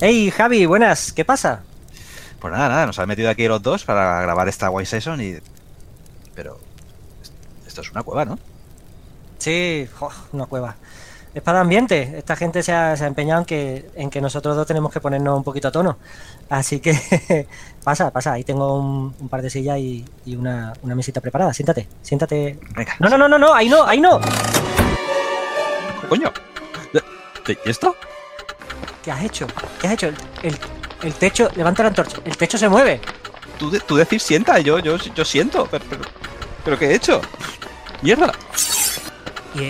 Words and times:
Hey 0.00 0.30
Javi, 0.30 0.64
buenas, 0.66 1.12
¿qué 1.12 1.24
pasa? 1.24 1.60
Pues 2.38 2.52
nada, 2.52 2.68
nada, 2.68 2.86
nos 2.86 2.98
han 3.00 3.08
metido 3.08 3.30
aquí 3.30 3.48
los 3.48 3.60
dos 3.60 3.84
para 3.84 4.20
grabar 4.22 4.48
esta 4.48 4.70
White 4.70 4.88
Session 4.88 5.20
y... 5.20 5.38
Pero... 6.34 6.60
Esto 7.66 7.80
es 7.80 7.90
una 7.90 8.04
cueva, 8.04 8.24
¿no? 8.24 8.38
Sí, 9.38 9.88
jo, 9.98 10.08
una 10.32 10.46
cueva. 10.46 10.76
Es 11.34 11.42
para 11.42 11.58
el 11.58 11.62
ambiente. 11.62 12.14
Esta 12.16 12.36
gente 12.36 12.62
se 12.62 12.72
ha, 12.72 12.96
se 12.96 13.04
ha 13.04 13.06
empeñado 13.08 13.40
en 13.40 13.46
que, 13.46 13.90
en 13.96 14.08
que 14.08 14.20
nosotros 14.20 14.56
dos 14.56 14.66
tenemos 14.66 14.92
que 14.92 15.00
ponernos 15.00 15.36
un 15.36 15.44
poquito 15.44 15.68
a 15.68 15.72
tono. 15.72 15.98
Así 16.48 16.78
que 16.80 17.46
pasa, 17.84 18.10
pasa. 18.12 18.32
Ahí 18.32 18.44
tengo 18.44 18.78
un, 18.78 19.14
un 19.18 19.28
par 19.28 19.42
de 19.42 19.50
sillas 19.50 19.78
y, 19.78 20.04
y 20.24 20.36
una, 20.36 20.72
una 20.82 20.94
mesita 20.94 21.20
preparada. 21.20 21.52
Siéntate, 21.52 21.88
siéntate. 22.02 22.58
Venga. 22.74 22.94
No, 23.00 23.08
no, 23.08 23.18
no, 23.18 23.28
no, 23.28 23.38
no, 23.38 23.52
ahí 23.52 23.68
no, 23.68 23.84
ahí 23.84 24.00
no. 24.00 24.20
¡Coño! 26.08 26.32
¿Y 27.64 27.70
esto? 27.70 27.96
¿Qué 29.08 29.12
has 29.12 29.24
hecho? 29.24 29.46
¿Qué 29.80 29.86
has 29.86 29.92
hecho? 29.94 30.08
El, 30.08 30.16
el- 30.42 30.58
el 31.02 31.14
techo, 31.14 31.48
levanta 31.56 31.82
la 31.82 31.88
antorcha. 31.88 32.18
El 32.26 32.36
techo 32.36 32.58
se 32.58 32.68
mueve. 32.68 33.00
Tú, 33.58 33.70
de- 33.70 33.80
tú 33.80 33.96
decir 33.96 34.20
sienta, 34.20 34.58
yo, 34.58 34.78
yo, 34.80 34.98
yo 34.98 35.24
siento, 35.24 35.66
pero, 35.70 35.82
pero, 35.88 36.02
pero 36.62 36.78
¿qué 36.78 36.88
he 36.88 36.94
hecho? 36.96 37.22
¡Mierda! 38.02 38.30
Y, 39.54 39.60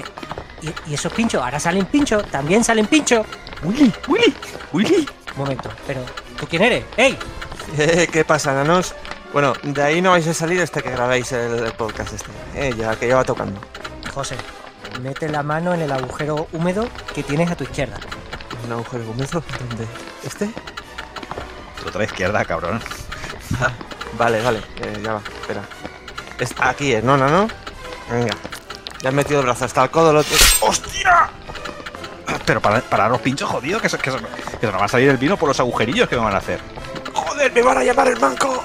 y, 0.66 0.74
y 0.88 0.94
esos 0.94 1.12
pinchos, 1.12 1.40
ahora 1.40 1.60
salen 1.60 1.86
pinchos, 1.86 2.28
también 2.32 2.64
salen 2.64 2.86
pinchos. 2.88 3.24
¡Willy! 3.62 3.92
¡Willy! 4.08 4.34
¡Willy! 4.72 5.08
Un 5.36 5.38
momento, 5.38 5.70
pero 5.86 6.00
¿tú 6.36 6.48
quién 6.48 6.62
eres? 6.62 6.84
¡Ey! 6.96 7.16
Eh, 7.78 8.08
¿Qué 8.10 8.24
pasa, 8.24 8.52
nanos? 8.54 8.92
Bueno, 9.32 9.52
de 9.62 9.82
ahí 9.84 10.02
no 10.02 10.10
vais 10.10 10.26
a 10.26 10.34
salir 10.34 10.60
hasta 10.60 10.82
que 10.82 10.90
grabéis 10.90 11.30
el, 11.30 11.64
el 11.64 11.72
podcast 11.74 12.12
este. 12.12 12.30
Eh, 12.56 12.74
ya 12.76 12.96
que 12.96 13.06
ya 13.06 13.14
va 13.14 13.24
tocando. 13.24 13.60
José, 14.12 14.34
mete 15.00 15.28
la 15.28 15.44
mano 15.44 15.74
en 15.74 15.82
el 15.82 15.92
agujero 15.92 16.48
húmedo 16.52 16.88
que 17.14 17.22
tienes 17.22 17.48
a 17.52 17.54
tu 17.54 17.62
izquierda. 17.62 17.98
Un 18.64 18.72
agujero 18.72 19.04
húmedo. 19.10 19.42
¿Dónde? 19.68 19.86
¿Este? 20.24 20.50
Tu 21.82 21.88
otra 21.88 22.04
izquierda, 22.04 22.44
cabrón. 22.44 22.80
Vale, 24.18 24.40
vale. 24.42 24.58
eh, 24.82 25.00
ya 25.02 25.14
va. 25.14 25.22
Espera. 25.40 25.62
Es 26.38 26.54
aquí, 26.58 26.92
¿eh? 26.94 27.02
No, 27.02 27.16
no, 27.16 27.28
no. 27.28 27.48
Venga. 28.10 28.34
Ya 29.00 29.10
he 29.10 29.12
metido 29.12 29.40
el 29.40 29.46
brazo 29.46 29.64
hasta 29.64 29.84
el 29.84 29.90
codo. 29.90 30.12
Lo... 30.12 30.20
¡Hostia! 30.60 31.30
Pero 32.44 32.60
para, 32.60 32.80
para 32.80 33.08
los 33.08 33.20
pinchos 33.20 33.48
jodidos, 33.48 33.80
que 33.80 33.88
se, 33.88 33.98
que, 33.98 34.10
se, 34.10 34.18
que 34.18 34.66
se 34.66 34.72
nos 34.72 34.80
va 34.80 34.86
a 34.86 34.88
salir 34.88 35.08
el 35.08 35.16
vino 35.18 35.36
por 35.36 35.48
los 35.48 35.60
agujerillos 35.60 36.08
que 36.08 36.16
me 36.16 36.22
van 36.22 36.34
a 36.34 36.38
hacer. 36.38 36.60
¡Joder! 37.14 37.52
¡Me 37.52 37.62
van 37.62 37.78
a 37.78 37.84
llamar 37.84 38.08
el 38.08 38.16
banco! 38.18 38.62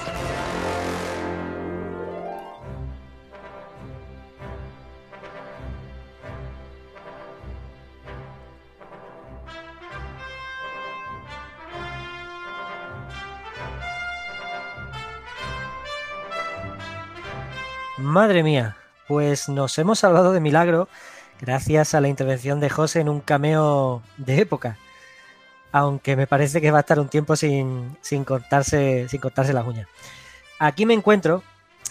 Madre 18.14 18.44
mía, 18.44 18.76
pues 19.08 19.48
nos 19.48 19.76
hemos 19.76 19.98
salvado 19.98 20.32
de 20.32 20.38
milagro 20.38 20.86
gracias 21.40 21.94
a 21.94 22.00
la 22.00 22.06
intervención 22.06 22.60
de 22.60 22.70
José 22.70 23.00
en 23.00 23.08
un 23.08 23.18
cameo 23.20 24.02
de 24.18 24.40
época. 24.40 24.78
Aunque 25.72 26.14
me 26.14 26.28
parece 26.28 26.60
que 26.60 26.70
va 26.70 26.78
a 26.78 26.82
estar 26.82 27.00
un 27.00 27.08
tiempo 27.08 27.34
sin, 27.34 27.98
sin, 28.02 28.22
cortarse, 28.22 29.08
sin 29.08 29.20
cortarse 29.20 29.52
las 29.52 29.66
uñas. 29.66 29.88
Aquí 30.60 30.86
me 30.86 30.94
encuentro 30.94 31.42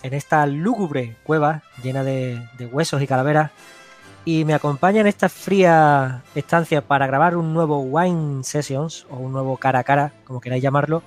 en 0.01 0.13
esta 0.13 0.45
lúgubre 0.45 1.17
cueva 1.25 1.61
llena 1.83 2.05
de, 2.05 2.41
de 2.57 2.67
huesos 2.67 3.01
y 3.01 3.07
calaveras 3.07 3.51
y 4.23 4.45
me 4.45 4.53
acompaña 4.53 5.01
en 5.01 5.07
esta 5.07 5.27
fría 5.27 6.23
estancia 6.35 6.87
para 6.87 7.05
grabar 7.05 7.35
un 7.35 7.53
nuevo 7.53 7.81
Wine 7.81 8.45
Sessions 8.45 9.05
o 9.09 9.17
un 9.17 9.33
nuevo 9.33 9.57
cara 9.57 9.79
a 9.79 9.83
cara, 9.83 10.13
como 10.23 10.39
queráis 10.39 10.63
llamarlo, 10.63 11.03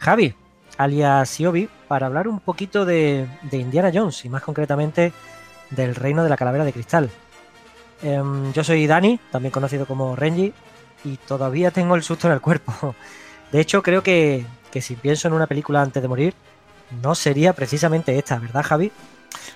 Javi, 0.00 0.34
alias 0.80 1.28
Siobi, 1.28 1.68
para 1.88 2.06
hablar 2.06 2.26
un 2.26 2.40
poquito 2.40 2.84
de, 2.84 3.28
de 3.42 3.58
Indiana 3.58 3.90
Jones 3.92 4.24
y 4.24 4.28
más 4.28 4.42
concretamente 4.42 5.12
del 5.70 5.94
reino 5.94 6.24
de 6.24 6.30
la 6.30 6.36
calavera 6.36 6.64
de 6.64 6.72
cristal. 6.72 7.10
Em, 8.02 8.52
yo 8.52 8.64
soy 8.64 8.86
Dani, 8.86 9.20
también 9.30 9.52
conocido 9.52 9.84
como 9.86 10.16
Renji, 10.16 10.54
y 11.04 11.16
todavía 11.18 11.70
tengo 11.70 11.96
el 11.96 12.02
susto 12.02 12.28
en 12.28 12.32
el 12.32 12.40
cuerpo. 12.40 12.94
De 13.52 13.60
hecho, 13.60 13.82
creo 13.82 14.02
que, 14.02 14.46
que 14.70 14.80
si 14.80 14.96
pienso 14.96 15.28
en 15.28 15.34
una 15.34 15.46
película 15.46 15.82
antes 15.82 16.02
de 16.02 16.08
morir, 16.08 16.34
no 17.02 17.14
sería 17.14 17.52
precisamente 17.52 18.16
esta, 18.18 18.38
¿verdad, 18.38 18.62
Javi? 18.62 18.90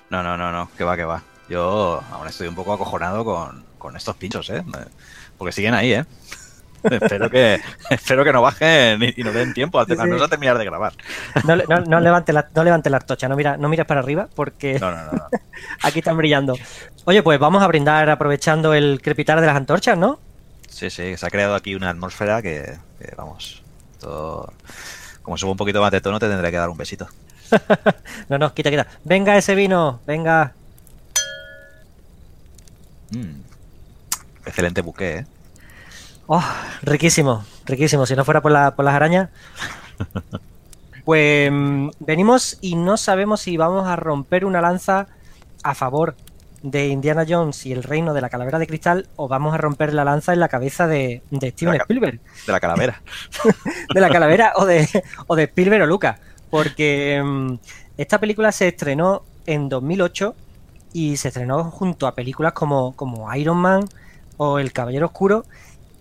No, 0.09 0.21
no, 0.21 0.37
no, 0.37 0.51
no, 0.51 0.69
que 0.77 0.83
va, 0.83 0.95
que 0.95 1.05
va. 1.05 1.23
Yo 1.49 2.03
aún 2.11 2.27
estoy 2.27 2.47
un 2.47 2.55
poco 2.55 2.73
acojonado 2.73 3.25
con, 3.25 3.65
con 3.77 3.95
estos 3.95 4.15
pinchos, 4.15 4.49
¿eh? 4.49 4.63
Porque 5.37 5.51
siguen 5.51 5.73
ahí, 5.73 5.93
¿eh? 5.93 6.05
Espero 6.91 7.29
que 7.29 7.61
espero 7.89 8.23
que 8.23 8.33
no 8.33 8.41
bajen 8.41 9.01
y, 9.03 9.13
y 9.17 9.23
no 9.23 9.31
den 9.31 9.53
tiempo 9.53 9.79
a, 9.79 9.85
sí. 9.85 9.95
terminar 10.29 10.57
de 10.57 10.65
grabar. 10.65 10.93
No, 11.43 11.55
no, 11.55 11.81
no 11.81 11.99
levantes 11.99 12.33
la, 12.33 12.47
no 12.53 12.63
levantes 12.63 12.91
la 12.91 12.97
antorcha, 12.97 13.27
no, 13.27 13.35
mira, 13.35 13.57
no 13.57 13.69
mires 13.69 13.85
para 13.85 14.01
arriba 14.01 14.27
porque 14.33 14.79
no. 14.79 14.89
aquí 15.81 15.99
están 15.99 16.17
brillando. 16.17 16.57
Oye, 17.05 17.23
pues 17.23 17.39
vamos 17.39 17.63
a 17.63 17.67
brindar 17.67 18.09
aprovechando 18.09 18.73
el 18.73 19.01
crepitar 19.01 19.39
de 19.41 19.47
las 19.47 19.55
antorchas, 19.55 19.97
¿no? 19.97 20.19
Sí, 20.69 20.89
sí, 20.89 21.15
se 21.15 21.25
ha 21.25 21.29
creado 21.29 21.55
aquí 21.55 21.75
una 21.75 21.89
atmósfera 21.89 22.41
que, 22.41 22.77
que, 22.99 23.13
vamos, 23.15 23.63
todo... 23.99 24.51
Como 25.21 25.37
subo 25.37 25.51
un 25.51 25.57
poquito 25.57 25.81
más 25.81 25.91
de 25.91 26.01
tono 26.01 26.19
te 26.19 26.27
tendré 26.27 26.51
que 26.51 26.57
dar 26.57 26.69
un 26.69 26.77
besito. 26.77 27.07
No, 28.29 28.37
no, 28.37 28.53
quita, 28.53 28.71
quita. 28.71 28.87
Venga 29.03 29.37
ese 29.37 29.55
vino, 29.55 29.99
venga. 30.05 30.53
Mm. 33.11 33.41
Excelente 34.45 34.81
buque, 34.81 35.17
¿eh? 35.17 35.25
Oh, 36.27 36.43
riquísimo, 36.81 37.43
riquísimo. 37.65 38.05
Si 38.05 38.15
no 38.15 38.25
fuera 38.25 38.41
por, 38.41 38.51
la- 38.51 38.75
por 38.75 38.85
las 38.85 38.93
arañas. 38.95 39.29
Pues 41.03 41.51
mm, 41.51 41.89
venimos 41.99 42.57
y 42.61 42.75
no 42.75 42.97
sabemos 42.97 43.41
si 43.41 43.57
vamos 43.57 43.87
a 43.87 43.95
romper 43.95 44.43
una 44.43 44.59
lanza 44.59 45.05
a 45.63 45.75
favor 45.75 46.15
de 46.63 46.87
Indiana 46.87 47.25
Jones 47.29 47.63
y 47.67 47.73
el 47.73 47.83
reino 47.83 48.15
de 48.15 48.21
la 48.21 48.29
calavera 48.31 48.57
de 48.57 48.65
cristal 48.65 49.07
o 49.15 49.27
vamos 49.27 49.53
a 49.53 49.57
romper 49.57 49.93
la 49.93 50.03
lanza 50.03 50.33
en 50.33 50.39
la 50.39 50.47
cabeza 50.47 50.87
de, 50.87 51.21
de 51.29 51.51
Steven 51.51 51.77
ca- 51.77 51.83
Spielberg. 51.83 52.19
De 52.47 52.51
la 52.51 52.59
calavera. 52.59 53.03
de 53.93 54.01
la 54.01 54.09
calavera 54.09 54.53
o 54.55 54.65
de, 54.65 54.89
o 55.27 55.35
de 55.35 55.43
Spielberg 55.43 55.83
o 55.83 55.85
Lucas. 55.85 56.19
Porque 56.49 57.21
mm, 57.23 57.53
esta 57.97 58.19
película 58.19 58.51
se 58.51 58.69
estrenó 58.69 59.21
en 59.45 59.69
2008 59.69 60.33
y 60.93 61.17
se 61.17 61.27
estrenó 61.27 61.65
junto 61.65 62.07
a 62.07 62.15
películas 62.15 62.53
como, 62.53 62.95
como 62.95 63.31
Iron 63.35 63.57
Man 63.57 63.87
o 64.37 64.57
El 64.57 64.73
Caballero 64.73 65.05
Oscuro 65.05 65.45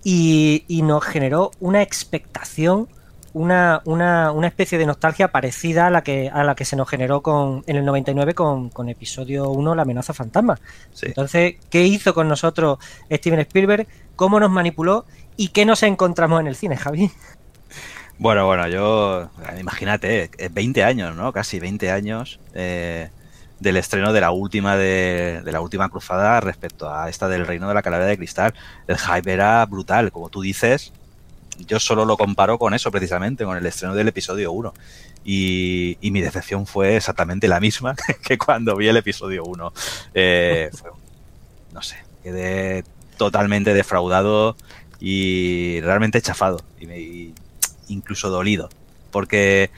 y, 0.04 0.64
y 0.68 0.82
nos 0.82 1.02
generó 1.02 1.50
una 1.60 1.82
expectación, 1.82 2.88
una, 3.32 3.80
una, 3.84 4.30
una 4.30 4.46
especie 4.46 4.78
de 4.78 4.86
nostalgia 4.86 5.32
parecida 5.32 5.88
a 5.88 5.90
la 5.90 6.04
que, 6.04 6.30
a 6.32 6.44
la 6.44 6.54
que 6.54 6.64
se 6.64 6.76
nos 6.76 6.88
generó 6.88 7.22
con, 7.22 7.64
en 7.66 7.76
el 7.76 7.84
99 7.84 8.34
con, 8.34 8.68
con 8.68 8.88
episodio 8.88 9.50
1, 9.50 9.74
La 9.74 9.82
amenaza 9.82 10.12
fantasma. 10.12 10.60
Sí. 10.92 11.06
Entonces, 11.06 11.56
¿qué 11.70 11.84
hizo 11.84 12.14
con 12.14 12.28
nosotros 12.28 12.78
Steven 13.10 13.40
Spielberg? 13.40 13.88
¿Cómo 14.14 14.38
nos 14.38 14.50
manipuló? 14.50 15.06
¿Y 15.36 15.48
qué 15.48 15.64
nos 15.64 15.82
encontramos 15.82 16.40
en 16.40 16.46
el 16.46 16.54
cine, 16.54 16.76
Javi? 16.76 17.10
Bueno, 18.18 18.46
bueno, 18.46 18.68
yo, 18.68 19.28
imagínate, 19.58 20.30
eh, 20.38 20.48
20 20.52 20.84
años, 20.84 21.16
¿no? 21.16 21.32
Casi 21.32 21.58
20 21.58 21.90
años 21.90 22.38
eh, 22.54 23.10
del 23.60 23.76
estreno 23.76 24.12
de 24.12 24.20
la 24.20 24.30
última 24.30 24.76
de, 24.76 25.42
la 25.44 25.60
última 25.60 25.88
cruzada 25.88 26.40
respecto 26.40 26.92
a 26.92 27.08
esta 27.08 27.28
del 27.28 27.46
Reino 27.46 27.68
de 27.68 27.74
la 27.74 27.82
Calavera 27.82 28.08
de 28.10 28.16
Cristal. 28.16 28.54
El 28.86 28.98
hype 28.98 29.32
era 29.32 29.64
brutal, 29.66 30.12
como 30.12 30.28
tú 30.28 30.42
dices. 30.42 30.92
Yo 31.66 31.78
solo 31.78 32.04
lo 32.04 32.16
comparo 32.16 32.58
con 32.58 32.74
eso, 32.74 32.90
precisamente, 32.90 33.44
con 33.44 33.56
el 33.56 33.64
estreno 33.64 33.94
del 33.94 34.08
episodio 34.08 34.52
1. 34.52 34.74
Y, 35.24 35.96
y 36.00 36.10
mi 36.10 36.20
decepción 36.20 36.66
fue 36.66 36.96
exactamente 36.96 37.48
la 37.48 37.60
misma 37.60 37.94
que 38.22 38.36
cuando 38.36 38.76
vi 38.76 38.88
el 38.88 38.96
episodio 38.96 39.44
1. 39.44 39.72
Eh, 40.14 40.70
no 41.72 41.82
sé, 41.82 41.96
quedé 42.22 42.84
totalmente 43.16 43.72
defraudado 43.72 44.56
y 45.00 45.80
realmente 45.80 46.20
chafado. 46.20 46.62
Y 46.80 46.86
me, 46.86 47.32
incluso 47.88 48.30
dolido. 48.30 48.68
Porque 49.10 49.70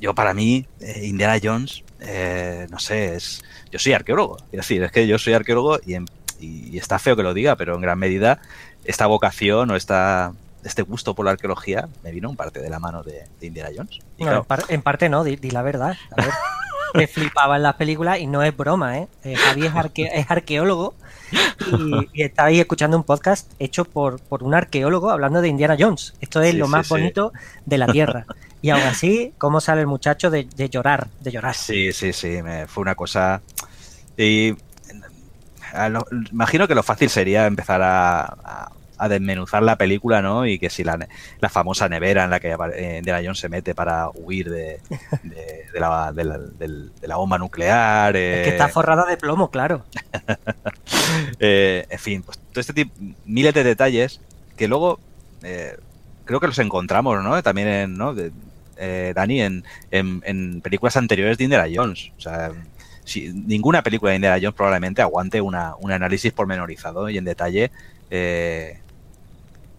yo 0.00 0.14
para 0.14 0.34
mí, 0.34 0.66
eh, 0.80 1.02
Indiana 1.06 1.38
Jones, 1.42 1.82
eh, 2.00 2.66
no 2.70 2.78
sé, 2.78 3.14
es, 3.16 3.42
yo 3.70 3.78
soy 3.78 3.92
arqueólogo. 3.92 4.36
Es 4.52 4.58
decir, 4.58 4.82
es 4.82 4.92
que 4.92 5.06
yo 5.06 5.18
soy 5.18 5.34
arqueólogo 5.34 5.78
y 5.84 5.94
en, 5.94 6.06
y, 6.40 6.74
y 6.74 6.78
está 6.78 6.98
feo 6.98 7.16
que 7.16 7.22
lo 7.22 7.34
diga, 7.34 7.56
pero 7.56 7.74
en 7.74 7.80
gran 7.80 7.98
medida 7.98 8.40
esta 8.84 9.06
vocación 9.06 9.70
o 9.70 9.76
esta, 9.76 10.32
este 10.64 10.82
gusto 10.82 11.14
por 11.14 11.24
la 11.24 11.32
arqueología 11.32 11.88
me 12.04 12.10
vino 12.12 12.28
en 12.30 12.36
parte 12.36 12.60
de 12.60 12.70
la 12.70 12.78
mano 12.78 13.02
de, 13.02 13.24
de 13.40 13.46
Indiana 13.46 13.70
Jones. 13.74 13.98
Y 14.18 14.24
No, 14.24 14.26
claro, 14.26 14.38
en, 14.40 14.44
par- 14.44 14.64
en 14.68 14.82
parte 14.82 15.08
no, 15.08 15.24
di, 15.24 15.36
di 15.36 15.50
la 15.50 15.62
verdad. 15.62 15.96
A 16.16 16.22
ver, 16.22 16.30
me 16.94 17.06
flipaba 17.08 17.56
en 17.56 17.62
las 17.62 17.74
películas 17.74 18.18
y 18.20 18.26
no 18.26 18.42
es 18.42 18.56
broma, 18.56 18.98
¿eh? 18.98 19.08
Eh, 19.24 19.34
Javi 19.34 19.66
es, 19.66 19.72
arque- 19.72 20.10
es 20.12 20.30
arqueólogo 20.30 20.94
y, 21.78 22.08
y 22.12 22.22
está 22.22 22.44
ahí 22.44 22.60
escuchando 22.60 22.96
un 22.96 23.02
podcast 23.02 23.50
hecho 23.58 23.84
por, 23.84 24.20
por 24.20 24.42
un 24.44 24.54
arqueólogo 24.54 25.10
hablando 25.10 25.40
de 25.40 25.48
Indiana 25.48 25.76
Jones. 25.78 26.14
Esto 26.20 26.40
es 26.42 26.52
Sí, 26.52 26.56
lo 26.58 26.68
más 26.68 26.86
sí. 26.86 26.94
bonito 26.94 27.32
de 27.64 27.78
la 27.78 27.86
Tierra. 27.88 28.26
Y 28.66 28.70
aún 28.70 28.82
así, 28.82 29.32
¿cómo 29.38 29.60
sale 29.60 29.82
el 29.82 29.86
muchacho 29.86 30.28
de, 30.28 30.42
de 30.56 30.68
llorar? 30.68 31.06
De 31.20 31.30
llorar. 31.30 31.54
Sí, 31.54 31.92
sí, 31.92 32.12
sí, 32.12 32.42
me- 32.42 32.66
fue 32.66 32.82
una 32.82 32.96
cosa... 32.96 33.40
Y 34.16 34.56
lo- 35.88 36.04
imagino 36.32 36.66
que 36.66 36.74
lo 36.74 36.82
fácil 36.82 37.08
sería 37.08 37.46
empezar 37.46 37.80
a, 37.80 38.22
a- 38.24 38.72
a 38.98 39.08
desmenuzar 39.08 39.62
la 39.62 39.76
película, 39.76 40.20
¿no? 40.20 40.46
Y 40.46 40.58
que 40.58 40.68
si 40.68 40.82
la, 40.82 40.98
la 41.38 41.48
famosa 41.48 41.88
nevera 41.88 42.24
en 42.24 42.30
la 42.30 42.40
que 42.40 42.56
eh, 42.74 42.96
Indiana 42.98 43.20
Jones 43.22 43.38
se 43.38 43.48
mete 43.48 43.72
para 43.72 44.08
huir 44.12 44.50
de, 44.50 44.80
de- 45.22 45.66
de 45.72 45.80
la, 45.80 46.10
de 46.12 46.24
la- 46.24 46.38
del- 46.38 46.90
de 47.00 47.06
la 47.06 47.14
bomba 47.14 47.38
nuclear... 47.38 48.16
Es 48.16 48.42
que 48.42 48.48
eh, 48.48 48.52
está 48.52 48.66
forrada 48.68 49.04
de 49.06 49.16
plomo, 49.16 49.48
claro. 49.52 49.84
Eh, 51.38 51.86
en 51.88 51.98
fin, 52.00 52.22
pues 52.22 52.36
todo 52.50 52.60
este 52.60 52.72
tipo, 52.72 52.92
miles 53.26 53.54
de 53.54 53.62
detalles 53.62 54.20
que 54.56 54.66
luego 54.66 54.98
eh, 55.42 55.76
creo 56.24 56.40
que 56.40 56.46
los 56.48 56.58
encontramos, 56.58 57.22
¿no? 57.22 57.40
También 57.42 57.68
en, 57.68 57.96
¿no? 57.98 58.14
Eh, 58.76 59.12
Dani, 59.14 59.42
en, 59.42 59.64
en- 59.90 60.22
en 60.26 60.60
películas 60.60 60.96
anteriores 60.96 61.38
de 61.38 61.44
Indiana 61.44 61.66
Jones. 61.72 62.12
O 62.18 62.20
sea, 62.20 62.50
si- 63.04 63.32
ninguna 63.32 63.82
película 63.82 64.10
de 64.10 64.16
Indiana 64.16 64.38
Jones 64.40 64.54
probablemente 64.54 65.02
aguante 65.02 65.40
una, 65.40 65.74
un 65.76 65.92
análisis 65.92 66.32
pormenorizado 66.32 67.08
y 67.08 67.18
en 67.18 67.24
detalle 67.24 67.70
eh, 68.10 68.78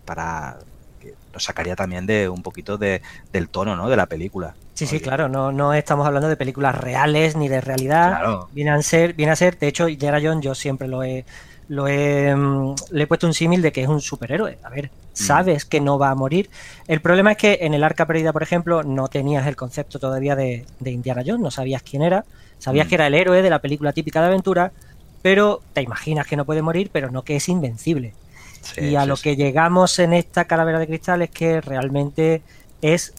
para 0.06 0.58
que 1.02 1.14
nos 1.34 1.44
sacaría 1.44 1.76
también 1.76 2.06
de 2.06 2.30
un 2.30 2.42
poquito 2.42 2.78
de, 2.78 3.02
del 3.32 3.50
tono, 3.50 3.76
¿no? 3.76 3.90
De 3.90 3.96
la 3.98 4.06
película. 4.06 4.56
Sí, 4.74 4.86
sí, 4.86 5.00
claro. 5.00 5.28
No, 5.28 5.52
no 5.52 5.74
estamos 5.74 6.06
hablando 6.06 6.30
de 6.30 6.38
películas 6.38 6.76
reales 6.76 7.36
ni 7.36 7.48
de 7.48 7.62
realidad. 7.62 8.10
Claro. 8.10 8.50
Viene 8.52 8.72
a 8.72 8.82
ser, 8.82 9.14
viene 9.14 9.32
a 9.32 9.36
ser, 9.36 9.58
de 9.58 9.68
hecho, 9.68 9.90
Indiana 9.90 10.20
Jones 10.22 10.46
yo 10.46 10.54
siempre 10.56 10.88
lo 10.88 11.04
he, 11.04 11.26
lo 11.68 11.88
he, 11.88 12.36
mm, 12.36 12.76
le 12.92 13.04
he 13.04 13.08
puesto 13.08 13.28
un 13.28 13.34
símil 13.34 13.62
de 13.62 13.72
que 13.72 13.82
es 13.84 13.88
un 13.90 14.02
superhéroe. 14.02 14.60
A 14.64 14.70
ver, 14.70 14.92
sabes 15.14 15.66
que 15.66 15.82
no 15.82 15.98
va 16.00 16.10
a 16.12 16.16
morir. 16.16 16.50
El 16.88 17.02
problema 17.02 17.32
es 17.32 17.38
que 17.38 17.60
en 17.62 17.74
el 17.74 17.84
Arca 17.84 18.06
Perdida, 18.08 18.34
por 18.34 18.44
ejemplo, 18.44 18.84
no 18.84 19.08
tenías 19.10 19.48
el 19.48 19.56
concepto 19.56 20.00
todavía 20.00 20.36
de, 20.36 20.66
de 20.80 20.92
Indiana 20.92 21.24
Jones, 21.26 21.42
no 21.42 21.52
sabías 21.52 21.84
quién 21.84 22.04
era, 22.04 22.26
sabías 22.58 22.88
Mm. 22.88 22.90
que 22.90 22.96
era 22.96 23.08
el 23.08 23.16
héroe 23.16 23.42
de 23.42 23.50
la 23.50 23.60
película 23.60 23.94
típica 23.94 24.22
de 24.22 24.28
aventura, 24.28 24.74
pero 25.22 25.66
te 25.74 25.82
imaginas 25.82 26.28
que 26.28 26.38
no 26.38 26.46
puede 26.46 26.62
morir, 26.62 26.90
pero 26.94 27.12
no 27.12 27.24
que 27.24 27.36
es 27.38 27.50
invencible. 27.50 28.18
Sí, 28.62 28.82
y 28.82 28.96
a 28.96 29.06
sí, 29.06 29.08
lo 29.08 29.18
sí. 29.18 29.24
que 29.24 29.36
llegamos 29.36 30.00
en 30.00 30.14
esta 30.14 30.46
calavera 30.46 30.80
de 30.80 30.88
cristal 30.88 31.22
es 31.22 31.32
que 31.32 31.62
realmente 31.62 32.46
es 32.82 33.14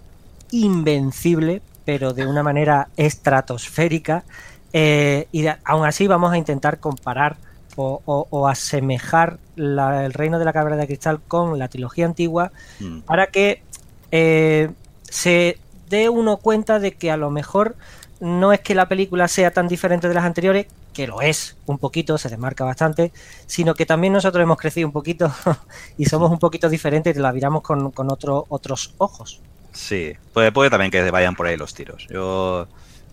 invencible, 0.51 1.63
pero 1.85 2.13
de 2.15 2.27
una 2.27 2.43
manera 2.43 2.91
estratosférica. 2.97 4.25
eh, 4.73 5.29
y 5.33 5.43
de- 5.43 5.57
aún 5.65 5.87
así 5.87 6.07
vamos 6.07 6.31
a 6.33 6.37
intentar 6.39 6.79
comparar 6.79 7.39
o, 7.81 8.03
o- 8.07 8.27
o 8.31 8.49
asemejar 8.49 9.39
la- 9.57 10.05
el 10.05 10.13
reino 10.13 10.39
de 10.39 10.45
la 10.45 10.53
calavera 10.53 10.77
de 10.77 10.87
cristal 10.87 11.21
con 11.29 11.59
la 11.59 11.69
trilogía 11.69 12.07
antigua 12.07 12.51
Mm. 12.81 13.01
para 13.01 13.29
que 13.29 13.63
eh, 14.11 14.71
se 15.03 15.59
dé 15.89 16.09
uno 16.09 16.39
cuenta 16.39 16.79
de 16.81 16.93
que 16.93 17.11
a 17.11 17.17
lo 17.17 17.31
mejor 17.31 17.77
no 18.21 18.53
es 18.53 18.61
que 18.61 18.75
la 18.75 18.89
película 18.89 19.29
sea 19.29 19.53
tan 19.53 19.69
diferente 19.69 20.09
de 20.09 20.15
las 20.15 20.25
anteriores, 20.25 20.67
que 20.93 21.07
lo 21.07 21.21
es 21.21 21.57
un 21.67 21.79
poquito, 21.79 22.19
se 22.19 22.29
demarca 22.29 22.65
bastante, 22.65 23.13
sino 23.47 23.75
que 23.75 23.87
también 23.87 24.13
nosotros 24.13 24.43
hemos 24.43 24.59
crecido 24.59 24.89
un 24.89 24.93
poquito 24.93 25.31
y 25.99 26.07
somos 26.07 26.31
un 26.33 26.39
poquito 26.41 26.69
diferentes 26.69 27.17
y 27.17 27.21
la 27.21 27.33
miramos 27.33 27.63
con, 27.63 27.93
con 27.93 28.11
otro- 28.11 28.47
otros 28.49 28.93
ojos. 28.99 29.41
Sí, 29.73 30.15
puede, 30.33 30.51
puede 30.51 30.71
también 30.71 30.91
que 30.91 31.09
vayan 31.13 31.37
por 31.37 31.47
ahí 31.47 31.57
los 31.57 31.73
tiros. 31.75 32.09
Yo 32.11 32.67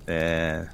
eh, 0.07 0.65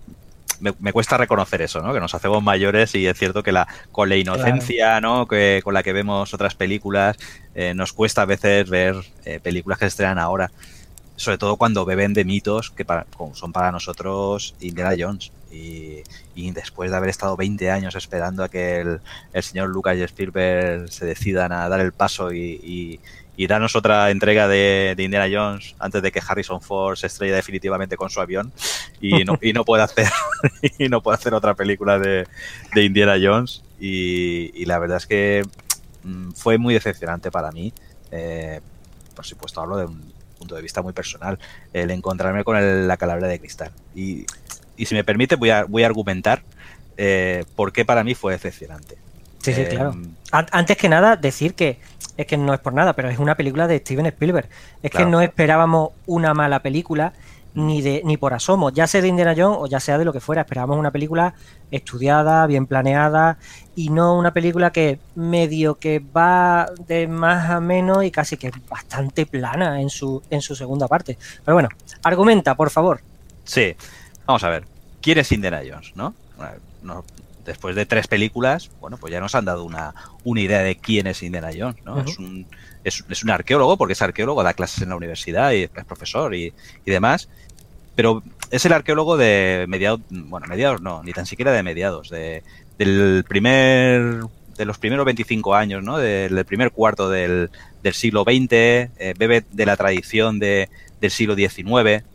me, 0.61 0.73
me 0.79 0.93
cuesta 0.93 1.17
reconocer 1.17 1.61
eso, 1.61 1.81
¿no? 1.81 1.93
Que 1.93 1.99
nos 1.99 2.15
hacemos 2.15 2.41
mayores 2.41 2.95
y 2.95 3.05
es 3.07 3.17
cierto 3.17 3.43
que 3.43 3.51
la 3.51 3.67
con 3.91 4.07
la 4.07 4.15
inocencia, 4.15 5.01
¿no? 5.01 5.27
Que 5.27 5.59
con 5.63 5.73
la 5.73 5.83
que 5.83 5.91
vemos 5.93 6.33
otras 6.33 6.55
películas 6.55 7.17
eh, 7.55 7.73
nos 7.73 7.91
cuesta 7.93 8.21
a 8.21 8.25
veces 8.25 8.69
ver 8.69 8.95
eh, 9.25 9.39
películas 9.41 9.77
que 9.79 9.85
se 9.85 9.89
estrenan 9.89 10.19
ahora, 10.19 10.51
sobre 11.17 11.37
todo 11.37 11.57
cuando 11.57 11.83
beben 11.85 12.13
de 12.13 12.23
mitos 12.23 12.71
que 12.71 12.85
para- 12.85 13.05
son 13.33 13.51
para 13.51 13.71
nosotros 13.71 14.55
Indiana 14.61 14.95
Jones. 14.97 15.31
Y, 15.53 16.01
y 16.33 16.51
después 16.51 16.91
de 16.91 16.95
haber 16.97 17.09
estado 17.09 17.35
20 17.35 17.69
años 17.71 17.93
esperando 17.95 18.41
a 18.41 18.47
que 18.49 18.77
el, 18.79 19.01
el 19.33 19.43
señor 19.43 19.67
Lucas 19.67 19.97
y 19.97 20.01
Spielberg 20.03 20.89
se 20.89 21.05
decidan 21.05 21.51
a 21.51 21.67
dar 21.67 21.81
el 21.81 21.91
paso 21.91 22.31
y, 22.31 22.39
y- 22.63 22.99
y 23.37 23.47
darnos 23.47 23.75
otra 23.75 24.11
entrega 24.11 24.47
de, 24.47 24.95
Indiana 24.97 25.27
Jones 25.31 25.75
antes 25.79 26.01
de 26.01 26.11
que 26.11 26.21
Harrison 26.25 26.61
Ford 26.61 26.95
se 26.95 27.07
estrelle 27.07 27.33
definitivamente 27.33 27.97
con 27.97 28.09
su 28.09 28.19
avión 28.19 28.51
y 28.99 29.23
no, 29.23 29.39
y 29.41 29.53
no 29.53 29.63
pueda 29.65 29.85
hacer 29.85 30.07
y 30.77 30.89
no 30.89 31.01
pueda 31.01 31.15
hacer 31.15 31.33
otra 31.33 31.53
película 31.53 31.97
de, 31.99 32.27
Indiana 32.75 33.15
Jones. 33.21 33.63
Y, 33.79 34.51
y 34.53 34.65
la 34.65 34.77
verdad 34.79 34.97
es 34.97 35.07
que 35.07 35.43
mm, 36.03 36.31
fue 36.31 36.57
muy 36.57 36.73
decepcionante 36.73 37.31
para 37.31 37.51
mí. 37.51 37.73
Eh, 38.11 38.61
por 39.15 39.25
supuesto 39.25 39.61
hablo 39.61 39.77
de 39.77 39.85
un 39.85 40.13
punto 40.37 40.55
de 40.55 40.61
vista 40.61 40.81
muy 40.81 40.93
personal 40.93 41.39
el 41.73 41.91
encontrarme 41.91 42.43
con 42.43 42.57
el- 42.57 42.87
la 42.87 42.97
calavera 42.97 43.27
de 43.27 43.39
cristal. 43.39 43.71
Y, 43.95 44.25
y 44.77 44.85
si 44.85 44.95
me 44.95 45.03
permite 45.03 45.35
voy 45.35 45.49
a, 45.49 45.63
voy 45.63 45.83
a 45.83 45.87
argumentar 45.87 46.43
eh, 46.97 47.45
por 47.55 47.71
qué 47.71 47.85
para 47.85 48.03
mí 48.03 48.13
fue 48.13 48.33
decepcionante 48.33 48.97
Sí, 49.41 49.53
sí, 49.53 49.65
claro. 49.65 49.95
An- 50.31 50.47
Antes 50.51 50.77
que 50.77 50.87
nada, 50.89 51.15
decir 51.15 51.53
que 51.55 51.79
es 52.17 52.25
que 52.27 52.37
no 52.37 52.53
es 52.53 52.59
por 52.59 52.73
nada, 52.73 52.93
pero 52.93 53.09
es 53.09 53.17
una 53.19 53.35
película 53.35 53.67
de 53.67 53.79
Steven 53.79 54.05
Spielberg. 54.07 54.47
Es 54.83 54.91
Claro. 54.91 55.05
que 55.05 55.11
no 55.11 55.21
esperábamos 55.21 55.89
una 56.05 56.33
mala 56.33 56.59
película 56.61 57.13
ni 57.53 57.81
de 57.81 58.01
ni 58.05 58.15
por 58.15 58.33
asomo, 58.33 58.69
ya 58.69 58.87
sea 58.87 59.01
de 59.01 59.09
Indiana 59.09 59.33
Jones 59.35 59.57
o 59.61 59.67
ya 59.67 59.79
sea 59.81 59.97
de 59.97 60.05
lo 60.05 60.13
que 60.13 60.19
fuera. 60.21 60.41
Esperábamos 60.43 60.77
una 60.77 60.91
película 60.91 61.33
estudiada, 61.69 62.45
bien 62.47 62.65
planeada 62.65 63.37
y 63.75 63.89
no 63.89 64.15
una 64.17 64.31
película 64.31 64.71
que 64.71 64.99
medio 65.15 65.75
que 65.75 65.99
va 65.99 66.67
de 66.87 67.07
más 67.07 67.49
a 67.49 67.59
menos 67.59 68.03
y 68.05 68.11
casi 68.11 68.37
que 68.37 68.47
es 68.47 68.53
bastante 68.69 69.25
plana 69.25 69.81
en 69.81 69.89
su 69.89 70.21
en 70.29 70.41
su 70.41 70.55
segunda 70.55 70.87
parte. 70.87 71.17
Pero 71.43 71.55
bueno, 71.55 71.69
argumenta, 72.03 72.55
por 72.55 72.69
favor. 72.69 73.01
Sí, 73.43 73.75
vamos 74.25 74.43
a 74.43 74.49
ver. 74.49 74.63
¿Quién 75.01 75.17
es 75.17 75.31
Indiana 75.31 75.61
Jones, 75.67 75.91
no? 75.95 76.13
Bueno, 76.37 76.53
no- 76.83 77.03
después 77.51 77.75
de 77.75 77.85
tres 77.85 78.07
películas, 78.07 78.71
bueno, 78.79 78.97
pues 78.97 79.11
ya 79.11 79.19
nos 79.19 79.35
han 79.35 79.43
dado 79.43 79.65
una, 79.65 79.93
una 80.23 80.39
idea 80.39 80.59
de 80.59 80.77
quién 80.77 81.05
es 81.05 81.21
Indiana 81.21 81.49
Jones, 81.55 81.83
¿no? 81.83 81.99
Es, 81.99 82.17
un, 82.17 82.45
es, 82.85 83.03
es 83.09 83.23
un 83.23 83.29
arqueólogo, 83.29 83.75
porque 83.77 83.91
es 83.91 84.01
arqueólogo, 84.01 84.41
da 84.41 84.53
clases 84.53 84.81
en 84.81 84.89
la 84.89 84.95
universidad 84.95 85.51
y 85.51 85.63
es 85.63 85.69
profesor 85.85 86.33
y, 86.33 86.53
y 86.85 86.91
demás, 86.91 87.27
pero 87.93 88.23
es 88.51 88.65
el 88.65 88.71
arqueólogo 88.71 89.17
de 89.17 89.65
mediados, 89.67 89.99
bueno, 90.09 90.47
mediados 90.47 90.81
no, 90.81 91.03
ni 91.03 91.11
tan 91.11 91.25
siquiera 91.25 91.51
de 91.51 91.61
mediados, 91.61 92.09
de, 92.09 92.43
del 92.77 93.25
primer, 93.27 94.21
de 94.57 94.65
los 94.65 94.77
primeros 94.77 95.05
25 95.05 95.53
años, 95.53 95.83
¿no? 95.83 95.97
Del, 95.97 96.33
del 96.33 96.45
primer 96.45 96.71
cuarto 96.71 97.09
del, 97.09 97.49
del 97.83 97.93
siglo 97.93 98.23
XX, 98.23 98.53
eh, 98.53 99.13
bebe 99.17 99.43
de 99.51 99.65
la 99.65 99.75
tradición 99.75 100.39
de, 100.39 100.69
del 101.01 101.11
siglo 101.11 101.35
XIX, 101.35 102.05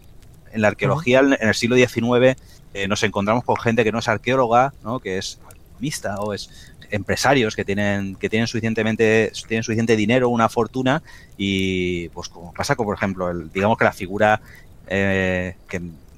en 0.53 0.63
la 0.63 0.69
arqueología 0.69 1.19
en 1.21 1.49
el 1.49 1.55
siglo 1.55 1.77
XIX 1.77 2.39
eh, 2.83 2.89
nos 2.89 3.03
encontramos 3.03 3.45
con 3.45 3.57
gente 3.57 3.85
que 3.85 3.93
no 3.93 3.99
es 3.99 4.09
arqueóloga, 4.09 4.73
que 5.03 5.19
es 5.19 5.39
economista 5.51 6.17
o 6.21 6.33
es 6.35 6.51
empresarios 6.91 7.57
que 7.57 7.65
tienen 7.65 8.15
que 8.15 8.29
tienen 8.29 8.47
suficientemente 8.47 9.33
tienen 9.49 9.65
suficiente 9.65 9.97
dinero, 9.97 10.29
una 10.29 10.49
fortuna 10.49 11.03
y 11.37 12.09
pues 12.11 12.29
como 12.29 12.53
pasa 12.53 12.77
con 12.77 12.87
por 12.87 12.97
ejemplo, 12.97 13.31
el, 13.31 13.51
digamos 13.53 13.77
que 13.77 13.85
la 13.85 13.93
figura 13.93 14.41
eh, 14.87 15.57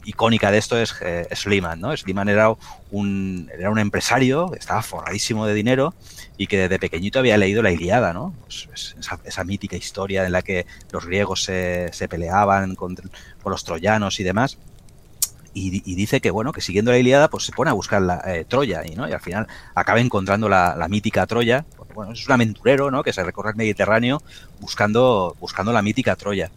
icónica 0.05 0.51
de 0.51 0.59
esto 0.59 0.79
es 0.79 0.95
eh, 1.03 1.27
Sliman, 1.35 1.81
¿no? 1.81 1.95
Sliman 1.97 2.29
era 2.29 2.53
un 2.91 3.51
era 3.59 3.71
un 3.71 3.79
empresario, 3.79 4.53
estaba 4.55 4.83
forradísimo 4.83 5.47
de 5.47 5.55
dinero 5.55 5.95
y 6.37 6.47
que 6.47 6.59
desde 6.59 6.79
pequeñito 6.79 7.19
había 7.19 7.37
leído 7.37 7.63
la 7.63 7.73
Iliada, 7.73 8.13
¿no? 8.13 8.35
Pues 8.43 8.69
es- 8.75 8.97
esa, 8.99 9.19
esa 9.25 9.45
mítica 9.45 9.77
historia 9.77 10.25
en 10.27 10.33
la 10.33 10.43
que 10.43 10.67
los 10.93 11.05
griegos 11.07 11.43
se, 11.45 11.89
se 11.93 12.09
peleaban 12.09 12.75
con 12.75 12.97
los 13.45 13.65
troyanos 13.65 14.21
y 14.21 14.25
demás. 14.25 14.59
Y, 15.55 15.71
di- 15.71 15.83
y 15.85 15.95
dice 15.95 16.21
que 16.21 16.31
bueno 16.31 16.53
que 16.53 16.61
siguiendo 16.61 16.91
la 16.93 16.99
Iliada 16.99 17.29
pues 17.29 17.45
se 17.45 17.53
pone 17.53 17.71
a 17.71 17.73
buscar 17.75 18.03
la 18.03 18.23
eh, 18.27 18.45
Troya 18.47 18.87
y 18.87 18.95
no 18.95 19.09
y 19.09 19.13
al 19.13 19.21
final 19.21 19.47
acaba 19.75 19.99
encontrando 20.01 20.49
la, 20.49 20.77
la 20.77 20.89
mítica 20.89 21.27
Troya. 21.27 21.65
Bueno 21.95 22.13
es 22.13 22.27
un 22.27 22.33
aventurero 22.33 22.91
no 22.91 23.03
que 23.03 23.13
se 23.13 23.25
recorre 23.25 23.51
el 23.51 23.57
Mediterráneo 23.57 24.23
buscando 24.61 25.37
buscando 25.41 25.73
la 25.73 25.83
mítica 25.83 26.17
Troya. 26.17 26.51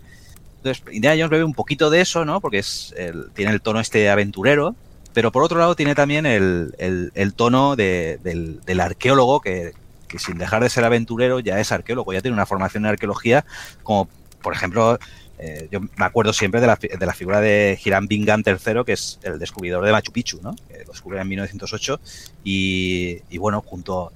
Entonces 0.58 0.84
Indiana 0.94 1.16
Jones 1.16 1.30
bebe 1.32 1.44
un 1.44 1.54
poquito 1.54 1.90
de 1.90 2.02
eso 2.02 2.26
no 2.26 2.42
porque 2.42 2.60
es 2.60 2.94
el- 2.98 3.32
tiene 3.34 3.52
el 3.52 3.62
tono 3.62 3.80
este 3.80 4.10
aventurero 4.10 4.76
pero 5.14 5.32
por 5.32 5.44
otro 5.44 5.60
lado 5.60 5.76
tiene 5.76 5.94
también 5.96 6.26
el, 6.26 6.74
el- 6.78 7.34
tono 7.34 7.76
de- 7.76 8.20
del, 8.24 8.62
del 8.66 8.80
arqueólogo 8.80 9.42
que, 9.42 9.74
que 10.08 10.20
sin 10.20 10.38
dejar 10.38 10.62
de 10.64 10.70
ser 10.70 10.84
aventurero 10.86 11.40
ya 11.40 11.60
es 11.60 11.72
arqueólogo 11.72 12.14
ya 12.14 12.22
tiene 12.22 12.36
una 12.36 12.46
formación 12.46 12.86
en 12.86 12.92
arqueología 12.92 13.46
como 13.84 14.08
por 14.42 14.54
ejemplo 14.54 15.00
eh, 15.42 15.68
yo 15.72 15.80
me 15.82 16.06
acuerdo 16.06 16.32
siempre 16.34 16.62
de 16.62 16.68
la, 16.68 16.76
de 16.78 17.06
la 17.06 17.14
figura 17.14 17.42
de 17.42 17.80
Hiram 17.84 18.08
Bingham 18.08 18.44
III, 18.46 18.84
que 18.86 18.94
es 18.94 19.20
el 19.24 19.40
descubridor 19.40 19.84
de 19.84 19.92
Machu 19.92 20.12
Picchu, 20.12 20.40
¿no? 20.42 20.56
Que 20.70 20.80
lo 20.86 20.92
descubrió 20.92 21.20
en 21.22 21.28
1908 21.28 22.00
y, 22.44 23.38
bueno, 23.38 23.62
junto 23.66 24.12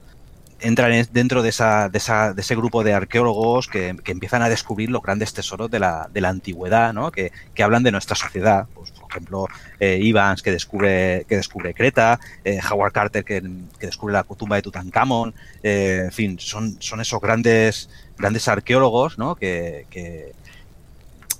entran 0.62 0.94
en- 0.94 1.08
dentro 1.12 1.44
de, 1.44 1.50
esa, 1.50 1.90
de, 1.90 1.98
esa- 1.98 2.34
de 2.34 2.42
ese 2.42 2.56
grupo 2.56 2.84
de 2.84 2.94
arqueólogos 2.94 3.68
que, 3.68 3.96
que 4.04 4.12
empiezan 4.14 4.42
a 4.42 4.50
descubrir 4.50 4.90
los 4.90 5.02
grandes 5.02 5.34
tesoros 5.34 5.70
de 5.70 5.80
la, 5.80 6.10
de 6.14 6.22
la 6.22 6.30
antigüedad, 6.30 6.94
¿no? 6.94 7.12
que, 7.12 7.32
que 7.54 7.62
hablan 7.64 7.84
de 7.84 7.92
nuestra 7.92 8.16
sociedad. 8.16 8.66
Pues, 8.74 8.92
por 8.92 9.10
ejemplo, 9.12 9.48
eh, 9.80 10.00
Evans, 10.02 10.42
que 10.42 10.52
descubre, 10.52 11.26
que 11.28 11.36
descubre 11.36 11.74
Creta, 11.74 12.20
eh, 12.44 12.60
Howard 12.72 12.94
Carter, 12.94 13.24
que, 13.26 13.42
que 13.80 13.86
descubre 13.86 14.14
la 14.14 14.24
tumba 14.24 14.56
de 14.56 14.62
Tutankamón, 14.62 15.34
eh, 15.62 16.04
en 16.06 16.12
fin, 16.12 16.40
son, 16.40 16.78
son 16.82 17.02
esos 17.02 17.20
grandes, 17.22 17.90
grandes 18.18 18.48
arqueólogos 18.48 19.18
¿no? 19.18 19.36
que, 19.36 19.86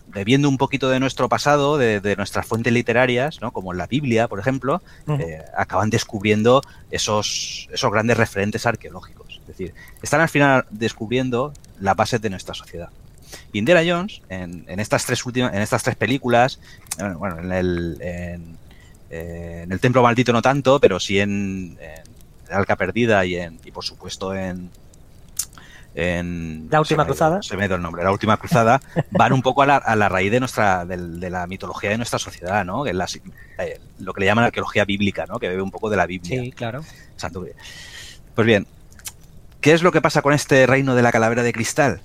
bebiendo 0.08 0.48
un 0.48 0.58
poquito 0.58 0.90
de 0.90 1.00
nuestro 1.00 1.28
pasado, 1.30 1.78
de, 1.78 2.00
de 2.00 2.16
nuestras 2.16 2.46
fuentes 2.46 2.72
literarias, 2.72 3.42
¿no? 3.42 3.52
como 3.52 3.74
la 3.74 3.88
Biblia, 3.88 4.28
por 4.28 4.40
ejemplo, 4.40 4.82
eh, 5.08 5.44
acaban 5.58 5.90
descubriendo 5.90 6.62
esos, 6.92 7.68
esos 7.72 7.92
grandes 7.92 8.18
referentes 8.18 8.66
arqueológicos. 8.66 9.42
Es 9.42 9.48
decir, 9.48 9.74
están 10.02 10.22
al 10.22 10.30
final 10.30 10.66
descubriendo 10.70 11.54
las 11.80 11.96
bases 11.96 12.22
de 12.22 12.30
nuestra 12.30 12.54
sociedad. 12.54 12.90
Indiana 13.54 13.82
Jones, 13.86 14.22
en, 14.30 14.64
en 14.68 14.80
estas 14.80 15.06
tres 15.06 15.26
últimas, 15.26 15.54
en 15.54 15.62
estas 15.62 15.84
tres 15.84 15.96
películas, 15.96 16.60
eh, 17.00 17.14
bueno, 17.18 17.40
en 17.40 17.52
el, 17.52 17.98
en, 18.02 18.58
eh, 19.10 19.62
en 19.64 19.72
el 19.72 19.80
Templo 19.80 20.02
Maldito 20.02 20.32
no 20.32 20.42
tanto, 20.42 20.80
pero 20.80 21.00
sí 21.00 21.20
en, 21.20 21.78
en 21.82 22.04
El 22.48 22.54
Arca 22.54 22.76
Perdida 22.76 23.26
y, 23.26 23.36
en, 23.36 23.60
y 23.66 23.72
por 23.72 23.84
supuesto 23.84 24.34
en, 24.36 24.70
en 25.96 26.68
La 26.70 26.82
Última 26.82 27.04
se 27.04 27.06
me 27.08 27.12
Cruzada. 27.12 27.42
Se 27.42 27.58
me 27.58 27.66
ido 27.66 27.76
el 27.76 27.82
nombre, 27.82 28.04
la 28.04 28.12
última 28.12 28.38
cruzada, 28.38 28.82
van 29.12 29.32
un 29.34 29.42
poco 29.42 29.62
a 29.62 29.66
la, 29.66 29.78
a 29.78 29.96
la 29.96 30.10
raíz 30.10 30.32
de 30.32 30.40
nuestra, 30.40 30.86
de, 30.86 31.30
la 31.30 31.48
mitología 31.48 31.90
de 31.90 31.98
nuestra 31.98 32.20
sociedad, 32.20 32.66
¿no? 32.66 32.86
La- 32.86 33.08
eh, 33.60 33.80
lo 34.00 34.14
que 34.14 34.20
le 34.20 34.26
llaman 34.26 34.44
arqueología 34.46 34.84
bíblica, 34.86 35.26
¿no? 35.26 35.40
Que 35.40 35.48
bebe 35.48 35.62
un 35.62 35.72
poco 35.72 35.90
de 35.90 35.98
la 35.98 36.06
Biblia. 36.06 36.42
Sí, 36.42 36.52
claro. 36.52 36.84
Santo. 37.16 37.46
Pues 38.36 38.46
bien, 38.46 38.68
¿qué 39.62 39.72
es 39.72 39.82
lo 39.84 39.92
que 39.94 40.02
pasa 40.02 40.22
con 40.22 40.34
este 40.34 40.68
reino 40.68 40.96
de 40.96 41.02
la 41.02 41.12
calavera 41.14 41.44
de 41.44 41.54
cristal? 41.54 42.02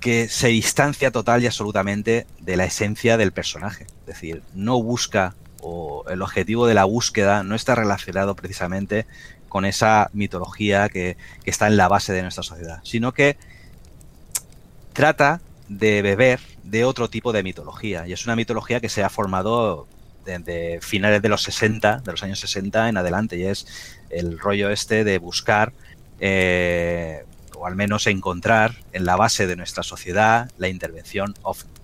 Que 0.00 0.28
se 0.28 0.48
distancia 0.48 1.10
total 1.10 1.42
y 1.42 1.46
absolutamente 1.46 2.26
de 2.40 2.56
la 2.56 2.64
esencia 2.64 3.18
del 3.18 3.32
personaje. 3.32 3.84
Es 3.84 4.06
decir, 4.06 4.42
no 4.54 4.82
busca, 4.82 5.34
o 5.60 6.04
el 6.08 6.22
objetivo 6.22 6.66
de 6.66 6.72
la 6.72 6.84
búsqueda 6.84 7.42
no 7.42 7.54
está 7.54 7.74
relacionado 7.74 8.34
precisamente 8.34 9.04
con 9.50 9.66
esa 9.66 10.08
mitología 10.14 10.88
que, 10.88 11.18
que 11.44 11.50
está 11.50 11.66
en 11.66 11.76
la 11.76 11.88
base 11.88 12.14
de 12.14 12.22
nuestra 12.22 12.42
sociedad, 12.42 12.80
sino 12.84 13.12
que 13.12 13.36
trata 14.94 15.42
de 15.68 16.00
beber 16.00 16.40
de 16.62 16.84
otro 16.84 17.10
tipo 17.10 17.32
de 17.32 17.42
mitología. 17.42 18.06
Y 18.06 18.12
es 18.12 18.24
una 18.24 18.36
mitología 18.36 18.80
que 18.80 18.88
se 18.88 19.02
ha 19.02 19.10
formado 19.10 19.86
desde 20.24 20.80
finales 20.80 21.20
de 21.20 21.28
los 21.28 21.42
60, 21.42 21.98
de 21.98 22.10
los 22.10 22.22
años 22.22 22.40
60 22.40 22.88
en 22.88 22.96
adelante, 22.96 23.36
y 23.36 23.44
es 23.44 23.66
el 24.10 24.38
rollo 24.38 24.70
este 24.70 25.04
de 25.04 25.18
buscar, 25.18 25.72
eh, 26.20 27.24
o 27.56 27.66
al 27.66 27.74
menos 27.74 28.06
encontrar 28.06 28.74
en 28.92 29.04
la 29.04 29.16
base 29.16 29.46
de 29.46 29.56
nuestra 29.56 29.82
sociedad 29.82 30.50
la 30.58 30.68
intervención 30.68 31.34
OVNI. 31.42 31.79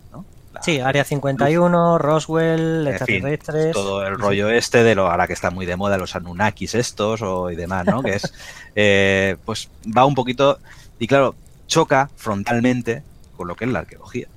Sí, 0.62 0.80
Área 0.80 1.04
51, 1.04 1.98
Roswell, 1.98 2.86
en 2.86 2.98
fin, 2.98 3.16
extraterrestres. 3.16 3.72
todo 3.72 4.06
el 4.06 4.18
rollo 4.18 4.50
este 4.50 4.82
de 4.82 4.94
lo 4.94 5.10
ahora 5.10 5.26
que 5.26 5.32
está 5.32 5.50
muy 5.50 5.66
de 5.66 5.76
moda 5.76 5.98
los 5.98 6.16
Anunnakis 6.16 6.74
estos 6.74 7.22
o 7.22 7.50
y 7.50 7.56
demás, 7.56 7.86
¿no? 7.86 8.02
Que 8.02 8.16
es 8.16 8.32
eh, 8.74 9.36
pues 9.44 9.68
va 9.96 10.04
un 10.04 10.14
poquito 10.14 10.58
y 10.98 11.06
claro 11.06 11.34
choca 11.66 12.10
frontalmente 12.16 13.02
con 13.36 13.48
lo 13.48 13.54
que 13.54 13.64
es 13.64 13.70
la 13.70 13.80
arqueología, 13.80 14.28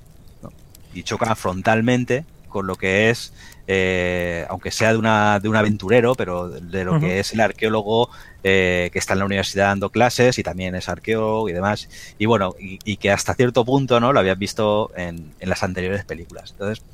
¿no? 0.42 0.50
Y 0.94 1.02
choca 1.02 1.34
frontalmente 1.34 2.24
con 2.48 2.66
lo 2.66 2.74
que 2.74 3.10
es 3.10 3.32
eh, 3.72 4.46
aunque 4.48 4.72
sea 4.72 4.92
de 4.92 4.98
una 4.98 5.38
de 5.38 5.48
un 5.48 5.54
aventurero, 5.54 6.16
pero 6.16 6.48
de 6.48 6.84
lo 6.84 6.98
que 6.98 7.20
es 7.20 7.32
el 7.32 7.40
arqueólogo 7.40 8.10
eh, 8.44 8.90
que 8.92 8.98
está 8.98 9.12
en 9.14 9.20
la 9.20 9.24
universidad 9.26 9.66
dando 9.66 9.90
clases 9.90 10.38
y 10.38 10.42
también 10.42 10.74
es 10.74 10.88
arqueólogo 10.88 11.48
y 11.48 11.52
demás. 11.52 11.88
Y 12.18 12.26
bueno, 12.26 12.54
y, 12.58 12.78
y 12.84 12.96
que 12.96 13.10
hasta 13.10 13.34
cierto 13.34 13.64
punto 13.64 14.00
no 14.00 14.12
lo 14.12 14.20
habías 14.20 14.38
visto 14.38 14.90
en, 14.96 15.32
en 15.40 15.48
las 15.48 15.62
anteriores 15.62 16.04
películas. 16.04 16.52
Entonces, 16.52 16.84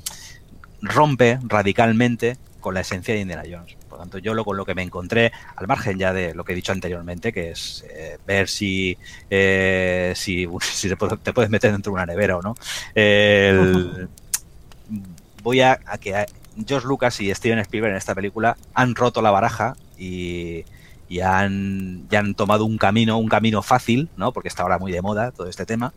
rompe 0.81 1.39
radicalmente 1.43 2.37
con 2.59 2.73
la 2.73 2.81
esencia 2.81 3.13
de 3.13 3.21
Indiana 3.21 3.43
Jones. 3.49 3.75
Por 3.89 3.99
tanto, 3.99 4.17
yo 4.17 4.33
lo 4.33 4.43
con 4.43 4.57
lo 4.57 4.65
que 4.65 4.75
me 4.75 4.81
encontré, 4.81 5.31
al 5.55 5.67
margen 5.67 5.97
ya 5.97 6.11
de 6.11 6.33
lo 6.33 6.43
que 6.43 6.51
he 6.51 6.55
dicho 6.55 6.71
anteriormente, 6.71 7.31
que 7.31 7.51
es 7.51 7.85
eh, 7.89 8.17
ver 8.27 8.49
si, 8.49 8.97
eh, 9.29 10.13
si, 10.15 10.47
si 10.61 10.89
te, 10.89 11.33
puedes 11.33 11.49
meter 11.49 11.71
dentro 11.71 11.91
de 11.91 11.95
una 11.95 12.05
nevera 12.05 12.37
o 12.37 12.41
no, 12.41 12.55
el- 12.95 14.09
voy 15.43 15.61
a, 15.61 15.79
a 15.85 15.97
que 15.97 16.25
George 16.65 16.87
Lucas 16.87 17.19
y 17.21 17.33
Steven 17.33 17.59
Spielberg 17.59 17.91
en 17.91 17.97
esta 17.97 18.15
película 18.15 18.57
han 18.73 18.95
roto 18.95 19.21
la 19.21 19.31
baraja 19.31 19.75
y, 19.97 20.65
y 21.09 21.21
han, 21.21 22.07
ya 22.09 22.19
han 22.19 22.35
tomado 22.35 22.65
un 22.65 22.77
camino, 22.77 23.17
un 23.17 23.29
camino 23.29 23.61
fácil, 23.61 24.09
¿no? 24.17 24.31
Porque 24.33 24.49
está 24.49 24.63
ahora 24.63 24.77
muy 24.77 24.91
de 24.91 25.01
moda 25.01 25.31
todo 25.31 25.47
este 25.47 25.65
tema 25.65 25.93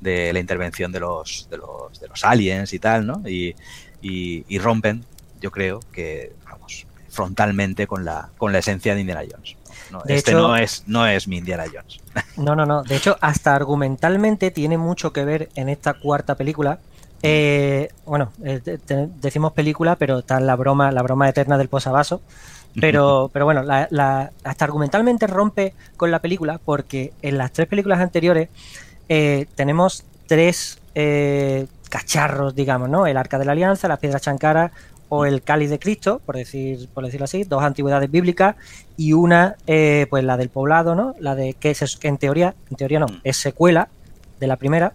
de 0.00 0.32
la 0.32 0.38
intervención 0.38 0.92
de 0.92 1.00
los, 1.00 1.48
de 1.50 1.56
los, 1.58 2.00
de 2.00 2.08
los 2.08 2.24
aliens 2.24 2.72
y 2.72 2.78
tal, 2.78 3.06
¿no? 3.06 3.22
Y, 3.28 3.54
y, 4.00 4.44
y 4.48 4.58
rompen, 4.58 5.04
yo 5.40 5.50
creo 5.50 5.80
que, 5.92 6.32
vamos, 6.48 6.86
frontalmente 7.08 7.86
con 7.86 8.04
la, 8.04 8.30
con 8.38 8.52
la 8.52 8.58
esencia 8.60 8.94
de 8.94 9.00
Indiana 9.00 9.22
Jones. 9.30 9.56
No, 9.90 10.00
De 10.04 10.14
este 10.14 10.30
hecho- 10.30 10.40
no 10.48 10.56
es, 10.56 10.84
no 10.86 11.06
es 11.06 11.28
mi 11.28 11.38
Indiana 11.38 11.64
Jones. 11.72 11.98
No, 12.36 12.54
no, 12.56 12.64
no. 12.64 12.82
De 12.82 12.96
hecho, 12.96 13.16
hasta 13.20 13.54
argumentalmente 13.54 14.50
tiene 14.50 14.78
mucho 14.78 15.12
que 15.12 15.24
ver 15.24 15.48
en 15.54 15.68
esta 15.68 15.94
cuarta 15.94 16.34
película. 16.34 16.78
Eh, 17.22 17.88
bueno, 18.06 18.32
eh, 18.44 18.60
te- 18.60 19.08
decimos 19.20 19.52
película, 19.52 19.96
pero 19.96 20.20
está 20.20 20.40
la 20.40 20.56
broma, 20.56 20.90
la 20.92 21.02
broma 21.02 21.28
eterna 21.28 21.58
del 21.58 21.68
posavasos. 21.68 22.20
Pero, 22.80 23.30
pero 23.32 23.44
bueno, 23.44 23.62
la- 23.62 23.86
la- 23.90 24.30
hasta 24.44 24.64
argumentalmente 24.64 25.26
rompe 25.26 25.74
con 25.96 26.10
la 26.10 26.20
película 26.20 26.58
porque 26.64 27.12
en 27.22 27.36
las 27.38 27.52
tres 27.52 27.68
películas 27.68 28.00
anteriores 28.00 28.48
eh, 29.08 29.46
tenemos 29.54 30.04
tres 30.26 30.78
eh, 30.94 31.66
cacharros, 31.90 32.54
digamos, 32.54 32.88
¿no? 32.88 33.06
El 33.06 33.16
Arca 33.16 33.38
de 33.38 33.44
la 33.44 33.52
Alianza, 33.52 33.88
las 33.88 33.98
Piedras 33.98 34.22
Chancaras 34.22 34.72
o 35.10 35.26
el 35.26 35.42
Cáliz 35.42 35.68
de 35.68 35.78
Cristo, 35.78 36.22
por 36.24 36.36
decir, 36.36 36.88
por 36.94 37.04
decirlo 37.04 37.24
así, 37.24 37.44
dos 37.44 37.62
antigüedades 37.62 38.10
bíblicas 38.10 38.56
y 38.96 39.12
una, 39.12 39.56
eh, 39.66 40.06
pues 40.08 40.24
la 40.24 40.38
del 40.38 40.48
poblado, 40.48 40.94
¿no? 40.94 41.14
La 41.20 41.34
de 41.34 41.52
que, 41.52 41.70
es, 41.72 41.96
que 41.98 42.08
en 42.08 42.16
teoría, 42.16 42.54
en 42.70 42.76
teoría 42.78 42.98
no, 42.98 43.06
es 43.22 43.36
secuela 43.36 43.88
de 44.40 44.46
la 44.46 44.56
primera, 44.56 44.94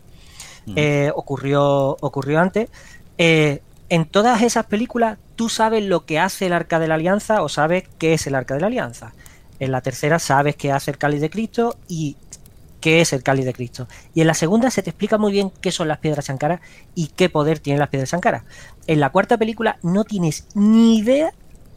Mm. 0.66 0.74
eh, 0.76 1.12
ocurrió, 1.16 1.96
ocurrió 2.02 2.40
antes. 2.42 2.70
Eh, 3.18 3.62
en 3.90 4.06
todas 4.06 4.42
esas 4.42 4.66
películas, 4.66 5.18
¿tú 5.38 5.48
sabes 5.48 5.86
lo 5.86 6.06
que 6.06 6.20
hace 6.20 6.48
el 6.48 6.54
Arca 6.54 6.80
de 6.80 6.90
la 6.90 6.96
Alianza 6.96 7.42
o 7.42 7.48
sabes 7.48 7.86
qué 7.98 8.14
es 8.14 8.28
el 8.28 8.36
Arca 8.36 8.56
de 8.56 8.60
la 8.60 8.68
Alianza? 8.68 9.14
En 9.60 9.72
la 9.72 9.80
tercera 9.80 10.20
sabes 10.20 10.58
qué 10.58 10.74
hace 10.74 10.92
el 10.92 10.98
Cáliz 10.98 11.22
de 11.22 11.30
Cristo 11.30 11.78
y 11.88 12.18
qué 12.82 13.02
es 13.02 13.14
el 13.14 13.24
Cáliz 13.24 13.46
de 13.46 13.54
Cristo. 13.54 13.88
Y 14.14 14.22
en 14.22 14.28
la 14.28 14.34
segunda 14.34 14.70
se 14.70 14.84
te 14.84 14.90
explica 14.90 15.18
muy 15.18 15.32
bien 15.32 15.52
qué 15.62 15.72
son 15.72 15.88
las 15.88 16.00
piedras 16.00 16.26
Sankara 16.26 16.60
y 16.96 17.08
qué 17.08 17.30
poder 17.30 17.60
tienen 17.60 17.80
las 17.80 17.90
piedras 17.90 18.10
Sankara. 18.10 18.44
En 18.88 19.00
la 19.00 19.12
cuarta 19.12 19.38
película 19.38 19.78
no 19.82 20.04
tienes 20.04 20.48
ni 20.56 20.98
idea 20.98 21.32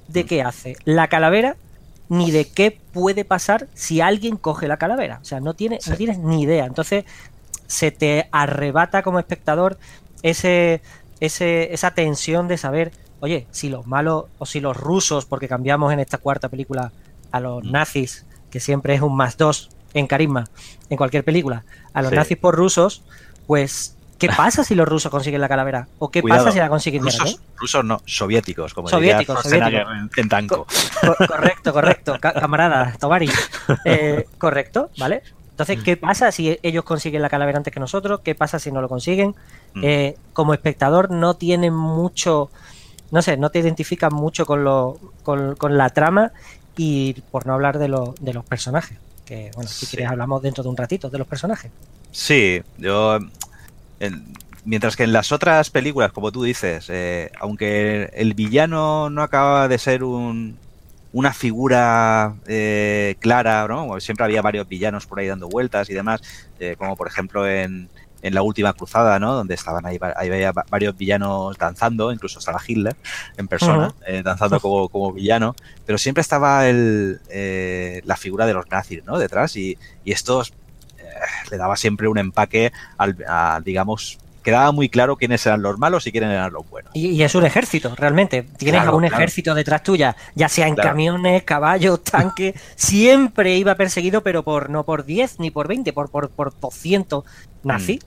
de 0.08 0.26
qué 0.26 0.42
hace 0.42 0.76
la 0.84 1.08
calavera 1.08 1.56
ni 2.08 2.32
de 2.32 2.48
qué 2.48 2.76
puede 2.92 3.24
pasar 3.24 3.68
si 3.74 4.00
alguien 4.00 4.36
coge 4.36 4.66
la 4.66 4.78
calavera. 4.78 5.20
O 5.22 5.24
sea, 5.24 5.38
no, 5.38 5.54
tiene, 5.54 5.78
no 5.86 5.96
tienes 5.96 6.18
ni 6.18 6.42
idea. 6.42 6.64
Entonces 6.64 7.04
se 7.68 7.92
te 7.92 8.28
arrebata 8.32 9.02
como 9.02 9.20
espectador 9.20 9.78
ese, 10.22 10.82
ese, 11.20 11.72
esa 11.72 11.92
tensión 11.92 12.48
de 12.48 12.58
saber, 12.58 12.92
oye, 13.20 13.46
si 13.50 13.68
los 13.68 13.86
malos 13.86 14.24
o 14.38 14.46
si 14.46 14.60
los 14.60 14.76
rusos, 14.76 15.24
porque 15.26 15.48
cambiamos 15.48 15.92
en 15.92 16.00
esta 16.00 16.18
cuarta 16.18 16.48
película 16.48 16.92
a 17.32 17.40
los 17.40 17.62
Mm. 17.64 17.70
nazis, 17.70 18.26
que 18.50 18.60
siempre 18.60 18.94
es 18.94 19.00
un 19.02 19.16
más 19.16 19.36
dos 19.36 19.70
en 19.94 20.06
carisma 20.06 20.46
en 20.88 20.96
cualquier 20.96 21.24
película, 21.24 21.64
a 21.94 22.02
los 22.02 22.10
Sí. 22.10 22.16
nazis 22.16 22.36
por 22.38 22.54
rusos, 22.56 23.02
pues, 23.46 23.96
¿qué 24.18 24.28
pasa 24.36 24.64
si 24.64 24.74
los 24.74 24.88
rusos 24.88 25.10
consiguen 25.10 25.40
la 25.40 25.48
calavera? 25.48 25.86
¿O 25.98 26.10
qué 26.10 26.22
Cuidado, 26.22 26.44
pasa 26.44 26.52
si 26.54 26.58
la 26.58 26.68
consiguen 26.68 27.02
Rusos, 27.04 27.40
rusos 27.56 27.84
no, 27.84 28.00
soviéticos, 28.06 28.74
como 28.74 28.88
Soviéticos, 28.88 29.42
diría 29.44 29.64
soviéticos. 29.66 29.96
En, 30.16 30.22
en 30.22 30.28
Tanco. 30.28 30.66
Co- 31.00 31.26
correcto, 31.26 31.72
correcto, 31.72 32.16
ca- 32.20 32.32
camarada, 32.34 32.94
Tovari. 32.98 33.28
Eh, 33.84 34.26
correcto, 34.38 34.90
¿vale? 34.98 35.22
Entonces, 35.50 35.82
¿qué 35.84 35.96
pasa 35.98 36.32
si 36.32 36.58
ellos 36.62 36.84
consiguen 36.84 37.20
la 37.20 37.28
calavera 37.28 37.58
antes 37.58 37.72
que 37.74 37.80
nosotros? 37.80 38.20
¿Qué 38.24 38.34
pasa 38.34 38.58
si 38.58 38.72
no 38.72 38.80
lo 38.80 38.88
consiguen? 38.88 39.34
Mm. 39.74 39.84
Eh, 39.84 40.16
como 40.32 40.54
espectador 40.54 41.10
no 41.10 41.34
tienen 41.34 41.74
mucho, 41.74 42.50
no 43.10 43.22
sé, 43.22 43.36
no 43.36 43.50
te 43.50 43.58
identificas 43.58 44.12
mucho 44.12 44.46
con, 44.46 44.64
lo, 44.64 44.98
con, 45.22 45.56
con 45.56 45.76
la 45.76 45.90
trama 45.90 46.32
y 46.76 47.14
por 47.30 47.46
no 47.46 47.54
hablar 47.54 47.78
de, 47.78 47.88
lo- 47.88 48.14
de 48.20 48.32
los 48.34 48.44
personajes. 48.44 48.98
Que, 49.24 49.50
bueno, 49.54 49.68
si 49.68 49.86
Sí. 49.86 49.96
quieres 49.96 50.10
hablamos 50.10 50.42
dentro 50.42 50.62
de 50.62 50.68
un 50.70 50.76
ratito 50.76 51.08
de 51.10 51.18
los 51.18 51.26
personajes. 51.26 51.70
Sí, 52.12 52.62
yo. 52.78 53.18
en- 54.00 54.32
mientras 54.64 54.96
que 54.96 55.04
en 55.04 55.12
las 55.12 55.32
otras 55.32 55.70
películas, 55.70 56.12
como 56.12 56.32
tú 56.32 56.42
dices, 56.42 56.86
eh, 56.90 57.30
aunque 57.40 58.10
el 58.14 58.34
villano 58.34 59.08
no 59.10 59.22
acaba 59.22 59.68
de 59.68 59.78
ser 59.78 60.04
un, 60.04 60.58
una 61.12 61.32
figura 61.32 62.34
eh, 62.46 63.16
clara, 63.20 63.66
¿no? 63.68 63.98
Siempre 64.00 64.24
había 64.24 64.42
varios 64.42 64.68
villanos 64.68 65.06
por 65.06 65.18
ahí 65.18 65.26
dando 65.28 65.48
vueltas 65.48 65.88
y 65.90 65.94
demás, 65.94 66.20
eh, 66.58 66.76
como 66.78 66.96
por 66.96 67.08
ejemplo 67.08 67.48
en, 67.48 67.88
en 68.22 68.34
la 68.34 68.42
última 68.42 68.72
cruzada, 68.72 69.18
¿no? 69.18 69.34
Donde 69.34 69.54
estaban 69.54 69.86
ahí, 69.86 69.98
ahí 70.16 70.28
había 70.30 70.52
va- 70.52 70.64
varios 70.70 70.96
villanos 70.96 71.56
danzando, 71.58 72.12
incluso 72.12 72.38
estaba 72.38 72.60
Hitler 72.66 72.96
en 73.36 73.48
persona, 73.48 73.94
eh, 74.06 74.22
danzando 74.24 74.60
como, 74.60 74.88
como 74.88 75.12
villano, 75.12 75.54
pero 75.86 75.96
siempre 75.98 76.20
estaba 76.20 76.68
el, 76.68 77.20
eh, 77.30 78.02
la 78.04 78.16
figura 78.16 78.46
de 78.46 78.54
los 78.54 78.68
nazis, 78.70 79.04
¿no? 79.04 79.18
Detrás 79.18 79.56
y, 79.56 79.78
y 80.04 80.12
estos 80.12 80.52
eh, 80.98 81.02
le 81.50 81.56
daba 81.56 81.76
siempre 81.76 82.08
un 82.08 82.18
empaque 82.18 82.72
al, 82.98 83.16
a, 83.28 83.60
digamos, 83.64 84.18
quedaba 84.42 84.72
muy 84.72 84.88
claro 84.88 85.16
quiénes 85.16 85.44
eran 85.44 85.60
los 85.60 85.78
malos 85.78 86.06
y 86.06 86.12
quiénes 86.12 86.30
eran 86.30 86.50
los 86.50 86.66
buenos. 86.68 86.90
Y, 86.94 87.08
y 87.10 87.22
es 87.22 87.34
un 87.34 87.44
ejército, 87.44 87.94
realmente. 87.94 88.42
Tienes 88.56 88.80
Claro, 88.80 88.92
a 88.92 88.96
un 88.96 89.02
claro. 89.02 89.16
ejército 89.16 89.54
detrás 89.54 89.82
tuya, 89.82 90.16
ya 90.34 90.48
sea 90.48 90.66
en 90.66 90.74
Claro. 90.76 90.90
camiones, 90.90 91.42
caballos, 91.42 92.02
tanques. 92.04 92.54
siempre 92.74 93.56
iba 93.58 93.74
perseguido, 93.74 94.22
pero 94.22 94.42
por 94.42 94.70
no 94.70 94.84
por 94.84 95.04
10 95.04 95.40
ni 95.40 95.50
por 95.50 95.68
20, 95.68 95.92
por, 95.92 96.10
por, 96.10 96.30
por 96.30 96.58
200 96.58 97.24
nazis. 97.62 98.00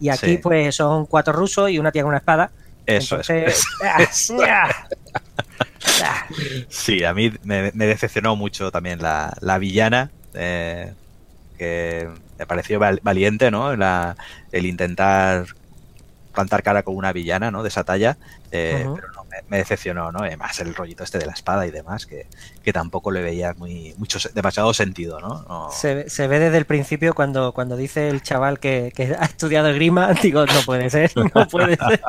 Y 0.00 0.08
aquí, 0.08 0.32
sí. 0.32 0.38
pues, 0.38 0.74
son 0.74 1.06
cuatro 1.06 1.32
rusos 1.32 1.70
y 1.70 1.78
una 1.78 1.92
tía 1.92 2.02
con 2.02 2.10
una 2.10 2.18
espada. 2.18 2.50
Eso 2.86 3.16
Entonces, 3.16 3.64
es. 3.80 4.30
ah, 4.30 4.70
Sí, 6.68 7.04
a 7.04 7.14
mí 7.14 7.32
me, 7.44 7.70
me 7.74 7.86
decepcionó 7.86 8.36
mucho 8.36 8.70
también 8.70 9.00
la, 9.02 9.36
la 9.40 9.58
villana, 9.58 10.10
eh, 10.34 10.92
que 11.56 12.08
me 12.38 12.46
pareció 12.46 12.78
val- 12.78 13.00
valiente, 13.02 13.50
¿no? 13.50 13.74
La- 13.76 14.16
el 14.52 14.66
intentar 14.66 15.46
plantar 16.34 16.62
cara 16.62 16.82
con 16.82 16.96
una 16.96 17.12
villana, 17.12 17.50
¿no? 17.50 17.62
De 17.62 17.68
esa 17.68 17.84
talla, 17.84 18.16
eh, 18.52 18.86
pero 18.94 19.08
no, 19.12 19.17
me, 19.28 19.36
me 19.48 19.56
decepcionó, 19.58 20.10
¿no? 20.12 20.20
Además 20.20 20.58
el 20.60 20.74
rollito 20.74 21.04
este 21.04 21.18
de 21.18 21.26
la 21.26 21.32
espada 21.32 21.66
y 21.66 21.70
demás, 21.70 22.06
que, 22.06 22.26
que 22.62 22.72
tampoco 22.72 23.10
le 23.10 23.22
veía 23.22 23.54
muy, 23.54 23.94
mucho, 23.98 24.18
demasiado 24.34 24.72
sentido, 24.74 25.20
¿no? 25.20 25.42
No- 25.48 25.70
Se, 25.70 25.94
ve- 25.94 26.10
se 26.10 26.26
ve 26.28 26.38
desde 26.38 26.56
el 26.58 26.64
principio 26.64 27.14
cuando, 27.14 27.52
cuando 27.52 27.76
dice 27.76 28.08
el 28.08 28.22
chaval 28.22 28.58
que, 28.58 28.92
que 28.94 29.14
ha 29.18 29.24
estudiado 29.24 29.68
esgrima, 29.68 30.12
digo, 30.22 30.46
no 30.46 30.60
puede 30.66 30.90
ser, 30.90 31.10
no 31.16 31.46
puede 31.48 31.76
ser. 31.76 32.00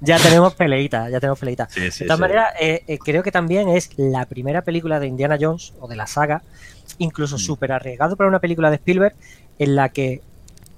Ya 0.00 0.18
tenemos 0.18 0.54
peleita, 0.54 1.08
ya 1.10 1.20
tenemos 1.20 1.38
peleita. 1.38 1.68
Sí, 1.70 1.90
sí, 1.90 2.04
De 2.04 2.06
todas 2.08 2.18
sí. 2.18 2.20
maneras, 2.20 2.54
eh, 2.60 2.84
eh, 2.86 2.98
creo 2.98 3.22
que 3.22 3.32
también 3.32 3.68
es 3.68 3.90
la 3.96 4.26
primera 4.26 4.62
película 4.62 5.00
de 5.00 5.06
Indiana 5.06 5.36
Jones 5.40 5.72
o 5.80 5.88
de 5.88 5.96
la 5.96 6.06
saga, 6.06 6.42
incluso 6.98 7.36
Mm. 7.36 7.38
súper 7.40 7.72
arriesgado 7.72 8.16
para 8.16 8.28
una 8.28 8.38
película 8.40 8.70
de 8.70 8.76
Spielberg, 8.76 9.14
en 9.58 9.76
la 9.76 9.88
que 9.90 10.20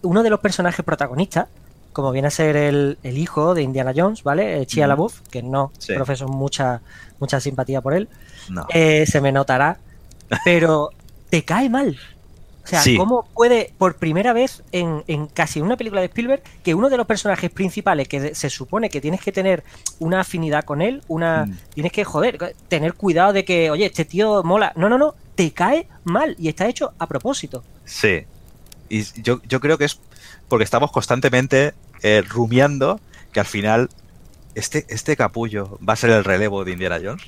uno 0.03 0.23
de 0.23 0.31
los 0.31 0.41
personajes 0.41 0.85
protagonistas, 0.85 1.49
como 1.95 2.13
viene 2.13 2.29
a 2.29 2.31
ser 2.31 2.57
el, 2.57 2.99
el 3.03 3.17
hijo 3.17 3.55
de 3.55 3.63
Indiana 3.63 3.95
Jones, 3.97 4.23
¿vale? 4.23 4.61
Eh, 4.61 4.67
Shia 4.67 4.85
Mm. 4.87 4.89
LaBeouf, 4.91 5.21
que 5.31 5.43
no 5.43 5.73
Sí. 5.79 5.95
profeso 5.95 6.29
mucha, 6.29 6.83
mucha 7.19 7.41
simpatía 7.41 7.81
por 7.81 7.95
él, 7.95 8.09
No. 8.51 8.67
eh, 8.75 9.07
se 9.07 9.23
me 9.23 9.33
notará, 9.33 9.79
pero 10.45 10.91
te 11.31 11.43
cae 11.45 11.71
mal. 11.71 11.97
O 12.63 12.67
sea, 12.67 12.81
Sí. 12.81 12.97
¿cómo 12.97 13.29
puede, 13.35 13.75
por 13.77 13.97
primera 13.97 14.33
vez 14.33 14.63
en, 14.73 15.05
en 15.07 15.27
casi 15.27 15.61
una 15.61 15.77
película 15.77 16.01
de 16.01 16.07
Spielberg, 16.07 16.43
que 16.63 16.75
uno 16.75 16.89
de 16.89 16.97
los 16.97 17.07
personajes 17.07 17.51
principales 17.51 18.09
que 18.09 18.35
se 18.35 18.49
supone 18.51 18.89
que 18.89 19.01
tienes 19.03 19.21
que 19.21 19.33
tener 19.33 19.63
una 19.99 20.21
afinidad 20.21 20.65
con 20.65 20.81
él, 20.81 21.03
una 21.09 21.45
Mm. 21.47 21.57
tienes 21.75 21.93
que, 21.93 22.05
joder, 22.05 22.55
tener 22.69 22.95
cuidado 22.95 23.33
de 23.35 23.45
que, 23.45 23.71
oye, 23.71 23.85
este 23.87 24.05
tío 24.07 24.43
mola. 24.43 24.73
No, 24.77 24.89
no, 24.89 24.97
no, 24.99 25.15
te 25.35 25.51
cae 25.53 25.89
mal 26.05 26.37
y 26.39 26.49
está 26.49 26.67
hecho 26.67 26.93
a 26.99 27.07
propósito. 27.07 27.63
Sí. 27.85 28.25
Y 28.89 29.03
yo, 29.23 29.41
yo 29.47 29.61
creo 29.61 29.77
que 29.77 29.85
es 29.85 30.01
porque 30.49 30.65
estamos 30.65 30.91
constantemente 30.93 31.75
eh, 32.05 32.23
rumiando 32.29 33.01
que 33.33 33.41
al 33.41 33.47
final 33.47 33.89
este, 34.55 34.85
este 34.89 35.17
capullo 35.17 35.79
va 35.87 35.95
a 35.95 35.97
ser 35.97 36.11
el 36.11 36.23
relevo 36.23 36.65
de 36.65 36.73
Indiana 36.73 36.99
Jones. 37.03 37.23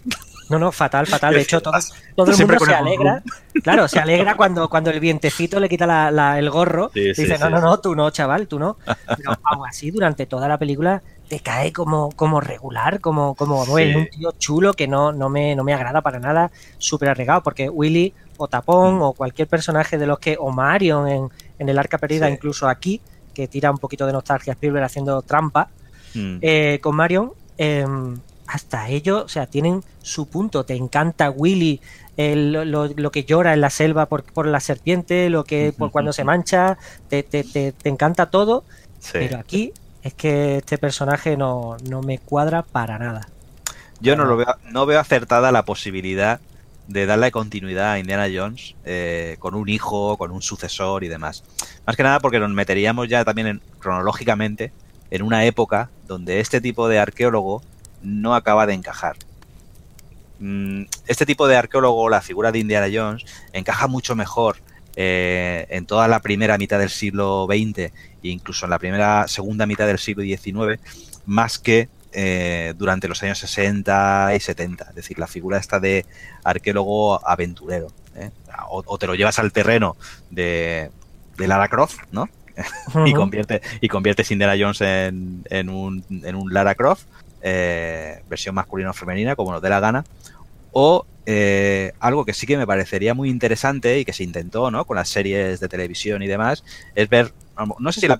No, 0.48 0.60
no, 0.60 0.70
fatal, 0.70 1.08
fatal. 1.08 1.34
De 1.34 1.40
hecho, 1.42 1.60
todo, 1.60 1.72
todo 2.14 2.30
el 2.30 2.38
mundo 2.38 2.64
se 2.64 2.72
alegra. 2.74 3.22
Claro, 3.64 3.88
se 3.88 3.98
alegra 3.98 4.36
cuando, 4.36 4.68
cuando 4.68 4.90
el 4.90 5.00
vientecito 5.00 5.58
le 5.58 5.68
quita 5.68 5.86
la- 5.88 6.12
la- 6.12 6.38
el 6.38 6.50
gorro. 6.50 6.90
Sí, 6.94 7.00
dice, 7.08 7.36
no, 7.38 7.46
sí. 7.46 7.52
no, 7.52 7.60
no, 7.60 7.80
tú 7.80 7.96
no, 7.96 8.08
chaval, 8.10 8.46
tú 8.46 8.60
no. 8.60 8.76
Pero 9.16 9.32
aún 9.42 9.66
así, 9.66 9.90
durante 9.90 10.26
toda 10.26 10.46
la 10.46 10.56
película 10.56 11.02
te 11.28 11.40
cae 11.40 11.72
como, 11.72 12.12
como 12.12 12.40
regular, 12.40 13.00
como, 13.00 13.34
como 13.34 13.66
bueno, 13.66 13.98
un 13.98 14.06
tío 14.08 14.30
chulo 14.38 14.74
que 14.74 14.86
no, 14.86 15.10
no, 15.12 15.28
me, 15.28 15.56
no 15.56 15.64
me 15.64 15.74
agrada 15.74 16.00
para 16.00 16.20
nada, 16.20 16.52
súper 16.78 17.08
arregado, 17.08 17.42
porque 17.42 17.68
Willy 17.68 18.14
o 18.36 18.46
Tapón 18.46 18.98
Mm. 18.98 19.02
o 19.02 19.12
cualquier 19.14 19.48
personaje 19.48 19.98
de 19.98 20.06
los 20.06 20.20
que, 20.20 20.36
o 20.38 20.52
Marion 20.52 21.08
en, 21.08 21.28
en 21.58 21.68
el 21.68 21.76
arca 21.80 21.98
perdida, 21.98 22.30
incluso 22.30 22.68
aquí, 22.68 23.00
que 23.36 23.48
tira 23.48 23.70
un 23.70 23.76
poquito 23.76 24.06
de 24.06 24.14
nostalgia 24.14 24.52
a 24.52 24.54
Spielberg 24.54 24.84
haciendo 24.84 25.20
trampa, 25.20 25.68
Mm. 26.14 26.38
eh, 26.40 26.78
con 26.82 26.96
Marion, 26.96 27.32
eh, 27.58 27.84
hasta 28.46 28.88
ellos, 28.88 29.24
o 29.24 29.28
sea, 29.28 29.46
tienen 29.46 29.82
su 30.00 30.26
punto. 30.26 30.64
Te 30.64 30.74
encanta 30.74 31.28
Willy, 31.30 31.80
el- 32.16 32.52
lo, 32.52 32.86
lo- 32.86 33.10
que 33.10 33.24
llora 33.24 33.52
en 33.52 33.60
la 33.60 33.68
selva 33.68 34.06
por, 34.06 34.22
por 34.24 34.46
la 34.46 34.60
serpiente, 34.60 35.28
lo 35.28 35.44
que 35.44 35.74
por 35.76 35.90
cuando 35.90 36.14
se 36.14 36.24
mancha, 36.24 36.78
te, 37.10 37.22
te, 37.22 37.44
te, 37.44 37.72
te 37.72 37.88
encanta 37.90 38.30
todo, 38.30 38.64
Sí. 39.00 39.10
pero 39.12 39.38
aquí 39.38 39.72
es 40.02 40.14
que 40.14 40.56
este 40.56 40.78
personaje 40.78 41.36
no, 41.36 41.76
no 41.90 42.00
me 42.00 42.18
cuadra 42.18 42.62
para 42.62 42.98
nada. 42.98 43.28
Yo 44.00 44.16
no 44.16 44.24
lo 44.24 44.36
veo, 44.38 44.54
no 44.70 44.86
veo 44.86 44.98
acertada 45.00 45.52
la 45.52 45.64
posibilidad 45.66 46.40
de 46.88 47.06
darle 47.06 47.30
continuidad 47.32 47.92
a 47.92 47.98
Indiana 47.98 48.26
Jones 48.32 48.74
eh, 48.84 49.36
con 49.40 49.54
un 49.54 49.68
hijo, 49.68 50.16
con 50.16 50.30
un 50.30 50.42
sucesor 50.42 51.02
y 51.04 51.08
demás. 51.08 51.42
Más 51.86 51.96
que 51.96 52.02
nada 52.02 52.20
porque 52.20 52.38
nos 52.38 52.50
meteríamos 52.50 53.08
ya 53.08 53.24
también 53.24 53.46
en- 53.48 53.62
cronológicamente 53.78 54.72
en 55.10 55.22
una 55.22 55.44
época 55.44 55.90
donde 56.06 56.40
este 56.40 56.60
tipo 56.60 56.88
de 56.88 56.98
arqueólogo 56.98 57.62
no 58.02 58.34
acaba 58.34 58.66
de 58.66 58.74
encajar. 58.74 59.16
Mm, 60.38 60.82
Este 61.06 61.24
tipo 61.26 61.48
de 61.48 61.56
arqueólogo, 61.56 62.08
la 62.08 62.20
figura 62.20 62.52
de 62.52 62.58
Indiana 62.58 62.86
Jones, 62.92 63.24
encaja 63.52 63.86
mucho 63.86 64.14
mejor 64.14 64.56
eh, 64.96 65.66
en 65.70 65.86
toda 65.86 66.08
la 66.08 66.20
primera 66.20 66.58
mitad 66.58 66.78
del 66.78 66.90
siglo 66.90 67.46
XX 67.48 67.78
e 67.78 67.92
incluso 68.22 68.66
en 68.66 68.70
la 68.70 68.78
primera, 68.78 69.26
segunda 69.28 69.66
mitad 69.66 69.86
del 69.86 69.98
siglo 69.98 70.22
XIX, 70.22 70.80
más 71.26 71.58
que 71.58 71.88
eh, 72.18 72.72
durante 72.78 73.08
los 73.08 73.22
años 73.22 73.38
60 73.38 74.32
y 74.34 74.40
70. 74.40 74.86
Es 74.88 74.94
decir, 74.94 75.18
la 75.18 75.26
figura 75.26 75.58
esta 75.58 75.78
de 75.78 76.06
arqueólogo 76.44 77.26
aventurero. 77.28 77.88
¿eh? 78.16 78.30
O, 78.70 78.82
o 78.86 78.96
te 78.98 79.06
lo 79.06 79.14
llevas 79.14 79.38
al 79.38 79.52
terreno 79.52 79.96
de, 80.30 80.90
de 81.36 81.46
Lara 81.46 81.68
Croft, 81.68 81.98
¿no? 82.12 82.28
y, 83.04 83.12
convierte, 83.12 83.60
y 83.82 83.88
conviertes 83.88 84.30
Indiana 84.30 84.54
Jones 84.58 84.80
en, 84.80 85.42
en, 85.50 85.68
un, 85.68 86.02
en 86.08 86.34
un 86.34 86.54
Lara 86.54 86.74
Croft, 86.74 87.04
eh, 87.42 88.22
versión 88.30 88.54
masculina 88.54 88.90
o 88.90 88.94
femenina, 88.94 89.36
como 89.36 89.52
nos 89.52 89.60
dé 89.60 89.68
la 89.68 89.80
gana. 89.80 90.04
O 90.72 91.04
eh, 91.26 91.92
algo 92.00 92.24
que 92.24 92.32
sí 92.32 92.46
que 92.46 92.56
me 92.56 92.66
parecería 92.66 93.12
muy 93.12 93.28
interesante 93.28 93.98
y 93.98 94.06
que 94.06 94.14
se 94.14 94.24
intentó 94.24 94.70
¿no? 94.70 94.86
con 94.86 94.96
las 94.96 95.10
series 95.10 95.60
de 95.60 95.68
televisión 95.68 96.22
y 96.22 96.28
demás, 96.28 96.64
es 96.94 97.10
ver, 97.10 97.34
no 97.78 97.92
sé 97.92 98.00
si 98.00 98.08
la- 98.08 98.18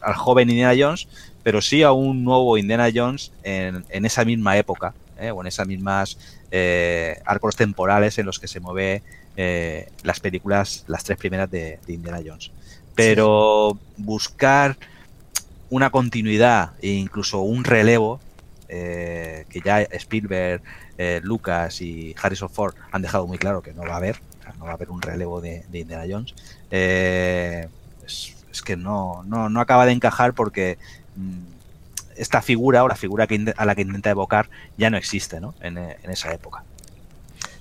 al 0.00 0.14
joven 0.14 0.50
Indiana 0.50 0.74
Jones, 0.76 1.06
pero 1.46 1.62
sí 1.62 1.84
a 1.84 1.92
un 1.92 2.24
nuevo 2.24 2.58
Indiana 2.58 2.88
Jones 2.92 3.30
en, 3.44 3.84
en 3.90 4.04
esa 4.04 4.24
misma 4.24 4.56
época, 4.56 4.94
¿eh? 5.16 5.30
o 5.30 5.42
en 5.42 5.46
esas 5.46 5.64
mismas 5.64 6.18
eh, 6.50 7.22
arcos 7.24 7.54
temporales 7.54 8.18
en 8.18 8.26
los 8.26 8.40
que 8.40 8.48
se 8.48 8.58
mueve 8.58 9.04
eh, 9.36 9.88
las 10.02 10.18
películas, 10.18 10.82
las 10.88 11.04
tres 11.04 11.16
primeras 11.16 11.48
de, 11.48 11.78
Indiana 11.86 12.18
Jones. 12.26 12.50
Pero 12.96 13.78
buscar 13.96 14.76
una 15.70 15.90
continuidad 15.90 16.72
e 16.82 16.88
incluso 16.88 17.38
un 17.42 17.62
relevo 17.62 18.18
que 18.66 19.62
ya 19.64 19.82
Spielberg, 19.82 20.62
Lucas 21.22 21.80
y 21.80 22.12
Harrison 22.20 22.50
Ford 22.50 22.74
han 22.90 23.02
dejado 23.02 23.28
muy 23.28 23.38
claro 23.38 23.62
que 23.62 23.72
no 23.72 23.82
va 23.82 23.92
a 23.94 23.98
haber, 23.98 24.20
no 24.58 24.64
va 24.64 24.72
a 24.72 24.74
haber 24.74 24.90
un 24.90 25.00
relevo 25.00 25.40
de, 25.40 25.64
Indiana 25.72 26.06
Jones. 26.10 26.34
es, 26.72 28.34
es 28.50 28.62
que 28.62 28.76
no, 28.76 29.22
no, 29.28 29.48
no 29.48 29.60
acaba 29.60 29.86
de 29.86 29.92
encajar 29.92 30.32
porque 30.32 30.78
esta 32.16 32.42
figura 32.42 32.82
o 32.84 32.88
la 32.88 32.96
figura 32.96 33.26
que 33.26 33.52
a 33.56 33.64
la 33.66 33.74
que 33.74 33.82
intenta 33.82 34.10
evocar 34.10 34.48
ya 34.78 34.88
no 34.90 34.96
existe 34.96 35.40
¿no? 35.40 35.54
En, 35.60 35.76
eh, 35.78 35.96
en 36.02 36.10
esa 36.10 36.32
época. 36.32 36.64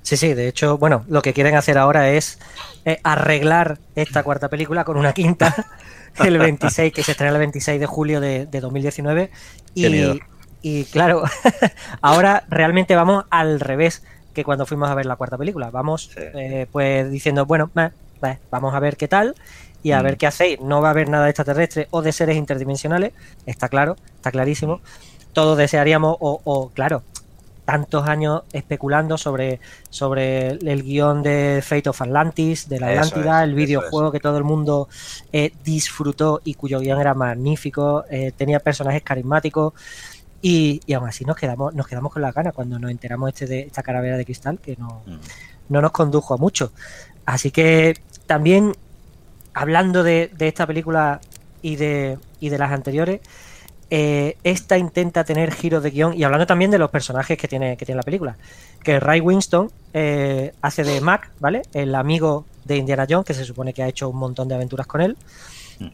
Sí, 0.02 0.18
sí, 0.18 0.34
de 0.36 0.48
hecho, 0.48 0.78
bueno, 0.78 1.04
lo 1.08 1.22
que 1.24 1.34
quieren 1.34 1.56
hacer 1.56 1.78
ahora 1.80 2.10
es 2.12 2.38
eh, 2.86 3.00
arreglar 3.04 3.80
esta 3.96 4.22
cuarta 4.22 4.50
película 4.50 4.84
con 4.84 4.98
una 4.98 5.14
quinta, 5.14 5.54
el 6.24 6.38
26, 6.38 6.94
que 6.94 7.02
se 7.02 7.12
estrena 7.12 7.34
el 7.34 7.40
26 7.40 7.80
de 7.80 7.86
julio 7.88 8.22
de, 8.22 8.46
de 8.46 8.60
2019. 8.62 9.32
Qué 9.76 9.90
miedo. 9.90 10.16
Y, 10.62 10.80
y 10.80 10.86
claro, 10.86 11.24
ahora 12.02 12.44
realmente 12.50 12.96
vamos 12.96 13.26
al 13.32 13.60
revés 13.60 14.04
que 14.36 14.44
cuando 14.44 14.68
fuimos 14.68 14.90
a 14.90 14.96
ver 14.96 15.08
la 15.08 15.16
cuarta 15.16 15.40
película. 15.40 15.72
Vamos 15.72 16.12
Sí. 16.14 16.22
eh, 16.36 16.68
pues 16.72 17.10
diciendo, 17.10 17.48
bueno, 17.48 17.72
eh, 17.76 18.38
vamos 18.52 18.76
a 18.76 18.80
ver 18.80 18.98
qué 18.98 19.08
tal 19.08 19.36
y 19.86 19.92
a 19.92 20.00
Mm. 20.00 20.04
ver 20.04 20.18
qué 20.18 20.26
hacéis. 20.26 20.60
No 20.62 20.82
va 20.82 20.88
a 20.88 20.92
haber 20.92 21.10
nada 21.10 21.30
extraterrestre 21.30 21.88
o 21.92 22.02
de 22.02 22.12
seres 22.12 22.38
interdimensionales, 22.38 23.14
está 23.46 23.70
claro, 23.70 23.96
está 24.16 24.32
clarísimo. 24.32 24.82
Todos 25.32 25.58
desearíamos, 25.60 26.18
o, 26.20 26.42
o, 26.44 26.70
claro, 26.70 27.04
tantos 27.66 28.08
años 28.08 28.42
especulando 28.52 29.16
sobre, 29.18 29.60
sobre 29.92 30.48
el 30.50 30.82
guion 30.82 31.22
de 31.22 31.62
Fate 31.64 31.90
of 31.90 32.02
Atlantis, 32.02 32.68
de 32.68 32.80
la 32.80 32.88
Atlántida, 32.88 33.44
es, 33.44 33.50
el 33.50 33.54
videojuego 33.54 34.12
que 34.12 34.20
todo 34.20 34.38
el 34.40 34.44
mundo 34.44 34.88
eh, 35.32 35.52
disfrutó 35.64 36.42
y 36.44 36.56
cuyo 36.56 36.80
guion 36.80 37.00
era 37.00 37.14
magnífico, 37.14 38.06
eh, 38.10 38.32
tenía 38.36 38.60
personajes 38.60 39.04
carismáticos 39.04 39.74
y, 40.42 40.82
y 40.88 40.94
aún 40.94 41.08
así 41.10 41.26
nos 41.26 41.36
quedamos, 41.38 41.76
nos 41.76 41.86
quedamos 41.88 42.12
con 42.12 42.24
las 42.24 42.34
ganas 42.34 42.54
cuando 42.54 42.80
nos 42.80 42.90
enteramos 42.90 43.30
este 43.30 43.46
de 43.46 43.60
esta 43.62 43.84
calavera 43.84 44.18
de 44.18 44.26
cristal 44.26 44.58
que 44.60 44.76
no, 44.78 45.04
Mm. 45.06 45.18
no 45.70 45.82
nos 45.82 45.92
condujo 45.92 46.34
a 46.34 46.38
mucho. 46.38 46.72
Así 47.26 47.52
que 47.52 47.96
también 48.28 48.74
hablando 49.56 50.04
de, 50.04 50.30
de 50.38 50.48
esta 50.48 50.68
película 50.68 51.20
y 51.64 51.78
de, 51.78 52.20
y 52.40 52.50
de 52.50 52.58
las 52.60 52.72
anteriores, 52.72 53.22
eh, 53.90 54.38
esta 54.44 54.78
intenta 54.78 55.24
tener 55.24 55.52
giros 55.54 55.82
de 55.82 55.90
guion, 55.92 56.14
y 56.14 56.24
hablando 56.24 56.46
también 56.46 56.70
de 56.72 56.78
los 56.78 56.92
personajes 56.92 57.38
que 57.38 57.48
tiene, 57.48 57.78
que 57.78 57.86
tiene 57.86 57.98
la 57.98 58.04
película, 58.04 58.36
que 58.84 59.00
Ray 59.00 59.20
Winston 59.22 59.72
eh, 59.94 60.54
hace 60.62 60.84
de 60.84 61.02
Mac, 61.02 61.32
¿vale? 61.40 61.62
El 61.74 61.96
amigo 61.96 62.46
de 62.66 62.78
Indiana 62.78 63.06
Jones, 63.10 63.26
que 63.26 63.34
se 63.34 63.46
supone 63.46 63.74
que 63.74 63.82
ha 63.84 63.88
hecho 63.88 64.10
un 64.10 64.18
montón 64.18 64.48
de 64.48 64.56
aventuras 64.56 64.86
con 64.88 65.02
él, 65.02 65.18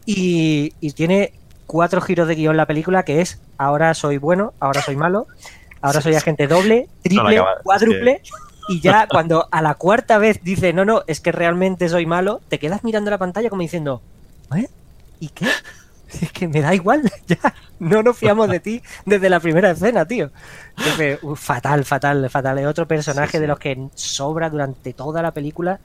y, 0.06 0.72
y 0.80 0.92
tiene 0.92 1.32
cuatro 1.66 2.00
giros 2.00 2.28
de 2.28 2.34
guion 2.34 2.56
la 2.56 2.66
película, 2.66 3.02
que 3.04 3.20
es 3.20 3.40
ahora 3.58 3.94
soy 3.94 4.16
bueno, 4.18 4.52
ahora 4.60 4.80
soy 4.82 4.96
malo, 4.96 5.26
ahora 5.80 6.00
soy 6.00 6.14
agente 6.14 6.46
doble, 6.46 6.88
triple, 7.02 7.22
acaba- 7.40 7.56
es 7.58 7.62
cuádruple, 7.62 8.22
y 8.68 8.80
ya 8.80 9.06
cuando 9.08 9.48
a 9.50 9.62
la 9.62 9.74
cuarta 9.74 10.18
vez 10.18 10.40
dice, 10.42 10.72
no, 10.72 10.84
no, 10.84 11.02
es 11.06 11.20
que 11.20 11.32
realmente 11.32 11.88
soy 11.88 12.06
malo, 12.06 12.40
te 12.48 12.58
quedas 12.58 12.84
mirando 12.84 13.10
la 13.10 13.18
pantalla 13.18 13.50
como 13.50 13.62
diciendo, 13.62 14.00
¿eh? 14.56 14.68
¿Y 15.20 15.28
qué? 15.28 15.46
Es 16.20 16.30
que 16.30 16.46
me 16.46 16.60
da 16.60 16.74
igual, 16.74 17.10
ya, 17.26 17.38
no 17.78 18.02
nos 18.02 18.18
fiamos 18.18 18.46
de 18.50 18.60
ti 18.60 18.82
desde 19.06 19.30
la 19.30 19.40
primera 19.40 19.70
escena, 19.70 20.04
tío. 20.04 20.30
Entonces, 20.76 21.18
fatal, 21.36 21.86
fatal, 21.86 22.28
fatal. 22.28 22.58
Es 22.58 22.66
otro 22.66 22.86
personaje 22.86 23.30
Sí, 23.30 23.36
sí. 23.38 23.40
de 23.40 23.46
los 23.46 23.58
que 23.58 23.88
sobra 23.94 24.50
durante 24.50 24.92
toda 24.92 25.22
la 25.22 25.30
película 25.30 25.80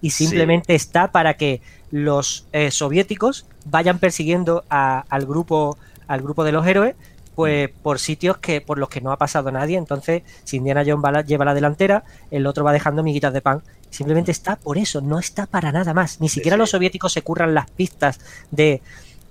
y 0.00 0.10
simplemente 0.10 0.76
está 0.76 1.10
para 1.10 1.34
que 1.34 1.62
los 1.90 2.46
eh, 2.52 2.70
soviéticos 2.70 3.44
vayan 3.64 3.98
persiguiendo 3.98 4.62
a- 4.70 5.04
al 5.08 5.26
grupo 5.26 5.76
al 6.06 6.22
grupo 6.22 6.44
de 6.44 6.52
los 6.52 6.64
héroes 6.64 6.94
pues 7.34 7.70
Mm. 7.70 7.82
por 7.82 7.98
sitios 7.98 8.38
que 8.38 8.60
por 8.60 8.78
los 8.78 8.88
que 8.88 9.00
no 9.00 9.12
ha 9.12 9.16
pasado 9.18 9.50
nadie. 9.50 9.76
Entonces 9.78 10.22
si 10.44 10.56
Indiana 10.58 10.82
Jones 10.86 11.04
va 11.04 11.12
la- 11.12 11.22
lleva 11.22 11.44
la 11.44 11.54
delantera 11.54 12.04
el 12.30 12.46
otro 12.46 12.64
va 12.64 12.72
dejando 12.72 13.02
miguitas 13.02 13.32
de 13.32 13.40
pan. 13.40 13.62
Simplemente 13.90 14.30
está 14.32 14.56
por 14.56 14.78
eso 14.78 15.00
no 15.00 15.18
está 15.18 15.46
para 15.46 15.70
nada 15.72 15.92
más. 15.94 16.20
Ni 16.20 16.28
siquiera 16.28 16.56
Mm. 16.56 16.58
sí. 16.58 16.60
los 16.60 16.70
soviéticos 16.70 17.12
se 17.12 17.22
curran 17.22 17.54
las 17.54 17.70
pistas 17.70 18.20
de, 18.50 18.80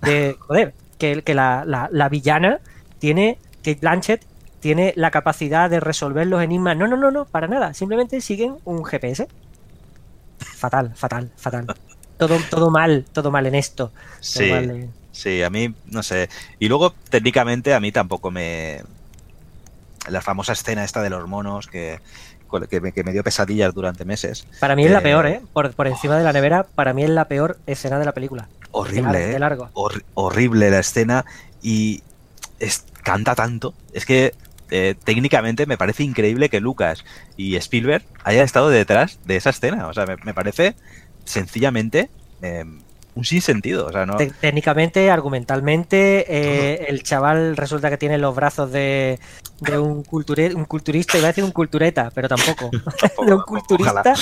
de 0.02 0.36
joder 0.40 0.74
que, 0.98 1.22
que 1.24 1.34
la, 1.34 1.64
la- 1.66 1.90
la 1.92 2.10
villana 2.10 2.60
tiene 3.00 3.38
Kate 3.64 3.80
Blanchett 3.82 4.24
tiene 4.60 4.94
la 4.96 5.10
capacidad 5.10 5.70
de 5.72 5.80
resolver 5.80 6.28
los 6.28 6.42
enigmas. 6.44 6.78
No 6.78 6.86
no 6.88 6.96
no 6.98 7.10
no 7.10 7.26
para 7.26 7.48
nada. 7.48 7.74
Simplemente 7.74 8.22
siguen 8.22 8.58
un 8.66 8.84
GPS 8.86 9.28
fatal 10.38 10.94
fatal 10.96 11.32
fatal. 11.36 11.66
Todo 12.18 12.38
todo 12.52 12.70
mal 12.70 13.04
todo 13.12 13.32
mal 13.32 13.48
en 13.48 13.56
esto. 13.56 13.88
Todo 13.90 13.96
Sí, 14.20 14.50
mal 14.52 14.70
en- 14.70 15.01
sí, 15.22 15.44
a 15.44 15.50
mí, 15.50 15.74
no 15.86 16.04
sé. 16.04 16.30
Y 16.60 16.68
luego, 16.68 16.94
técnicamente, 17.10 17.74
a 17.74 17.80
mí 17.80 17.92
tampoco 17.92 18.32
me... 18.32 18.82
La 20.10 20.22
famosa 20.22 20.54
escena 20.54 20.84
esta 20.84 21.02
de 21.04 21.12
los 21.12 21.28
monos 21.28 21.68
que, 21.68 22.00
que, 22.70 22.82
me, 22.82 22.92
que 22.92 23.04
me 23.04 23.12
dio 23.12 23.24
pesadillas 23.24 23.74
durante 23.74 24.04
meses. 24.04 24.48
Para 24.60 24.76
mí 24.76 24.84
es 24.86 24.92
la 24.92 25.00
Eh, 25.00 25.04
peor, 25.04 25.28
¿eh? 25.28 25.42
Por, 25.54 25.74
por 25.74 25.88
encima 25.88 26.18
de 26.18 26.24
la 26.24 26.34
nevera, 26.34 26.64
para 26.64 26.94
mí 26.94 27.04
es 27.04 27.10
la 27.12 27.26
peor 27.28 27.60
escena 27.68 28.00
de 28.00 28.06
la 28.06 28.12
película. 28.14 28.48
Horrible, 28.72 29.20
de 29.20 29.36
¿eh? 29.36 29.40
largo. 29.40 29.70
Hor- 29.74 30.04
horrible 30.16 30.72
la 30.72 30.80
escena 30.80 31.24
y 31.62 32.02
es, 32.60 32.84
canta 33.04 33.36
tanto. 33.36 33.76
Es 33.94 34.06
que 34.06 34.34
eh, 34.72 34.96
técnicamente 35.04 35.68
me 35.68 35.78
parece 35.78 36.02
increíble 36.04 36.50
que 36.50 36.62
Lucas 36.62 37.06
y 37.38 37.56
Spielberg 37.58 38.04
hayan 38.24 38.46
estado 38.46 38.70
detrás 38.70 39.20
de 39.26 39.36
esa 39.36 39.52
escena. 39.52 39.88
O 39.88 39.94
sea, 39.94 40.08
me, 40.08 40.16
me 40.24 40.34
parece 40.34 40.76
sencillamente 41.26 42.10
eh, 42.42 42.66
un 43.16 43.26
sinsentido. 43.26 43.88
O 43.88 43.92
sea, 43.92 44.06
no... 44.06 44.16
Te- 44.18 44.32
Técnicamente, 44.32 45.10
argumentalmente, 45.12 46.26
eh, 46.30 46.86
el 46.88 47.04
chaval 47.04 47.58
resulta 47.58 47.90
que 47.90 47.98
tiene 47.98 48.18
los 48.18 48.34
brazos 48.36 48.72
de, 48.72 49.20
de 49.60 49.78
un, 49.78 50.04
culture- 50.04 50.54
un 50.56 50.66
culturista, 50.66 51.18
iba 51.18 51.28
a 51.28 51.32
decir 51.32 51.44
un 51.44 51.52
cultureta, 51.52 52.12
pero 52.14 52.28
tampoco. 52.30 52.70
de 53.26 53.34
un 53.34 53.42
culturista. 53.42 54.14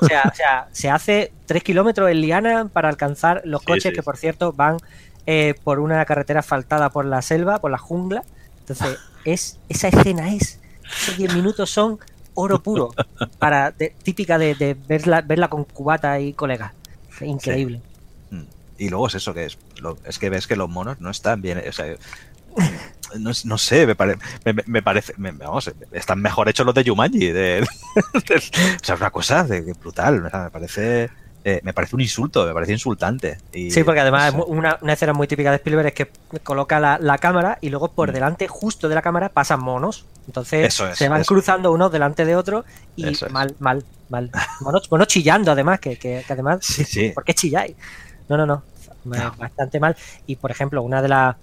O 0.00 0.06
sea, 0.06 0.22
o 0.30 0.34
sea, 0.34 0.68
se 0.72 0.90
hace 0.90 1.32
tres 1.46 1.62
kilómetros 1.62 2.10
en 2.10 2.20
liana 2.20 2.68
para 2.72 2.88
alcanzar 2.88 3.42
los 3.44 3.60
Sí, 3.62 3.66
coches 3.66 3.82
sí. 3.90 3.92
que, 3.92 4.02
por 4.02 4.16
cierto, 4.16 4.52
van 4.52 4.78
eh, 5.26 5.54
por 5.62 5.78
una 5.78 6.04
carretera 6.04 6.40
asfaltada 6.40 6.90
por 6.90 7.04
la 7.04 7.22
selva, 7.22 7.60
por 7.60 7.70
la 7.70 7.78
jungla. 7.78 8.24
Entonces, 8.60 8.98
es 9.24 9.58
esa 9.68 9.88
escena 9.88 10.34
es, 10.34 10.58
esos 11.02 11.16
10 11.16 11.34
minutos 11.34 11.70
son 11.70 11.98
oro 12.34 12.62
puro, 12.62 12.92
para 13.38 13.70
de- 13.70 13.94
típica 14.02 14.38
de, 14.38 14.54
de 14.54 14.74
verla, 14.74 15.20
verla 15.20 15.48
con 15.48 15.64
cubata 15.64 16.18
y 16.18 16.32
colegas. 16.32 16.72
Increíble. 17.20 17.80
Y 18.82 18.88
luego 18.88 19.06
es 19.06 19.14
eso 19.14 19.32
que 19.32 19.44
es, 19.44 19.58
lo- 19.80 19.96
es 20.04 20.18
que 20.18 20.28
ves 20.28 20.46
que 20.48 20.56
los 20.56 20.68
monos 20.68 21.00
no 21.00 21.10
están 21.10 21.40
bien, 21.40 21.62
o 21.68 21.72
sea, 21.72 21.86
no, 23.18 23.30
no 23.44 23.58
sé, 23.58 23.86
me, 23.86 23.94
pare- 23.94 24.16
me, 24.44 24.54
me- 24.66 24.82
parece, 24.82 25.14
me- 25.18 25.30
vamos, 25.32 25.70
están 25.92 26.20
mejor 26.20 26.48
hechos 26.48 26.66
los 26.66 26.74
de 26.74 26.84
Jumanji, 26.84 27.28
de, 27.28 27.32
de- 28.28 28.36
o 28.36 28.84
sea, 28.84 28.94
es 28.94 29.00
una 29.00 29.10
cosa 29.10 29.46
brutal, 29.78 30.26
o 30.26 30.30
sea, 30.30 30.44
me 30.44 30.50
parece, 30.50 31.10
eh, 31.44 31.60
me 31.62 31.72
parece 31.72 31.94
un 31.94 32.00
insulto, 32.02 32.44
me 32.46 32.52
parece 32.54 32.72
insultante. 32.72 33.38
Y, 33.52 33.70
Sí, 33.70 33.84
porque 33.84 34.00
además 34.00 34.34
no 34.34 34.44
sé. 34.44 34.50
una, 34.50 34.78
una 34.80 34.92
escena 34.94 35.12
muy 35.12 35.28
típica 35.28 35.50
de 35.50 35.56
Spielberg 35.56 35.86
es 35.88 35.94
que 35.94 36.10
coloca 36.42 36.80
la, 36.80 36.98
la 37.00 37.18
cámara 37.18 37.58
y 37.60 37.68
luego 37.68 37.92
por 37.92 38.10
Mm. 38.10 38.14
delante, 38.14 38.48
justo 38.48 38.88
de 38.88 38.94
la 38.96 39.02
cámara, 39.02 39.28
pasan 39.28 39.60
monos. 39.62 40.06
Entonces 40.26 40.80
es, 40.80 40.96
se 40.98 41.08
van 41.08 41.20
eso. 41.20 41.28
cruzando 41.28 41.70
unos 41.70 41.92
delante 41.92 42.24
de 42.24 42.34
otros 42.34 42.64
y 42.96 43.08
Eso 43.08 43.26
es. 43.26 43.32
mal, 43.32 43.54
mal, 43.60 43.84
mal. 44.08 44.30
Monos, 44.60 44.90
monos 44.90 45.06
chillando 45.08 45.52
además, 45.52 45.78
que, 45.80 45.96
que- 45.98 46.24
que 46.26 46.32
además, 46.32 46.58
Sí, 46.64 46.84
sí. 46.84 47.10
¿por 47.14 47.24
qué 47.24 47.34
chilláis? 47.34 47.76
No, 48.28 48.36
no, 48.36 48.46
no, 48.46 48.62
No. 49.04 49.34
bastante 49.38 49.80
mal. 49.80 49.96
Y 50.26 50.36
por 50.36 50.50
ejemplo, 50.50 50.82
una 50.82 51.02
de 51.02 51.08
las 51.08 51.36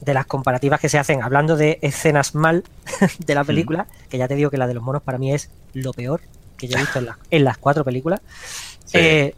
de 0.00 0.12
las 0.12 0.26
comparativas 0.26 0.78
que 0.78 0.90
se 0.90 0.98
hacen 0.98 1.22
hablando 1.22 1.56
de 1.56 1.78
escenas 1.80 2.34
mal 2.34 2.64
de 3.18 3.34
Mm. 3.34 3.36
la 3.36 3.44
película, 3.44 3.86
que 4.10 4.18
ya 4.18 4.28
te 4.28 4.34
digo 4.34 4.50
que 4.50 4.58
la 4.58 4.66
de 4.66 4.74
los 4.74 4.82
monos 4.82 5.02
para 5.02 5.16
mí 5.18 5.32
es 5.32 5.48
lo 5.72 5.92
peor 5.92 6.20
que 6.58 6.68
yo 6.68 6.76
he 6.76 6.80
visto 6.80 6.98
en, 6.98 7.06
la- 7.06 7.18
en 7.30 7.44
las 7.44 7.56
cuatro 7.58 7.82
películas. 7.84 8.20
Sí. 8.84 8.98
Eh, 8.98 9.34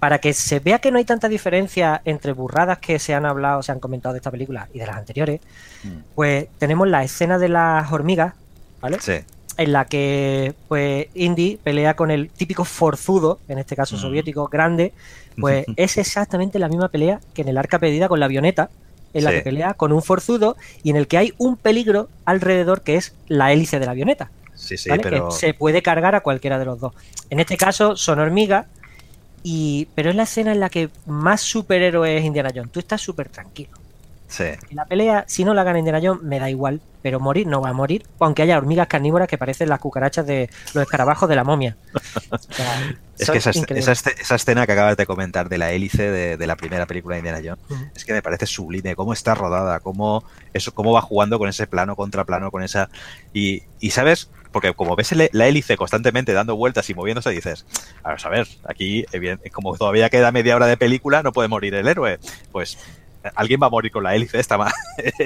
para 0.00 0.18
que 0.18 0.32
se 0.34 0.58
vea 0.58 0.80
que 0.80 0.90
no 0.90 0.98
hay 0.98 1.04
tanta 1.04 1.28
diferencia 1.28 2.02
entre 2.04 2.32
burradas 2.32 2.78
que 2.78 2.98
se 2.98 3.14
han 3.14 3.24
hablado, 3.24 3.62
se 3.62 3.70
han 3.70 3.78
comentado 3.78 4.12
de 4.12 4.18
esta 4.18 4.32
película 4.32 4.68
y 4.74 4.80
de 4.80 4.86
las 4.88 4.96
anteriores, 4.96 5.40
Mm. 5.84 5.88
pues 6.16 6.48
tenemos 6.58 6.88
la 6.88 7.04
escena 7.04 7.38
de 7.38 7.48
las 7.48 7.90
hormigas, 7.92 8.34
¿vale? 8.80 8.98
Sí, 9.00 9.14
En 9.58 9.72
la 9.72 9.84
que 9.84 10.54
pues 10.68 11.08
Indy 11.14 11.58
pelea 11.62 11.94
con 11.94 12.10
el 12.10 12.30
típico 12.30 12.64
forzudo, 12.64 13.38
en 13.48 13.58
este 13.58 13.76
caso 13.76 13.96
soviético, 13.98 14.48
grande, 14.48 14.92
pues 15.38 15.66
es 15.76 15.98
exactamente 15.98 16.58
la 16.58 16.68
misma 16.68 16.88
pelea 16.88 17.20
que 17.34 17.42
en 17.42 17.48
el 17.48 17.58
arca 17.58 17.78
perdida 17.78 18.08
con 18.08 18.18
la 18.20 18.26
avioneta, 18.26 18.70
en 19.12 19.24
la 19.24 19.30
Sí. 19.30 19.36
que 19.36 19.42
pelea 19.42 19.74
con 19.74 19.92
un 19.92 20.02
forzudo 20.02 20.56
y 20.82 20.88
en 20.90 20.96
el 20.96 21.06
que 21.06 21.18
hay 21.18 21.34
un 21.36 21.56
peligro 21.56 22.08
alrededor 22.24 22.80
que 22.82 22.96
es 22.96 23.14
la 23.28 23.52
hélice 23.52 23.78
de 23.78 23.84
la 23.86 23.92
avioneta. 23.92 24.30
sí, 24.54 24.76
sí, 24.78 24.88
¿vale? 24.88 25.02
pero 25.02 25.28
Que 25.28 25.34
se 25.34 25.54
puede 25.54 25.82
cargar 25.82 26.14
a 26.14 26.20
cualquiera 26.22 26.58
de 26.58 26.64
los 26.64 26.80
dos. 26.80 26.94
En 27.30 27.38
este 27.40 27.56
caso 27.58 27.94
son 27.96 28.20
hormigas, 28.20 28.66
y, 29.42 29.88
pero 29.94 30.10
es 30.10 30.16
la 30.16 30.22
escena 30.22 30.52
en 30.52 30.60
la 30.60 30.70
que 30.70 30.88
más 31.06 31.40
superhéroe 31.40 32.16
es 32.16 32.24
Indiana 32.24 32.50
Jones. 32.54 32.70
Tú 32.72 32.78
estás 32.80 33.00
súper 33.00 33.28
tranquilo. 33.28 33.72
sí. 34.28 34.44
La 34.70 34.84
pelea, 34.86 35.24
si 35.26 35.44
no 35.44 35.52
la 35.52 35.64
gana 35.64 35.78
Indiana 35.80 36.00
Jones, 36.02 36.22
me 36.22 36.38
da 36.38 36.48
igual, 36.48 36.80
pero 37.02 37.20
morir 37.20 37.46
no 37.46 37.60
va 37.60 37.70
a 37.70 37.72
morir, 37.72 38.06
aunque 38.20 38.42
haya 38.42 38.56
hormigas 38.56 38.86
carnívoras 38.86 39.28
que 39.28 39.38
parecen 39.38 39.68
las 39.68 39.80
cucarachas 39.80 40.26
de 40.26 40.48
los 40.74 40.84
escarabajos 40.84 41.28
de 41.28 41.36
la 41.36 41.44
momia. 41.44 41.76
O 42.30 42.38
sea, 42.38 42.94
Es 43.18 43.30
que 43.30 43.38
esa, 43.38 43.50
esa 43.50 43.92
esa 43.92 44.34
escena 44.34 44.66
que 44.66 44.72
acabas 44.72 44.96
de 44.96 45.06
comentar 45.06 45.48
de 45.48 45.58
la 45.58 45.72
hélice 45.72 46.10
de, 46.10 46.36
de 46.36 46.46
la 46.46 46.56
primera 46.56 46.86
película 46.86 47.14
de 47.16 47.20
Indiana 47.20 47.40
Jones, 47.44 47.90
es 47.94 48.04
que 48.04 48.12
me 48.12 48.22
parece 48.22 48.46
sublime, 48.46 48.94
cómo 48.96 49.12
está 49.12 49.34
rodada, 49.34 49.80
cómo, 49.80 50.24
eso, 50.52 50.72
cómo 50.74 50.92
va 50.92 51.02
jugando 51.02 51.38
con 51.38 51.48
ese 51.48 51.66
plano 51.66 51.96
contra 51.96 52.24
plano, 52.24 52.50
con 52.50 52.62
esa... 52.62 52.88
Y, 53.32 53.62
y 53.80 53.90
sabes, 53.90 54.30
porque 54.52 54.72
como 54.74 54.96
ves 54.96 55.12
la 55.32 55.46
hélice 55.46 55.76
constantemente 55.76 56.32
dando 56.32 56.56
vueltas 56.56 56.88
y 56.90 56.94
moviéndose, 56.94 57.30
dices, 57.30 57.66
a 58.02 58.10
ver, 58.10 58.20
a 58.24 58.28
ver, 58.28 58.48
aquí, 58.68 59.04
evident- 59.12 59.50
como 59.50 59.76
todavía 59.76 60.10
queda 60.10 60.30
media 60.32 60.56
hora 60.56 60.66
de 60.66 60.76
película, 60.76 61.22
no 61.22 61.32
puede 61.32 61.48
morir 61.48 61.74
el 61.74 61.88
héroe. 61.88 62.18
Pues 62.50 62.78
alguien 63.34 63.60
va 63.62 63.66
a 63.66 63.70
morir 63.70 63.90
con 63.92 64.02
la 64.04 64.14
hélice 64.14 64.38
esta 64.40 64.58
más 64.58 64.72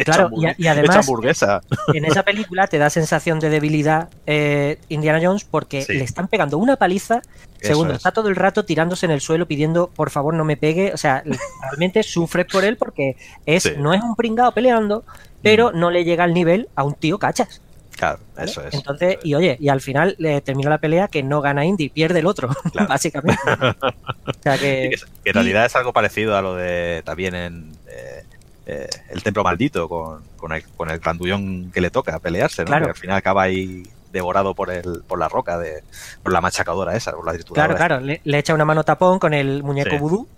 Claro, 0.05 0.31
y 0.59 0.67
además- 0.67 0.97
hamburguesa. 0.97 1.61
En 1.95 2.05
esa 2.05 2.23
película 2.23 2.67
te 2.67 2.79
da 2.79 2.91
sensación 2.91 3.41
de 3.41 3.51
debilidad 3.51 4.09
eh, 4.27 4.79
Indiana 4.89 5.21
Jones 5.23 5.45
porque 5.45 5.83
Sí. 5.83 5.95
le 5.95 6.05
están 6.05 6.29
pegando 6.29 6.59
una 6.59 6.77
paliza. 6.77 7.23
Eso 7.61 7.69
Segundo, 7.73 7.93
es. 7.93 7.99
está 7.99 8.13
todo 8.13 8.29
el 8.29 8.37
rato 8.37 8.65
tirándose 8.65 9.07
en 9.07 9.13
el 9.13 9.21
suelo 9.21 9.47
pidiendo 9.47 9.89
por 9.89 10.11
favor 10.11 10.35
no 10.35 10.45
me 10.45 10.57
pegue. 10.57 10.93
O 10.93 10.97
sea, 10.97 11.23
realmente 11.63 12.03
sufres 12.03 12.47
por 12.51 12.65
él 12.65 12.77
porque 12.77 13.17
es, 13.47 13.63
Sí. 13.65 13.71
Mm. 13.77 13.83
no 13.83 13.95
es 13.95 14.03
un 14.03 14.15
pringado 14.17 14.53
peleando, 14.53 15.05
pero 15.43 15.73
no 15.73 15.91
le 15.91 16.05
llega 16.05 16.25
al 16.25 16.35
nivel 16.35 16.69
a 16.77 16.85
un 16.85 16.95
tío 16.95 17.19
cachas. 17.19 17.61
Claro, 17.97 18.19
¿vale? 18.37 18.51
eso 18.51 18.67
es. 18.67 18.75
Entonces, 18.75 19.19
y 19.23 19.35
oye, 19.35 19.57
y 19.59 19.69
al 19.69 19.81
final 19.81 20.15
le 20.19 20.41
termina 20.43 20.71
la 20.71 20.79
pelea 20.79 21.09
que 21.09 21.23
no 21.23 21.41
gana 21.41 21.65
Indy, 21.65 21.89
pierde 21.89 22.19
el 22.21 22.27
otro, 22.27 22.49
Claro. 22.73 22.89
básicamente. 22.89 23.41
O 23.49 24.33
sea 24.43 24.57
Y 24.57 24.59
que, 24.59 24.91
que, 25.25 25.31
en 25.31 25.35
realidad 25.35 25.65
es 25.67 25.75
algo 25.77 25.93
parecido 25.93 26.37
a 26.37 26.43
lo 26.43 26.55
de 26.55 27.03
también 27.05 27.35
en 27.35 27.73
eh, 27.89 28.23
eh, 28.67 28.89
el 29.11 29.23
templo 29.23 29.43
maldito 29.45 29.89
con, 29.89 30.23
con, 30.37 30.53
el, 30.53 30.65
con 30.77 30.91
el 30.91 30.99
grandullón 30.99 31.71
que 31.73 31.81
le 31.81 31.91
toca 31.91 32.19
pelearse, 32.19 32.63
¿no? 32.63 32.67
Claro. 32.67 32.85
Que 32.87 32.91
al 32.91 32.97
final 32.97 33.17
acaba 33.17 33.43
ahí 33.43 33.85
devorado 34.13 34.55
por 34.55 34.71
el 34.71 35.03
por 35.07 35.19
la 35.19 35.29
roca 35.29 35.59
de 35.59 35.83
por 36.23 36.33
la 36.33 36.41
machacadora 36.41 36.97
esa, 36.97 37.13
por 37.13 37.27
la 37.27 37.39
claro, 37.39 37.77
claro, 37.77 38.01
le, 38.01 38.21
le 38.25 38.39
echa 38.39 38.55
una 38.55 38.65
mano 38.65 38.83
tapón 38.83 39.19
con 39.19 39.35
el 39.35 39.63
muñeco 39.63 39.91
Sí. 39.91 39.99
vudú 39.99 40.29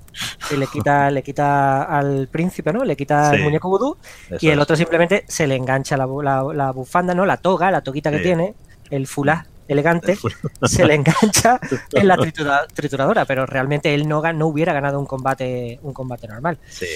y 0.51 0.57
le 0.57 0.66
quita, 0.66 1.11
le 1.11 1.23
quita 1.23 1.85
al 1.85 2.29
príncipe, 2.29 2.73
¿no? 2.73 2.85
Le 2.85 2.97
quita 2.97 3.31
el 3.33 3.38
Sí. 3.38 3.42
muñeco 3.44 3.68
vudú 3.68 3.97
y 4.40 4.49
el 4.49 4.59
es. 4.59 4.62
otro 4.62 4.77
simplemente 4.77 5.25
se 5.29 5.47
le 5.47 5.55
engancha 5.57 5.97
la, 5.97 6.07
bu- 6.07 6.23
la- 6.23 6.55
la 6.55 6.71
bufanda, 6.73 7.14
¿no? 7.14 7.25
La 7.27 7.37
toga, 7.37 7.71
la 7.71 7.81
toquita 7.83 8.11
que 8.11 8.18
Sí. 8.18 8.23
tiene, 8.25 8.55
el 8.90 9.07
fulá 9.07 9.47
elegante, 9.68 10.16
se 10.62 10.85
le 10.87 10.94
engancha 10.94 11.61
en 11.92 12.09
la 12.09 12.16
tritura- 12.16 12.66
trituradora, 12.73 13.25
pero 13.27 13.44
realmente 13.47 13.92
él 13.94 14.09
no, 14.09 14.23
no 14.33 14.47
hubiera 14.47 14.73
ganado 14.73 14.99
un 14.99 15.07
combate, 15.07 15.79
un 15.83 15.92
combate 15.92 16.27
normal. 16.27 16.59
Sí. 16.68 16.87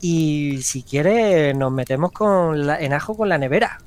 Y 0.00 0.62
si 0.62 0.82
quiere, 0.82 1.54
nos 1.54 1.70
metemos 1.72 2.12
con 2.12 2.66
la- 2.66 2.78
en 2.80 2.92
ajo 2.92 3.16
con 3.16 3.28
la 3.28 3.38
nevera. 3.38 3.78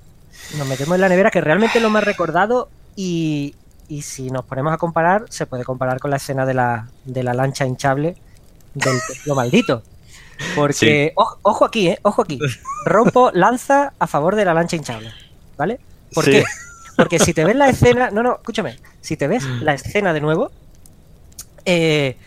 Nos 0.58 0.68
metemos 0.68 0.96
en 0.96 1.02
la 1.02 1.10
nevera, 1.10 1.30
que 1.32 1.42
realmente 1.42 1.78
es 1.80 1.84
lo 1.84 1.90
más 1.90 2.04
recordado. 2.04 2.70
Y, 2.96 3.54
y 3.88 4.02
si 4.02 4.32
nos 4.32 4.44
ponemos 4.46 4.74
a 4.74 4.78
comparar, 4.78 5.26
se 5.30 5.46
puede 5.46 5.64
comparar 5.64 6.00
con 6.00 6.10
la 6.12 6.18
escena 6.18 6.46
de 6.46 6.54
la, 6.56 6.88
de 7.06 7.22
la 7.24 7.34
lancha 7.34 7.66
hinchable 7.66 8.18
del 8.78 9.00
templo 9.08 9.36
maldito. 9.36 9.84
Porque, 10.56 11.14
ojo, 11.16 11.40
ojo 11.42 11.66
aquí, 11.66 11.88
¿eh? 11.90 12.00
Ojo 12.04 12.22
aquí. 12.22 12.40
Rompo 12.86 13.32
lanza 13.34 13.94
a 13.98 14.08
favor 14.08 14.36
de 14.36 14.46
la 14.46 14.54
lancha 14.54 14.76
hinchable. 14.76 15.12
¿Vale? 15.58 15.80
¿Por 16.14 16.26
Sí. 16.26 16.32
qué? 16.32 16.44
Porque 16.96 17.20
si 17.20 17.34
te 17.34 17.44
ves 17.44 17.56
la 17.56 17.70
escena. 17.70 18.12
No, 18.12 18.22
no, 18.24 18.36
escúchame. 18.36 18.78
Si 19.02 19.18
te 19.18 19.28
ves 19.28 19.44
la 19.62 19.74
escena 19.74 20.14
de 20.14 20.22
nuevo, 20.22 20.52
eh, 21.66 22.18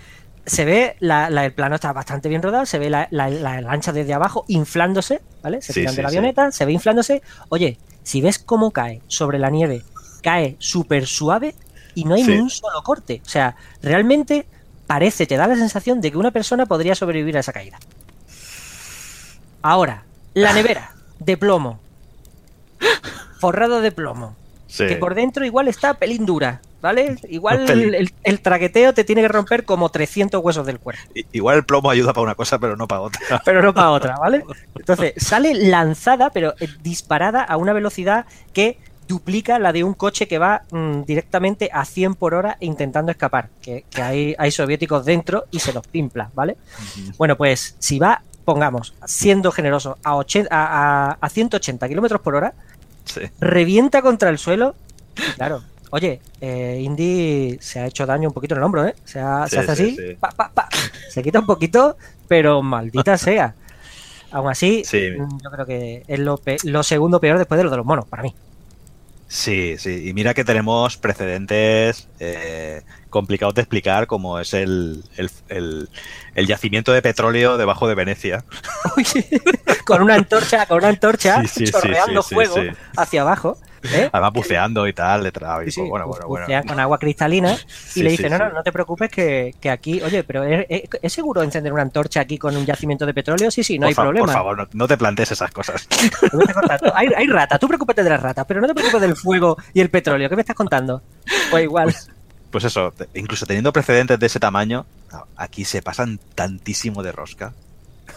se 0.47 0.65
ve, 0.65 0.97
la, 1.01 1.31
la- 1.31 1.45
el 1.45 1.53
plano 1.53 1.77
está 1.77 1.93
bastante 1.93 2.29
bien 2.29 2.43
rodado, 2.43 2.67
se 2.67 2.79
ve 2.79 2.91
la, 2.91 3.07
la- 3.11 3.31
la 3.31 3.61
lancha 3.61 3.93
desde 3.93 4.13
abajo 4.15 4.45
inflándose, 4.49 5.21
¿vale? 5.43 5.63
Se 5.63 5.73
Sí, 5.73 5.81
tiran 5.81 5.95
de 5.97 6.03
la 6.03 6.09
avioneta, 6.09 6.51
se 6.53 6.65
ve 6.65 6.73
inflándose. 6.73 7.23
Oye, 7.49 7.79
si 8.03 8.21
ves 8.21 8.39
cómo 8.39 8.71
cae 8.71 9.03
sobre 9.07 9.39
la 9.39 9.51
nieve, 9.51 9.83
cae 10.23 10.57
súper 10.59 11.07
suave 11.07 11.55
y 11.95 12.05
no 12.05 12.15
hay 12.15 12.25
ni 12.25 12.39
un 12.39 12.51
solo 12.51 12.83
corte. 12.83 13.23
O 13.25 13.29
sea, 13.29 13.55
realmente 13.83 14.47
parece, 14.91 15.25
te 15.25 15.37
da 15.37 15.47
la 15.47 15.55
sensación 15.55 16.01
de 16.01 16.11
que 16.11 16.19
una 16.19 16.33
persona 16.33 16.67
podría 16.67 16.97
sobrevivir 16.97 17.37
a 17.37 17.41
esa 17.41 17.53
caída. 17.53 17.79
Ahora, 19.63 20.03
la 20.35 20.53
nevera 20.53 20.91
de 21.21 21.37
plomo, 21.37 21.79
forrado 23.39 23.81
de 23.83 23.93
plomo, 23.93 24.35
Sí. 24.67 24.89
que 24.89 24.97
por 24.97 25.15
dentro 25.15 25.45
igual 25.45 25.69
está 25.69 25.95
pelín 25.95 26.27
dura, 26.27 26.61
¿vale? 26.83 27.19
Igual 27.29 27.67
Pelín. 27.67 27.95
el, 27.95 28.13
el 28.25 28.41
traqueteo 28.41 28.93
te 28.93 29.05
tiene 29.05 29.23
que 29.23 29.29
romper 29.29 29.65
como 29.65 29.91
300 29.91 30.43
huesos 30.43 30.67
del 30.67 30.81
cuerpo, 30.81 31.03
Igual 31.31 31.59
el 31.59 31.65
plomo 31.65 31.89
ayuda 31.89 32.13
para 32.13 32.25
una 32.25 32.35
cosa, 32.35 32.59
pero 32.59 32.77
no 32.77 32.89
para 32.89 33.03
otra. 33.03 33.21
pero 33.45 33.63
no 33.63 33.73
para 33.73 33.91
otra, 33.91 34.17
¿vale? 34.17 34.43
Entonces, 34.75 35.15
sale 35.19 35.55
lanzada, 35.55 36.31
pero 36.31 36.55
eh, 36.59 36.67
disparada 36.83 37.45
a 37.45 37.57
una 37.57 37.73
velocidad 37.73 38.27
que 38.53 38.77
duplica 39.11 39.59
la 39.59 39.73
de 39.73 39.83
un 39.83 39.95
coche 39.95 40.29
que 40.29 40.39
va 40.39 40.63
mm, 40.71 41.03
directamente 41.03 41.69
a 41.73 41.85
100 41.85 42.15
por 42.15 42.33
hora 42.35 42.57
intentando 42.61 43.11
escapar, 43.11 43.49
que, 43.61 43.85
que 43.91 44.01
hay, 44.03 44.35
hay 44.39 44.51
soviéticos 44.53 45.05
dentro 45.05 45.47
y 45.51 45.59
se 45.59 45.73
los 45.73 45.85
pimpla, 45.87 46.31
¿vale? 46.35 46.57
Bueno, 47.19 47.37
pues 47.37 47.75
si 47.81 47.99
va, 47.99 48.23
pongamos, 48.45 48.95
siendo 49.05 49.51
generoso, 49.51 49.99
a, 50.05 50.15
80 50.15 50.49
a, 50.55 51.11
a- 51.11 51.19
a 51.21 51.29
180 51.29 51.89
kilómetros 51.89 52.21
por 52.21 52.37
hora, 52.37 52.55
Sí. 53.05 53.23
revienta 53.41 54.01
contra 54.03 54.31
el 54.31 54.39
suelo. 54.39 54.77
Claro, 55.37 55.63
oye, 55.91 56.21
eh, 56.41 56.79
Indy 56.83 57.59
se 57.61 57.81
ha 57.81 57.87
hecho 57.87 58.07
daño 58.07 58.29
un 58.29 58.35
poquito 58.35 58.55
en 58.55 58.59
el 58.59 58.65
hombro, 58.65 58.87
¿eh? 58.87 58.95
Se, 59.05 59.19
ha- 59.19 59.47
se 59.49 59.57
Sí, 59.57 59.57
hace 59.63 59.77
sí, 59.77 59.83
así, 59.83 59.97
sí. 59.97 60.17
pa, 60.21 60.29
pa, 60.31 60.51
pa. 60.55 60.69
se 61.11 61.21
quita 61.23 61.41
un 61.41 61.47
poquito, 61.47 61.97
pero 62.29 62.63
maldita 62.63 63.19
sea. 63.27 63.55
Aún 64.33 64.49
así, 64.49 64.85
Sí. 64.85 65.11
mm, 65.19 65.39
yo 65.43 65.51
creo 65.51 65.67
que 65.67 66.05
es 66.07 66.19
lo, 66.21 66.37
pe- 66.37 66.59
lo 66.63 66.85
segundo 66.85 67.21
peor 67.21 67.39
después 67.39 67.59
de 67.59 67.65
lo 67.65 67.71
de 67.71 67.79
los 67.79 67.87
monos, 67.87 68.07
para 68.07 68.23
mí. 68.23 68.33
Sí, 69.33 69.77
sí. 69.79 70.09
Y 70.09 70.13
mira 70.13 70.35
que 70.35 70.43
tenemos 70.45 70.97
precedentes 70.97 72.09
eh, 72.19 72.83
complicados 73.11 73.55
de 73.55 73.61
explicar, 73.63 74.09
como 74.09 74.41
es 74.41 74.53
el, 74.55 75.05
el, 75.17 75.31
el- 75.49 75.89
el 76.35 76.47
yacimiento 76.49 76.93
de 76.93 77.01
petróleo 77.01 77.57
debajo 77.57 77.87
de 77.87 77.95
Venecia. 77.95 78.45
Con 79.87 80.03
una 80.03 80.17
antorcha, 80.17 80.67
con 80.67 80.79
una 80.79 80.89
antorcha 80.89 81.43
Sí, 81.43 81.65
sí, 81.67 81.71
chorreando 81.73 82.23
sí, 82.23 82.35
fuego 82.35 82.57
hacia 82.97 83.23
abajo. 83.23 83.57
¿Eh? 83.85 84.09
Además 84.13 84.33
buceando 84.33 84.87
y 84.87 84.93
tal, 84.93 85.25
detrás. 85.25 85.61
Sí, 85.65 85.71
sí, 85.71 85.81
pues, 85.81 85.91
bueno, 85.91 86.07
bu- 86.07 86.27
bueno, 86.27 86.47
bueno. 86.47 86.63
con 86.67 86.79
agua 86.81 86.99
cristalina 86.99 87.57
y 87.95 88.03
le 88.03 88.11
dice, 88.11 88.29
no, 88.31 88.39
no, 88.39 88.51
no 88.51 88.63
te 88.63 88.73
preocupes 88.73 89.11
que, 89.11 89.55
que 89.61 89.71
aquí, 89.71 90.01
oye, 90.03 90.23
pero 90.25 90.45
¿es, 90.45 91.13
seguro 91.13 91.43
encender 91.43 91.73
una 91.73 91.83
antorcha 91.83 92.21
aquí 92.21 92.39
con 92.39 92.57
un 92.57 92.67
yacimiento 92.67 93.07
de 93.07 93.15
petróleo? 93.15 93.51
Sí, 93.51 93.63
sí, 93.65 93.79
no 93.79 93.85
por 93.85 93.89
hay 93.89 93.95
fa- 93.95 94.03
problema. 94.03 94.27
Por 94.27 94.35
favor, 94.35 94.59
no, 94.59 94.69
no 94.73 94.89
te 94.89 94.97
plantees 94.97 95.33
esas 95.33 95.51
cosas. 95.51 95.87
Hay, 96.95 97.09
hay 97.17 97.27
rata, 97.27 97.59
tú 97.59 97.67
preocúpate 97.69 98.03
de 98.03 98.11
las 98.11 98.21
ratas, 98.23 98.45
pero 98.47 98.61
no 98.61 98.67
te 98.67 98.75
preocupes 98.75 99.01
del 99.01 99.17
fuego 99.17 99.57
y 99.75 99.81
el 99.81 99.91
petróleo. 99.91 100.29
¿Qué 100.29 100.37
me 100.37 100.43
estás 100.43 100.57
contando? 100.57 101.03
Pues 101.51 101.65
igual. 101.65 101.95
Pues 102.51 102.65
eso, 102.65 102.93
te- 102.93 103.09
incluso 103.19 103.47
teniendo 103.47 103.73
precedentes 103.73 104.19
de 104.19 104.27
ese 104.27 104.41
tamaño, 104.41 104.87
aquí 105.37 105.65
se 105.65 105.83
pasan 105.83 106.19
tantísimo 106.35 107.03
de 107.03 107.13
rosca 107.13 107.53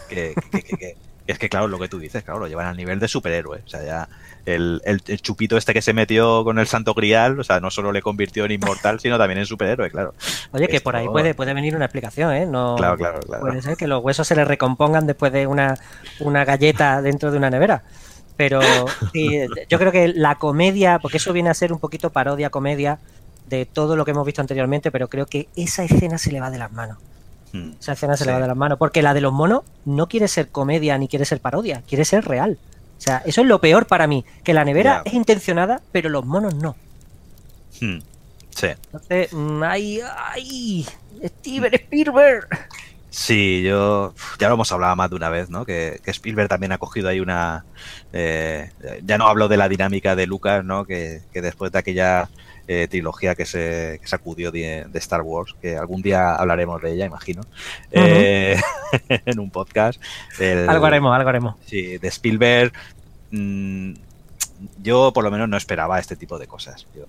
que, 0.08 0.34
que- 0.50 0.62
que- 0.62 0.76
que- 0.76 0.96
es 1.26 1.38
que, 1.38 1.48
claro, 1.48 1.68
lo 1.68 1.78
que 1.78 1.88
tú 1.88 1.98
dices, 1.98 2.22
claro, 2.22 2.40
lo 2.40 2.46
llevan 2.48 2.66
al 2.66 2.76
nivel 2.76 3.00
de 3.00 3.08
superhéroe. 3.08 3.62
O 3.64 3.68
sea, 3.68 3.82
ya 3.84 4.08
el, 4.44 4.82
el- 4.84 5.02
el 5.06 5.22
chupito 5.22 5.56
este 5.56 5.72
que 5.72 5.80
se 5.82 5.92
metió 5.94 6.44
con 6.44 6.58
el 6.58 6.66
Santo 6.66 6.92
Grial, 6.94 7.40
o 7.40 7.44
sea, 7.44 7.60
no 7.60 7.70
solo 7.70 7.92
le 7.92 8.02
convirtió 8.02 8.44
en 8.44 8.50
inmortal, 8.52 9.00
sino 9.00 9.16
también 9.16 9.38
en 9.38 9.46
superhéroe, 9.46 9.90
claro. 9.90 10.14
Oye, 10.52 10.68
que 10.68 10.76
Esto- 10.76 10.84
por 10.84 10.96
ahí 10.96 11.06
puede, 11.08 11.34
puede 11.34 11.54
venir 11.54 11.74
una 11.76 11.86
explicación, 11.86 12.32
¿eh? 12.34 12.44
No, 12.46 12.76
Claro, 12.76 12.96
claro, 12.98 13.20
claro. 13.20 13.40
Puede 13.46 13.62
ser 13.62 13.76
que 13.76 13.86
los 13.86 14.02
huesos 14.04 14.26
se 14.28 14.36
le 14.36 14.44
recompongan 14.44 15.06
después 15.06 15.32
de 15.32 15.46
una, 15.46 15.78
una 16.20 16.44
galleta 16.44 17.00
dentro 17.00 17.30
de 17.30 17.38
una 17.38 17.48
nevera. 17.50 17.82
Pero 18.36 18.60
sí, 19.12 19.40
yo 19.68 19.78
creo 19.78 19.92
que 19.92 20.08
la 20.08 20.34
comedia, 20.34 20.98
porque 20.98 21.18
eso 21.18 21.32
viene 21.32 21.50
a 21.50 21.54
ser 21.54 21.72
un 21.72 21.78
poquito 21.78 22.10
parodia, 22.10 22.50
comedia 22.50 22.98
de 23.46 23.64
todo 23.64 23.94
lo 23.96 24.04
que 24.04 24.10
hemos 24.10 24.26
visto 24.26 24.40
anteriormente, 24.40 24.90
pero 24.90 25.08
creo 25.08 25.26
que 25.26 25.48
esa 25.54 25.84
escena 25.84 26.18
se 26.18 26.32
le 26.32 26.40
va 26.40 26.50
de 26.50 26.58
las 26.58 26.72
manos. 26.72 26.98
Hmm. 27.54 27.70
Esa 27.80 27.92
escena 27.92 28.16
se 28.16 28.24
le 28.26 28.32
va 28.32 28.40
de 28.40 28.48
las 28.48 28.56
manos. 28.56 28.78
Porque 28.78 29.00
la 29.00 29.14
de 29.14 29.20
los 29.20 29.32
monos 29.32 29.62
no 29.84 30.08
quiere 30.08 30.26
ser 30.26 30.48
comedia 30.48 30.98
ni 30.98 31.06
quiere 31.06 31.24
ser 31.24 31.40
parodia, 31.40 31.82
quiere 31.86 32.04
ser 32.04 32.24
real. 32.24 32.58
O 32.98 33.00
sea, 33.00 33.22
eso 33.24 33.42
es 33.42 33.46
lo 33.46 33.60
peor 33.60 33.86
para 33.86 34.08
mí, 34.08 34.24
que 34.42 34.54
la 34.54 34.64
nevera 34.64 35.02
es 35.04 35.14
intencionada, 35.14 35.80
pero 35.92 36.08
los 36.08 36.24
monos 36.24 36.54
no. 36.56 36.74
Hmm. 37.80 37.98
Sí. 38.50 38.68
Entonces, 38.86 39.32
mm, 39.32 39.62
¡ay, 39.62 40.00
ay! 40.32 40.86
¡Steven 41.24 41.74
Spielberg! 41.74 42.48
Sí, 43.10 43.62
yo 43.62 44.12
ya 44.40 44.48
lo 44.48 44.54
hemos 44.54 44.72
hablado 44.72 44.96
más 44.96 45.10
de 45.10 45.14
una 45.16 45.28
vez, 45.28 45.48
¿no? 45.48 45.64
Que, 45.64 46.00
que 46.04 46.10
Spielberg 46.10 46.48
también 46.48 46.72
ha 46.72 46.78
cogido 46.78 47.08
ahí 47.08 47.20
una. 47.20 47.64
eh, 48.12 48.70
ya 49.04 49.18
no 49.18 49.28
hablo 49.28 49.46
de 49.46 49.56
la 49.56 49.68
dinámica 49.68 50.16
de 50.16 50.26
Lucas, 50.26 50.64
¿no? 50.64 50.84
Que, 50.84 51.20
que 51.32 51.40
después 51.40 51.70
de 51.70 51.78
aquella 51.78 52.28
eh, 52.68 52.88
trilogía 52.88 53.34
que 53.34 53.44
se 53.46 53.98
que 54.00 54.06
sacudió 54.08 54.50
de, 54.50 54.86
de 54.88 54.98
Star 54.98 55.22
Wars, 55.22 55.54
que 55.60 55.76
algún 55.76 56.00
día 56.02 56.34
hablaremos 56.34 56.80
de 56.82 56.92
ella, 56.92 57.06
imagino, 57.06 57.42
eh, 57.90 58.58
en 59.08 59.38
un 59.38 59.50
podcast. 59.50 60.00
el- 60.38 60.68
Algo 60.68 60.86
haremos, 60.86 61.14
algo 61.14 61.28
haremos. 61.28 61.54
Sí, 61.66 61.98
de 61.98 62.08
Spielberg. 62.08 62.72
mm, 63.30 63.92
yo 64.82 65.12
por 65.12 65.24
lo 65.24 65.30
menos 65.30 65.48
no 65.48 65.56
esperaba 65.56 65.98
este 65.98 66.16
tipo 66.16 66.38
de 66.38 66.46
cosas. 66.46 66.86
Yo 66.94 67.04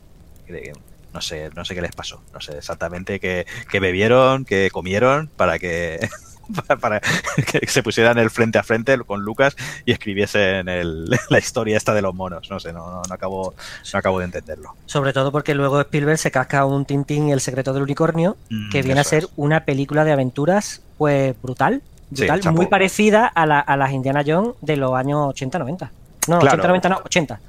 creo 0.47 0.61
que- 0.61 0.73
no 1.13 1.21
sé, 1.21 1.49
no 1.55 1.63
sé 1.63 1.73
qué 1.75 1.81
les 1.81 1.93
pasó. 1.95 2.21
No 2.33 2.41
sé 2.41 2.57
exactamente 2.57 3.21
qué, 3.21 3.45
qué 3.71 3.79
bebieron, 3.79 4.43
qué 4.43 4.69
comieron 4.69 5.29
para 5.37 5.59
que 5.59 6.09
para, 6.67 6.79
para 6.79 6.99
que 6.99 7.67
se 7.67 7.84
pusieran 7.84 8.17
el 8.17 8.29
frente 8.29 8.58
a 8.60 8.63
frente 8.63 8.97
con 8.99 9.21
Lucas 9.21 9.55
y 9.86 9.91
escribiesen 9.91 10.67
el- 10.69 11.05
la 11.29 11.39
historia 11.39 11.77
esta 11.77 11.93
de 11.93 12.01
los 12.01 12.13
monos. 12.13 12.49
No 12.49 12.60
sé, 12.60 12.71
no, 12.73 12.89
no, 12.91 13.01
no 13.08 13.13
acabo, 13.13 13.53
no 13.93 13.99
acabo 13.99 14.19
de 14.19 14.25
entenderlo. 14.25 14.75
Sobre 14.86 15.13
todo 15.13 15.31
porque 15.31 15.53
luego 15.55 15.81
Spielberg 15.81 16.17
se 16.17 16.31
casca 16.31 16.65
un 16.65 16.86
Tintín 16.86 17.27
y 17.29 17.31
el 17.31 17.41
secreto 17.41 17.73
del 17.73 17.84
unicornio, 17.84 18.38
Mm, 18.49 18.69
que 18.71 18.81
viene 18.84 18.99
a 19.01 19.03
ser 19.03 19.23
es. 19.23 19.29
una 19.36 19.65
película 19.65 20.03
de 20.03 20.12
aventuras, 20.12 20.81
pues 20.97 21.36
brutal. 21.41 21.81
Brutal, 22.10 22.53
muy 22.53 22.67
parecida 22.67 23.25
a, 23.25 23.45
la- 23.45 23.60
a 23.60 23.75
las 23.77 23.91
Indiana 23.91 24.23
Jones 24.25 24.53
de 24.62 24.77
los 24.77 24.93
años 24.93 25.34
80-90. 25.36 25.89
No, 26.27 26.39
Claro. 26.39 26.63
80-90 26.63 26.89
no, 26.89 26.97
80. 27.03 27.39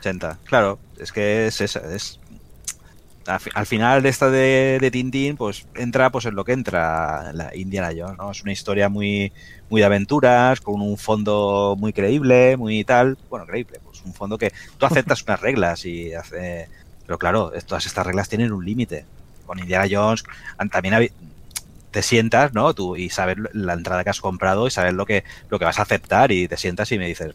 80. 0.00 0.38
Claro, 0.44 0.78
es 0.98 1.12
que 1.12 1.46
es 1.46 1.60
esa, 1.60 1.80
es 1.94 2.18
al, 3.28 3.40
fi- 3.40 3.50
al 3.54 3.66
final 3.66 4.02
de 4.02 4.08
esta 4.08 4.30
de, 4.30 4.88
Tintín, 4.92 5.36
pues 5.36 5.66
entra 5.74 6.10
pues 6.10 6.24
en 6.26 6.34
lo 6.34 6.44
que 6.44 6.52
entra 6.52 7.32
la 7.32 7.54
Indiana 7.56 7.90
Jones, 7.96 8.18
¿no? 8.18 8.30
Es 8.30 8.42
una 8.42 8.52
historia 8.52 8.88
muy, 8.88 9.32
muy 9.68 9.80
de 9.80 9.86
aventuras, 9.86 10.60
con 10.60 10.80
un 10.80 10.96
fondo 10.98 11.76
muy 11.78 11.92
creíble, 11.92 12.56
muy 12.56 12.84
tal, 12.84 13.18
bueno, 13.30 13.46
creíble, 13.46 13.78
pues 13.84 14.02
un 14.04 14.14
fondo 14.14 14.38
que 14.38 14.52
tú 14.78 14.86
aceptas 14.86 15.22
unas 15.22 15.40
reglas 15.40 15.84
y 15.84 16.14
hace, 16.14 16.68
pero 17.06 17.18
claro, 17.18 17.52
todas 17.66 17.86
estas 17.86 18.06
reglas 18.06 18.28
tienen 18.28 18.52
un 18.52 18.64
límite. 18.64 19.04
Con 19.46 19.58
Indiana 19.60 19.86
Jones 19.90 20.24
también 20.72 21.08
te 21.90 22.02
sientas, 22.02 22.52
¿no? 22.52 22.74
Tú 22.74 22.96
y 22.96 23.08
sabes 23.10 23.36
la 23.52 23.72
entrada 23.72 24.04
que 24.04 24.10
has 24.10 24.20
comprado 24.20 24.66
y 24.66 24.70
sabes 24.70 24.92
lo 24.92 25.06
que, 25.06 25.24
lo 25.48 25.58
que 25.58 25.64
vas 25.64 25.78
a 25.78 25.82
aceptar 25.82 26.32
y 26.32 26.48
te 26.48 26.56
sientas 26.56 26.92
y 26.92 26.98
me 26.98 27.06
dices, 27.06 27.34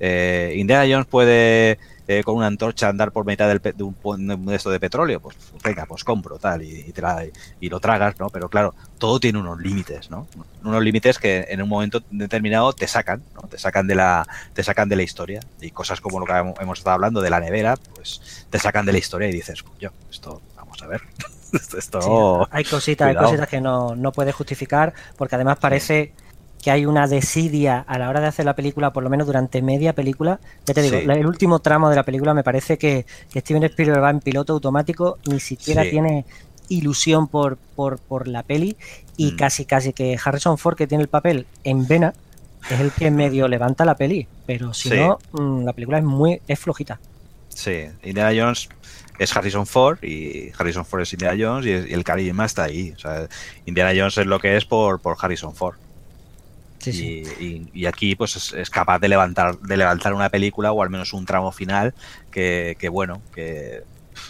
eh, 0.00 0.54
Indiana 0.56 0.86
Jones 0.90 1.06
puede 1.06 1.78
eh, 2.08 2.24
con 2.24 2.36
una 2.36 2.46
antorcha 2.46 2.88
andar 2.88 3.12
por 3.12 3.24
mitad 3.26 3.46
del 3.48 3.60
de 3.60 3.82
un 3.84 3.94
de 4.46 4.56
esto 4.56 4.70
de 4.70 4.80
petróleo, 4.80 5.20
pues 5.20 5.36
venga, 5.62 5.84
pues 5.86 6.02
compro 6.04 6.38
tal 6.38 6.62
y, 6.62 6.80
y 6.88 6.92
te 6.92 7.02
la- 7.02 7.24
y 7.60 7.68
lo 7.68 7.78
tragas, 7.80 8.18
¿no? 8.18 8.30
Pero 8.30 8.48
claro, 8.48 8.74
todo 8.98 9.20
tiene 9.20 9.38
unos 9.38 9.60
límites, 9.60 10.10
¿no? 10.10 10.26
Unos 10.64 10.82
límites 10.82 11.18
que 11.18 11.46
en 11.50 11.60
un 11.62 11.68
momento 11.68 12.02
determinado 12.10 12.72
te 12.72 12.86
sacan, 12.88 13.22
¿no? 13.34 13.46
Te 13.48 13.58
sacan 13.58 13.86
de 13.86 13.94
la, 13.94 14.26
te 14.54 14.64
sacan 14.64 14.88
de 14.88 14.96
la 14.96 15.02
historia 15.02 15.40
y 15.60 15.70
cosas 15.70 16.00
como 16.00 16.18
lo 16.18 16.24
que 16.26 16.32
hemos 16.62 16.78
estado 16.78 16.94
hablando 16.94 17.20
de 17.20 17.30
la 17.30 17.40
nevera, 17.40 17.76
pues 17.94 18.46
te 18.50 18.58
sacan 18.58 18.86
de 18.86 18.92
la 18.92 18.98
historia 18.98 19.28
y 19.28 19.32
dices, 19.32 19.62
yo, 19.78 19.90
esto, 20.10 20.40
vamos 20.56 20.82
a 20.82 20.86
ver, 20.86 21.02
esto, 21.76 22.00
Sí, 22.00 22.08
hay 22.50 22.64
cositas, 22.64 23.08
hay 23.08 23.14
cositas 23.16 23.48
que 23.48 23.60
no, 23.60 23.94
no 23.94 24.12
puedes 24.12 24.34
justificar, 24.34 24.94
porque 25.16 25.34
además 25.34 25.58
parece 25.58 26.12
que 26.62 26.70
hay 26.70 26.86
una 26.86 27.06
desidia 27.06 27.84
a 27.86 27.98
la 27.98 28.08
hora 28.08 28.20
de 28.20 28.26
hacer 28.26 28.44
la 28.44 28.54
película, 28.56 28.92
por 28.92 29.02
lo 29.04 29.10
menos 29.10 29.26
durante 29.26 29.62
media 29.62 29.92
película. 29.92 30.40
Ya 30.66 30.74
te 30.74 30.82
digo, 30.82 30.98
Sí. 30.98 31.06
el 31.08 31.26
último 31.26 31.60
tramo 31.60 31.88
de 31.88 31.96
la 31.96 32.02
película 32.02 32.34
me 32.34 32.42
parece 32.42 32.78
que, 32.78 33.06
que 33.32 33.40
Steven 33.40 33.62
Spielberg 33.64 34.02
va 34.02 34.10
en 34.10 34.20
piloto 34.20 34.52
automático, 34.54 35.18
ni 35.26 35.38
siquiera 35.40 35.84
Sí. 35.84 35.90
tiene 35.90 36.24
ilusión 36.68 37.28
por, 37.28 37.56
por, 37.76 37.98
por 37.98 38.28
la 38.28 38.42
peli, 38.42 38.76
y 39.16 39.32
Mm. 39.32 39.36
casi 39.36 39.64
casi 39.64 39.92
que 39.92 40.18
Harrison 40.22 40.58
Ford, 40.58 40.76
que 40.76 40.86
tiene 40.86 41.02
el 41.02 41.08
papel 41.08 41.46
en 41.64 41.86
vena, 41.86 42.12
es 42.70 42.80
el 42.80 42.90
que 42.92 43.10
medio 43.10 43.48
levanta 43.48 43.84
la 43.84 43.94
peli, 43.96 44.26
pero 44.44 44.74
si 44.74 44.90
Sí. 44.90 44.96
no, 44.96 45.18
mm, 45.32 45.64
la 45.64 45.72
película 45.72 45.98
es 45.98 46.04
muy 46.04 46.40
es 46.48 46.58
flojita. 46.58 46.98
Sí, 47.48 47.86
Indiana 48.04 48.32
Jones 48.36 48.68
es 49.18 49.34
Harrison 49.36 49.66
Ford 49.66 49.98
y 50.02 50.50
Harrison 50.58 50.84
Ford 50.84 51.02
es 51.02 51.12
Indiana 51.12 51.36
Jones 51.38 51.66
y, 51.66 51.70
y 51.90 51.94
el 51.94 52.04
carisma 52.04 52.44
está 52.44 52.64
ahí. 52.64 52.92
O 52.96 52.98
sea, 52.98 53.26
Indiana 53.66 53.92
Jones 53.96 54.18
es 54.18 54.26
lo 54.26 54.38
que 54.38 54.56
es 54.56 54.64
por, 54.64 55.00
por 55.00 55.16
Harrison 55.20 55.54
Ford. 55.54 55.76
Y, 56.86 57.86
aquí 57.86 58.14
pues 58.14 58.52
es, 58.54 58.70
capaz 58.70 58.98
de 58.98 59.08
levantar 59.08 59.58
de 59.58 59.76
levantar 59.76 60.14
una 60.14 60.28
película 60.28 60.72
o 60.72 60.82
al 60.82 60.90
menos 60.90 61.12
un 61.12 61.26
tramo 61.26 61.52
final 61.52 61.94
que, 62.30 62.76
que, 62.78 62.88
bueno 62.88 63.20
que 63.34 63.82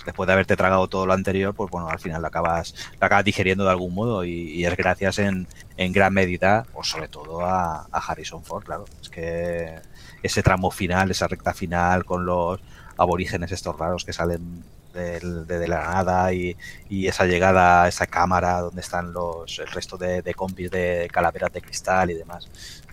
después 0.04 0.26
de 0.26 0.32
haberte 0.32 0.56
tragado 0.56 0.88
todo 0.88 1.06
lo 1.06 1.12
anterior 1.12 1.54
pues 1.54 1.70
bueno 1.70 1.88
al 1.88 1.98
final 1.98 2.22
lo 2.22 2.28
acabas 2.28 2.74
lo 3.00 3.06
acabas 3.06 3.24
digeriendo 3.24 3.64
de 3.64 3.70
algún 3.70 3.94
modo 3.94 4.24
y, 4.24 4.50
y 4.50 4.64
es 4.64 4.76
gracias 4.76 5.18
en, 5.18 5.46
en 5.76 5.92
gran 5.92 6.14
medida 6.14 6.66
o 6.72 6.82
sobre 6.84 7.08
todo 7.08 7.42
a, 7.42 7.87
a 7.90 7.98
Harrison 7.98 8.44
Ford 8.44 8.64
claro. 8.64 8.87
Es 9.02 9.08
que 9.08 9.80
ese 10.22 10.42
tramo 10.42 10.70
final 10.70 11.11
esa 11.11 11.28
recta 11.28 11.54
final 11.54 12.04
con 12.04 12.24
los 12.24 12.61
aborígenes 12.96 13.52
estos 13.52 13.78
raros 13.78 14.04
que 14.04 14.12
salen 14.12 14.64
de 14.92 15.68
la 15.68 15.83
nada 15.83 16.33
y, 16.33 16.57
y 16.88 17.07
esa 17.07 17.27
llegada 17.27 17.85
a 17.85 17.88
esa 17.88 18.07
cámara 18.07 18.61
donde 18.61 18.81
están 18.81 19.12
los 19.12 19.59
el 19.59 19.68
resto 19.68 19.96
de, 19.96 20.22
de 20.22 20.35
compis 20.35 20.70
de 20.70 21.09
calaveras 21.12 21.53
de 21.53 21.61
cristal 21.62 22.11
y 22.11 22.14
demás 22.14 22.48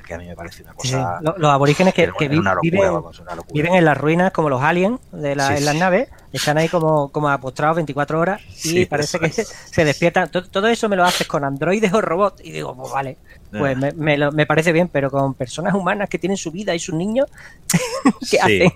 que 0.05 0.13
a 0.13 0.17
mí 0.17 0.25
me 0.27 0.35
parece 0.35 0.63
una 0.63 0.73
Sí, 0.79 0.87
sí. 0.89 0.93
cosa 0.93 1.19
Lo- 1.21 1.35
Los 1.37 1.51
aborígenes 1.51 1.93
que, 1.93 2.03
que 2.17 2.29
locura, 2.29 2.55
viven, 2.61 2.81
vamos, 2.93 3.21
viven 3.53 3.75
en 3.75 3.85
las 3.85 3.97
ruinas 3.97 4.31
como 4.31 4.49
los 4.49 4.61
aliens 4.61 4.99
de 5.11 5.35
la- 5.35 5.57
en 5.57 5.65
las 5.65 5.75
naves, 5.75 6.09
están 6.31 6.57
ahí 6.57 6.69
como, 6.69 7.09
como 7.11 7.29
apostrados 7.29 7.75
24 7.77 8.19
horas 8.19 8.41
y 8.65 8.85
parece 8.85 9.19
que 9.19 9.27
es. 9.27 9.35
se 9.71 9.85
despiertan. 9.85 10.29
To- 10.29 10.43
Todo, 10.47 10.67
eso 10.67 10.87
me 10.89 10.95
lo 10.95 11.03
haces 11.05 11.27
con 11.27 11.43
androides 11.43 11.93
o 11.93 12.01
robots 12.01 12.41
y 12.43 12.51
digo, 12.51 12.75
pues 12.75 12.91
vale, 12.91 13.17
pues 13.51 13.77
me, 13.77 13.91
me 13.93 14.17
lo- 14.17 14.31
me 14.31 14.45
parece 14.45 14.71
bien, 14.73 14.89
pero 14.89 15.09
con 15.09 15.33
personas 15.33 15.73
humanas 15.73 16.09
que 16.09 16.19
tienen 16.19 16.37
su 16.37 16.51
vida 16.51 16.75
y 16.75 16.79
sus 16.79 16.93
niños, 16.95 17.27
¿qué 18.19 18.25
sí, 18.25 18.37
hacen? 18.37 18.71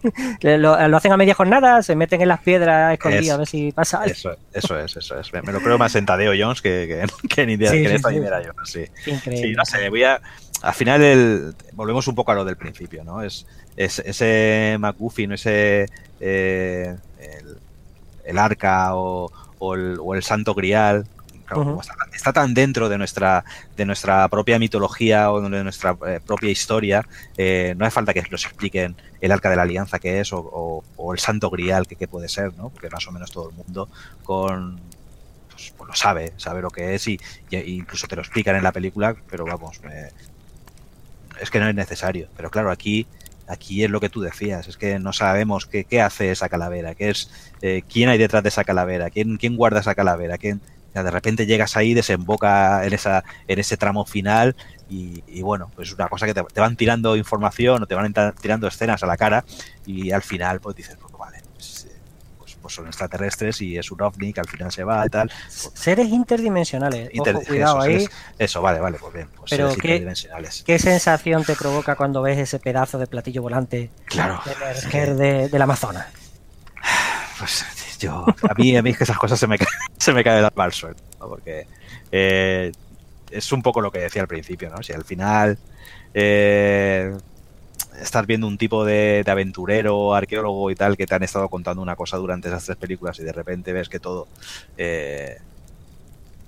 Lo, 0.61 0.87
lo 0.87 0.97
hacen 0.97 1.11
a 1.11 1.17
media 1.17 1.33
jornada, 1.33 1.81
se 1.83 1.95
meten 1.95 2.21
en 2.21 2.27
las 2.29 2.39
piedras 2.41 2.93
escondidas 2.93 3.25
Es- 3.25 3.31
a 3.31 3.37
ver 3.37 3.47
si 3.47 3.71
pasa 3.71 3.97
algo. 4.01 4.11
Eso, 4.13 4.35
eso 4.53 4.79
es, 4.79 4.95
eso 4.97 5.19
es. 5.19 5.33
Me, 5.33 5.41
me 5.41 5.51
lo 5.51 5.59
creo 5.59 5.77
más 5.77 5.93
en 5.95 6.05
Tadeo 6.05 6.31
Jones 6.37 6.61
que, 6.61 6.87
que, 6.87 7.27
que 7.27 7.41
en, 7.43 7.49
Indiana, 7.51 7.73
que 7.75 7.85
en 7.89 7.95
esta. 7.95 8.13
Indiana 8.13 8.37
Jones, 8.37 8.69
sí. 8.69 8.85
Increíble. 9.11 9.47
Sí, 9.49 9.53
no 9.55 9.65
sé, 9.65 9.89
voy 9.89 10.03
a. 10.03 10.21
Al 10.61 10.73
final, 10.73 11.01
el, 11.03 11.55
volvemos 11.73 12.07
un 12.07 12.15
poco 12.15 12.31
a 12.31 12.35
lo 12.35 12.45
del 12.45 12.57
principio, 12.57 13.03
¿no? 13.03 13.21
Es, 13.21 13.45
es 13.75 13.99
ese 13.99 14.77
McGuffin, 14.79 15.31
ese. 15.33 15.85
eh, 16.19 16.97
el, 17.17 17.57
el 18.23 18.37
arca 18.37 18.95
o, 18.95 19.31
o 19.57 19.75
el, 19.75 19.97
o 20.01 20.15
el 20.15 20.23
santo 20.23 20.53
grial. 20.53 21.07
claro, 21.45 21.61
Ujú. 21.61 21.69
como 21.71 21.81
está, 21.81 21.93
está 22.13 22.33
tan 22.33 22.53
dentro 22.53 22.89
de 22.89 22.97
nuestra, 22.97 23.43
de 23.75 23.85
nuestra 23.85 24.27
propia 24.29 24.59
mitología 24.59 25.31
o 25.31 25.41
de 25.41 25.63
nuestra 25.63 25.97
eh, 26.07 26.19
propia 26.25 26.49
historia, 26.51 27.07
eh, 27.37 27.73
no 27.77 27.85
hace 27.85 27.93
falta 27.95 28.13
que 28.13 28.23
nos 28.29 28.45
expliquen 28.45 28.95
el 29.21 29.31
arca 29.31 29.49
de 29.49 29.55
la 29.55 29.63
alianza 29.63 29.99
que 29.99 30.19
es 30.19 30.31
o, 30.33 30.39
o- 30.39 30.83
o 30.95 31.13
el 31.13 31.19
santo 31.19 31.49
grial 31.49 31.87
que, 31.87 31.95
que 31.95 32.07
puede 32.07 32.27
ser, 32.29 32.53
¿no? 32.55 32.69
Porque 32.69 32.89
más 32.89 33.07
o 33.07 33.11
menos 33.11 33.31
todo 33.31 33.49
el 33.49 33.55
mundo 33.55 33.89
con 34.23 34.79
pues, 35.49 35.73
pues 35.75 35.87
lo 35.87 35.95
sabe, 35.95 36.33
sabe 36.37 36.61
lo 36.61 36.69
que 36.69 36.95
es 36.95 37.07
y, 37.07 37.19
y- 37.49 37.57
incluso 37.75 38.07
te 38.07 38.15
lo 38.15 38.21
explican 38.21 38.55
en 38.55 38.63
la 38.63 38.71
película, 38.71 39.15
pero 39.29 39.45
vamos, 39.45 39.81
me- 39.83 40.11
es 41.39 41.49
que 41.49 41.59
no 41.59 41.67
es 41.67 41.75
necesario. 41.75 42.29
Pero 42.35 42.49
claro, 42.49 42.71
aquí, 42.71 43.07
aquí 43.47 43.83
es 43.83 43.89
lo 43.89 43.99
que 43.99 44.09
tú 44.09 44.21
decías, 44.21 44.67
es 44.67 44.77
que 44.77 44.99
no 44.99 45.13
sabemos 45.13 45.65
qué, 45.65 45.83
qué 45.83 46.01
hace 46.01 46.31
esa 46.31 46.49
calavera, 46.49 46.95
qué 46.95 47.09
es, 47.09 47.29
eh, 47.61 47.83
quién 47.91 48.09
hay 48.09 48.17
detrás 48.17 48.43
de 48.43 48.49
esa 48.49 48.63
calavera, 48.63 49.09
quién, 49.09 49.37
quién 49.37 49.55
guarda 49.55 49.79
esa 49.79 49.95
calavera, 49.95 50.37
quién, 50.37 50.61
de 50.93 51.11
repente 51.11 51.45
llegas 51.45 51.77
ahí, 51.77 51.93
desemboca 51.93 52.85
en 52.85 52.93
esa, 52.93 53.23
en 53.47 53.59
ese 53.59 53.77
tramo 53.77 54.05
final 54.05 54.55
y, 54.89 55.23
y 55.27 55.41
bueno, 55.41 55.71
pues 55.75 55.89
es 55.89 55.93
una 55.93 56.07
cosa 56.07 56.25
que 56.25 56.33
te, 56.33 56.43
te 56.43 56.61
van 56.61 56.75
tirando 56.75 57.15
información 57.15 57.83
o 57.83 57.87
te 57.87 57.95
van 57.95 58.13
tirando 58.41 58.67
escenas 58.67 59.03
a 59.03 59.07
la 59.07 59.17
cara 59.17 59.45
y 59.85 60.11
al 60.11 60.21
final 60.21 60.59
pues 60.59 60.75
dices, 60.75 60.97
pues 60.99 61.13
vale, 61.17 61.41
pues, 61.53 61.85
eh, 61.85 61.99
pues, 62.69 62.75
son 62.75 62.85
extraterrestres 62.87 63.61
y 63.61 63.77
es 63.77 63.91
un 63.91 64.01
ovni 64.01 64.31
que 64.31 64.39
al 64.39 64.47
final 64.47 64.71
se 64.71 64.83
va 64.83 65.03
y 65.05 65.09
tal. 65.09 65.31
Seres 65.49 66.07
interdimensionales. 66.09 67.09
Inter- 67.13 67.35
Ojo, 67.37 67.45
cuidado 67.47 67.77
eso, 67.79 67.87
ahí. 67.87 67.95
es- 68.03 68.09
eso, 68.37 68.61
vale, 68.61 68.79
vale, 68.79 68.97
pues 68.99 69.11
bien, 69.13 69.27
pues 69.35 69.49
Pero 69.49 69.69
seres 69.69 69.81
qué- 69.81 69.87
interdimensionales. 69.87 70.63
¿Qué 70.65 70.77
sensación 70.79 71.43
te 71.43 71.55
provoca 71.55 71.95
cuando 71.95 72.21
ves 72.21 72.37
ese 72.37 72.59
pedazo 72.59 72.99
de 72.99 73.07
platillo 73.07 73.41
volante 73.41 73.89
Claro. 74.05 74.39
emerger 74.45 75.15
de, 75.15 75.49
del 75.49 75.61
Amazonas? 75.61 76.05
Pues 77.39 77.65
yo, 77.99 78.25
a 78.49 78.53
mí, 78.55 78.75
a 78.77 78.81
mí 78.81 78.91
es 78.91 78.97
que 78.97 79.03
esas 79.03 79.17
cosas 79.17 79.39
se 79.39 79.47
me, 79.47 79.57
se 79.97 80.13
me 80.13 80.23
caen 80.23 80.45
suelo, 80.71 80.95
¿no? 81.19 81.27
porque 81.29 81.67
eh, 82.11 82.71
es 83.31 83.51
un 83.51 83.61
poco 83.61 83.81
lo 83.81 83.91
que 83.91 83.99
decía 83.99 84.21
al 84.21 84.27
principio, 84.27 84.69
¿no? 84.69 84.81
Si 84.83 84.93
al 84.93 85.03
final 85.05 85.57
eh, 86.13 87.15
estás 88.01 88.25
viendo 88.27 88.47
un 88.47 88.57
tipo 88.57 88.85
de, 88.85 89.23
de 89.25 89.31
aventurero, 89.31 90.13
arqueólogo 90.13 90.71
y 90.71 90.75
tal, 90.75 90.97
que 90.97 91.07
te 91.07 91.15
han 91.15 91.23
estado 91.23 91.49
contando 91.49 91.81
una 91.81 91.95
cosa 91.95 92.17
durante 92.17 92.47
esas 92.47 92.65
tres 92.65 92.77
películas 92.77 93.19
y 93.19 93.23
de 93.23 93.31
repente 93.33 93.73
ves 93.73 93.89
que 93.89 93.99
todo... 93.99 94.27
eh, 94.77 95.37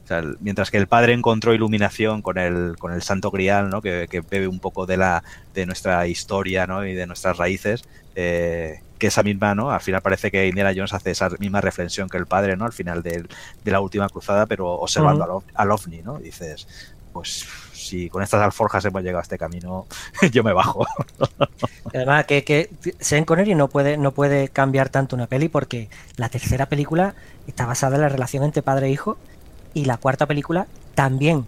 o 0.03 0.07
sea, 0.07 0.19
el- 0.19 0.37
mientras 0.41 0.71
que 0.71 0.77
el 0.77 0.87
padre 0.87 1.13
encontró 1.13 1.53
iluminación 1.53 2.21
con 2.21 2.37
el, 2.37 2.75
con 2.79 2.91
el 2.93 3.01
Santo 3.01 3.31
Grial, 3.31 3.69
¿no? 3.69 3.81
que, 3.81 4.07
que 4.09 4.21
bebe 4.21 4.47
un 4.47 4.59
poco 4.59 4.85
de, 4.85 4.97
la, 4.97 5.23
de 5.53 5.65
nuestra 5.65 6.07
historia 6.07 6.67
¿no? 6.67 6.85
y 6.85 6.93
de 6.93 7.07
nuestras 7.07 7.37
raíces, 7.37 7.83
eh, 8.15 8.79
que 8.99 9.07
esa 9.07 9.23
misma, 9.23 9.55
¿no? 9.55 9.71
Al 9.71 9.81
final 9.81 10.01
parece 10.01 10.29
que 10.29 10.47
Indiana 10.47 10.73
Jones 10.75 10.93
hace 10.93 11.11
esa 11.11 11.29
misma 11.39 11.59
reflexión 11.61 12.07
que 12.07 12.17
el 12.17 12.27
padre, 12.27 12.55
¿no? 12.55 12.65
Al 12.65 12.73
final 12.73 13.01
de, 13.01 13.25
la 13.63 13.79
última 13.79 14.07
cruzada, 14.09 14.45
pero 14.45 14.67
observando 14.73 15.23
al, 15.23 15.31
al 15.55 15.71
ovni, 15.71 16.03
¿no? 16.03 16.19
Dices, 16.19 16.67
pues 17.11 17.47
si 17.81 18.09
con 18.09 18.23
estas 18.23 18.41
alforjas 18.41 18.83
hemos 18.85 19.01
llegado 19.01 19.19
a 19.19 19.23
este 19.23 19.37
camino, 19.37 19.87
yo 20.31 20.43
me 20.43 20.53
bajo. 20.53 20.85
Además, 21.93 22.25
que, 22.25 22.43
que 22.43 22.69
Sean 22.99 23.25
Connery 23.25 23.55
no 23.55 23.67
puede, 23.67 23.97
no 23.97 24.11
puede 24.11 24.49
cambiar 24.49 24.89
tanto 24.89 25.15
una 25.15 25.27
peli 25.27 25.49
porque 25.49 25.89
la 26.17 26.29
tercera 26.29 26.67
película 26.67 27.15
está 27.47 27.65
basada 27.65 27.95
en 27.95 28.01
la 28.01 28.09
relación 28.09 28.43
entre 28.43 28.61
padre 28.61 28.87
e 28.87 28.91
hijo 28.91 29.17
y 29.73 29.85
la 29.85 29.97
cuarta 29.97 30.25
película 30.25 30.67
también. 30.95 31.45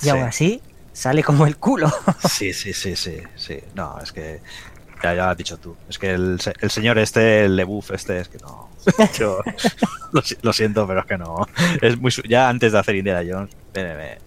Y 0.00 0.04
Sí. 0.04 0.08
aún 0.10 0.22
así 0.22 0.60
sale 0.92 1.22
como 1.22 1.46
el 1.46 1.56
culo. 1.56 1.90
Sí, 2.28 2.52
sí, 2.52 2.72
sí, 2.72 2.96
sí, 2.96 3.18
sí. 3.36 3.60
No, 3.74 3.98
es 4.02 4.12
que 4.12 4.40
ya, 5.02 5.14
ya 5.14 5.24
lo 5.24 5.30
has 5.30 5.36
dicho 5.36 5.56
tú. 5.58 5.76
Es 5.88 5.98
que 5.98 6.10
el, 6.10 6.38
el 6.60 6.70
señor 6.70 6.98
este, 6.98 7.44
el 7.44 7.56
Lebuff 7.56 7.90
este, 7.92 8.18
es 8.20 8.28
que 8.28 8.38
no. 8.38 8.68
Yo 9.18 9.40
lo, 10.12 10.22
si- 10.22 10.36
lo 10.42 10.52
siento, 10.52 10.86
pero 10.86 11.00
es 11.00 11.06
que 11.06 11.18
no. 11.18 11.46
Es 11.80 11.98
muy 11.98 12.12
ya 12.28 12.48
antes 12.48 12.72
de 12.72 12.78
hacer 12.78 12.96
Indiana 12.96 13.22
Jones 13.28 13.50
me, 13.74 13.82
me- 13.94 14.18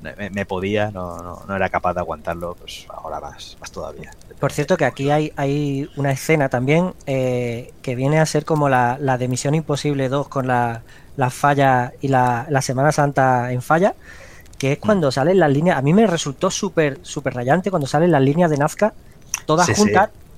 me- 0.00 0.30
me 0.30 0.46
podía, 0.46 0.90
no, 0.90 1.18
no, 1.18 1.42
no 1.46 1.56
era 1.56 1.68
capaz 1.68 1.94
de 1.94 2.00
aguantarlo, 2.00 2.54
pues 2.58 2.86
ahora 2.88 3.20
más, 3.20 3.56
más 3.60 3.70
todavía. 3.70 4.10
Por 4.38 4.52
cierto, 4.52 4.76
que 4.76 4.84
aquí 4.84 5.10
hay, 5.10 5.32
hay 5.36 5.88
una 5.96 6.12
escena 6.12 6.48
también 6.48 6.94
eh, 7.06 7.72
que 7.82 7.94
viene 7.96 8.20
a 8.20 8.26
ser 8.26 8.44
como 8.44 8.68
la, 8.68 8.96
la 9.00 9.18
de 9.18 9.28
Misión 9.28 9.54
Imposible 9.54 10.08
2 10.08 10.28
con 10.28 10.46
la, 10.46 10.82
la 11.16 11.30
falla 11.30 11.92
y 12.00 12.08
la, 12.08 12.46
la 12.48 12.62
Semana 12.62 12.92
Santa 12.92 13.52
en 13.52 13.62
falla, 13.62 13.94
que 14.58 14.72
es 14.72 14.78
cuando 14.78 15.10
salen 15.10 15.38
las 15.40 15.50
líneas. 15.50 15.76
A 15.78 15.82
mí 15.82 15.92
me 15.94 16.06
resultó 16.06 16.50
súper 16.50 16.98
súper 17.02 17.34
rayante 17.34 17.70
cuando 17.70 17.86
salen 17.88 18.10
las 18.12 18.22
líneas 18.22 18.50
de 18.50 18.58
Nazca, 18.58 18.92
todas 19.46 19.66
Sí, 19.66 19.74
sí. 19.74 19.80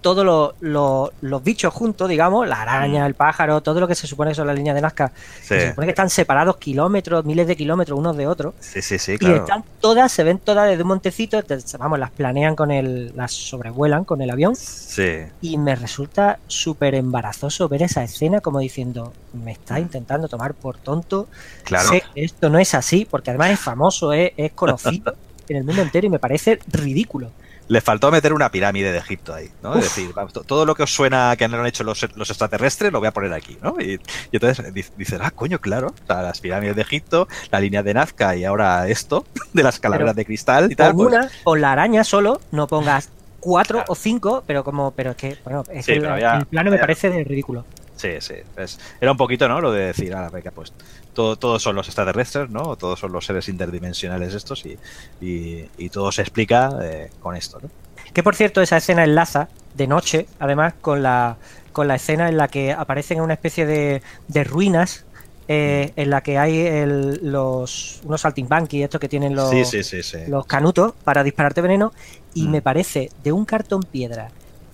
Todos 0.00 0.24
los, 0.24 0.54
los- 0.60 1.10
los 1.20 1.42
bichos 1.42 1.72
juntos, 1.74 2.08
digamos, 2.08 2.46
la 2.48 2.62
araña, 2.62 3.06
el 3.06 3.14
pájaro, 3.14 3.62
todo 3.62 3.80
lo 3.80 3.88
que 3.88 3.94
se 3.94 4.06
supone 4.06 4.30
que 4.32 4.34
son 4.36 4.46
las 4.46 4.56
líneas 4.56 4.74
de 4.74 4.80
Nazca, 4.82 5.12
Sí, 5.40 5.56
se 5.58 5.68
supone 5.68 5.86
que 5.86 5.90
están 5.92 6.10
separados 6.10 6.56
kilómetros, 6.58 7.24
miles 7.24 7.46
de 7.46 7.56
kilómetros 7.56 7.98
unos 7.98 8.16
de 8.16 8.26
otros. 8.26 8.54
sí, 8.58 8.82
sí, 8.82 8.98
sí, 8.98 9.18
Y 9.18 9.18
claro. 9.18 9.36
están 9.36 9.64
todas, 9.80 10.12
se 10.12 10.24
ven 10.24 10.38
todas 10.40 10.68
desde 10.68 10.82
un 10.82 10.88
montecito, 10.88 11.42
te- 11.44 11.58
vamos, 11.78 11.98
las 11.98 12.10
planean 12.12 12.56
con 12.56 12.70
el, 12.70 13.14
las 13.16 13.32
sobrevuelan 13.32 14.04
con 14.04 14.22
el 14.22 14.30
avión 14.30 14.56
Sí, 14.56 15.26
y 15.40 15.56
me 15.58 15.74
resulta 15.76 16.40
súper 16.46 16.94
embarazoso 16.94 17.68
ver 17.68 17.82
esa 17.82 18.02
escena 18.04 18.40
como 18.40 18.58
diciendo, 18.60 19.16
me 19.32 19.52
está 19.52 19.80
intentando 19.80 20.28
tomar 20.28 20.54
por 20.54 20.78
tonto, 20.78 21.30
claro. 21.62 21.88
sé 21.88 22.02
que 22.12 22.24
esto 22.24 22.50
no 22.50 22.58
es 22.58 22.74
así, 22.74 23.06
porque 23.06 23.30
además 23.30 23.50
es 23.52 23.60
famoso, 23.60 24.12
es, 24.12 24.32
es 24.36 24.52
conocido 24.52 25.14
en 25.48 25.56
el 25.56 25.64
mundo 25.64 25.82
entero 25.82 26.06
y 26.06 26.10
me 26.10 26.18
parece 26.18 26.58
ridículo. 26.66 27.34
Le 27.70 27.80
faltó 27.80 28.10
meter 28.10 28.32
una 28.32 28.50
pirámide 28.50 28.90
de 28.90 28.98
Egipto 28.98 29.32
ahí, 29.32 29.48
¿no? 29.62 29.76
Es 29.76 29.84
decir, 29.84 30.12
todo 30.44 30.66
lo 30.66 30.74
que 30.74 30.82
os 30.82 30.92
suena 30.92 31.36
que 31.36 31.44
han 31.44 31.66
hecho 31.66 31.84
los, 31.84 32.04
los 32.16 32.28
extraterrestres 32.28 32.92
lo 32.92 32.98
voy 32.98 33.06
a 33.06 33.12
poner 33.12 33.32
aquí, 33.32 33.56
¿no? 33.62 33.76
Y, 33.78 33.92
y 33.92 34.00
entonces 34.32 34.74
di- 34.74 34.84
dices, 34.96 35.20
ah, 35.22 35.30
coño, 35.30 35.60
claro, 35.60 35.88
o 36.02 36.06
sea, 36.06 36.20
las 36.22 36.40
pirámides 36.40 36.74
de 36.74 36.82
Egipto, 36.82 37.28
la 37.52 37.60
línea 37.60 37.84
de 37.84 37.94
Nazca 37.94 38.34
y 38.34 38.44
ahora 38.44 38.88
esto, 38.88 39.24
de 39.52 39.62
las 39.62 39.78
calaveras 39.78 40.14
Pero 40.14 40.16
de 40.16 40.24
cristal 40.24 40.72
y 40.72 40.74
tal. 40.74 40.96
Pon 40.96 41.06
pues- 41.10 41.14
una, 41.20 41.30
con 41.44 41.60
la 41.60 41.70
araña 41.72 42.02
solo, 42.02 42.40
no 42.50 42.66
pongas 42.66 43.08
cuatro 43.40 43.78
Claro. 43.78 43.92
o 43.92 43.94
cinco, 43.94 44.42
pero 44.48 44.64
como, 44.64 44.90
pero 44.90 45.12
es 45.12 45.16
que, 45.16 45.38
bueno, 45.44 45.62
es 45.72 45.86
Sí, 45.86 45.92
que 45.94 46.00
pero 46.00 46.16
el, 46.16 46.20
ya- 46.20 46.38
el 46.38 46.46
plano 46.46 46.70
me 46.72 46.76
ya- 46.76 46.80
parece 46.80 47.08
de 47.10 47.22
ridículo. 47.22 47.64
Sí, 47.94 48.12
sí. 48.20 48.34
pues, 48.54 48.80
era 49.00 49.12
un 49.12 49.16
poquito, 49.18 49.46
¿no? 49.46 49.60
Lo 49.60 49.70
de 49.72 49.86
decir, 49.88 50.12
ah, 50.14 50.28
venga, 50.32 50.50
pues 50.50 50.72
todo, 51.20 51.36
todos 51.36 51.62
son 51.62 51.76
los 51.76 51.86
extraterrestres, 51.86 52.48
¿no? 52.48 52.76
Todos 52.76 52.98
son 52.98 53.12
los 53.12 53.26
seres 53.26 53.48
interdimensionales 53.48 54.32
estos 54.34 54.64
y, 54.64 54.78
y, 55.20 55.66
y 55.76 55.88
todo 55.90 56.10
se 56.12 56.22
explica 56.22 56.70
eh, 56.82 57.10
con 57.20 57.36
esto, 57.36 57.58
¿no? 57.62 57.68
Que 58.14 58.22
por 58.22 58.34
cierto, 58.34 58.62
esa 58.62 58.78
escena 58.78 59.04
enlaza 59.04 59.48
de 59.74 59.86
noche, 59.86 60.26
además, 60.38 60.74
con 60.80 61.02
la, 61.02 61.36
con 61.72 61.88
la 61.88 61.96
escena 61.96 62.28
en 62.30 62.36
la 62.38 62.48
que 62.48 62.72
aparecen 62.72 63.18
en 63.18 63.24
una 63.24 63.34
especie 63.34 63.66
de, 63.66 64.02
de 64.28 64.44
ruinas, 64.44 65.04
eh, 65.46 65.92
en 65.96 66.08
la 66.10 66.22
que 66.22 66.38
hay 66.38 66.58
el- 66.60 67.20
los, 67.22 68.00
unos 68.04 68.20
saltimbanquis, 68.22 68.84
estos 68.84 69.00
que 69.00 69.08
tienen 69.08 69.34
los, 69.34 69.50
sí, 69.50 69.64
sí, 69.64 69.82
sí, 69.84 70.02
sí. 70.02 70.18
los 70.28 70.46
canutos 70.46 70.94
para 71.04 71.22
dispararte 71.22 71.60
veneno, 71.60 71.92
y 72.34 72.46
Mm. 72.46 72.50
me 72.50 72.62
parece 72.62 73.10
de 73.22 73.32
un 73.32 73.44
cartón 73.44 73.82
piedra 73.82 74.30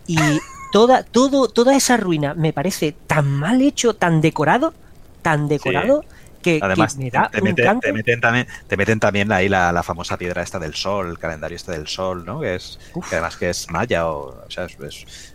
y 0.07 0.19
toda, 0.73 1.03
todo, 1.03 1.49
toda 1.49 1.75
esa 1.75 1.97
ruina 1.97 2.35
me 2.35 2.53
parece 2.53 2.95
tan 3.07 3.27
mal 3.27 3.61
hecho, 3.63 3.95
tan 3.95 4.21
decorado, 4.21 4.75
tan 5.23 5.49
decorado 5.49 6.05
que 6.47 6.61
Además, 6.63 6.97
me 6.97 7.11
da 7.11 7.29
te, 7.29 7.39
un 7.39 7.45
meten 7.45 8.21
también, 8.21 8.47
te 8.69 8.77
meten 8.77 9.01
también 9.01 9.33
ahí 9.33 9.49
la, 9.49 9.73
la 9.73 9.83
famosa 9.83 10.17
piedra 10.17 10.43
esta 10.43 10.59
del 10.61 10.75
sol, 10.75 11.09
el 11.11 11.19
calendario 11.19 11.57
este 11.57 11.73
del 11.73 11.89
sol, 11.89 12.25
¿no? 12.25 12.41
Que 12.41 12.55
es 12.55 12.79
Uf. 12.95 13.09
que 13.09 13.17
además 13.17 13.37
que 13.37 13.51
es 13.51 13.69
maya 13.71 14.07
o, 14.09 14.29
o 14.47 14.51
sea, 14.51 14.65
es, 14.67 14.79
es- 14.81 15.35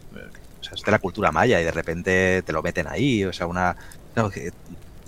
o 0.60 0.64
sea, 0.64 0.74
es 0.76 0.82
de 0.84 0.92
la 0.92 1.00
cultura 1.00 1.32
maya 1.32 1.60
y 1.60 1.64
de 1.66 1.72
repente 1.72 2.42
te 2.44 2.54
lo 2.54 2.62
meten 2.62 2.88
ahí, 2.88 3.26
o 3.26 3.34
sea, 3.34 3.46
una 3.48 3.76
que- 4.34 4.52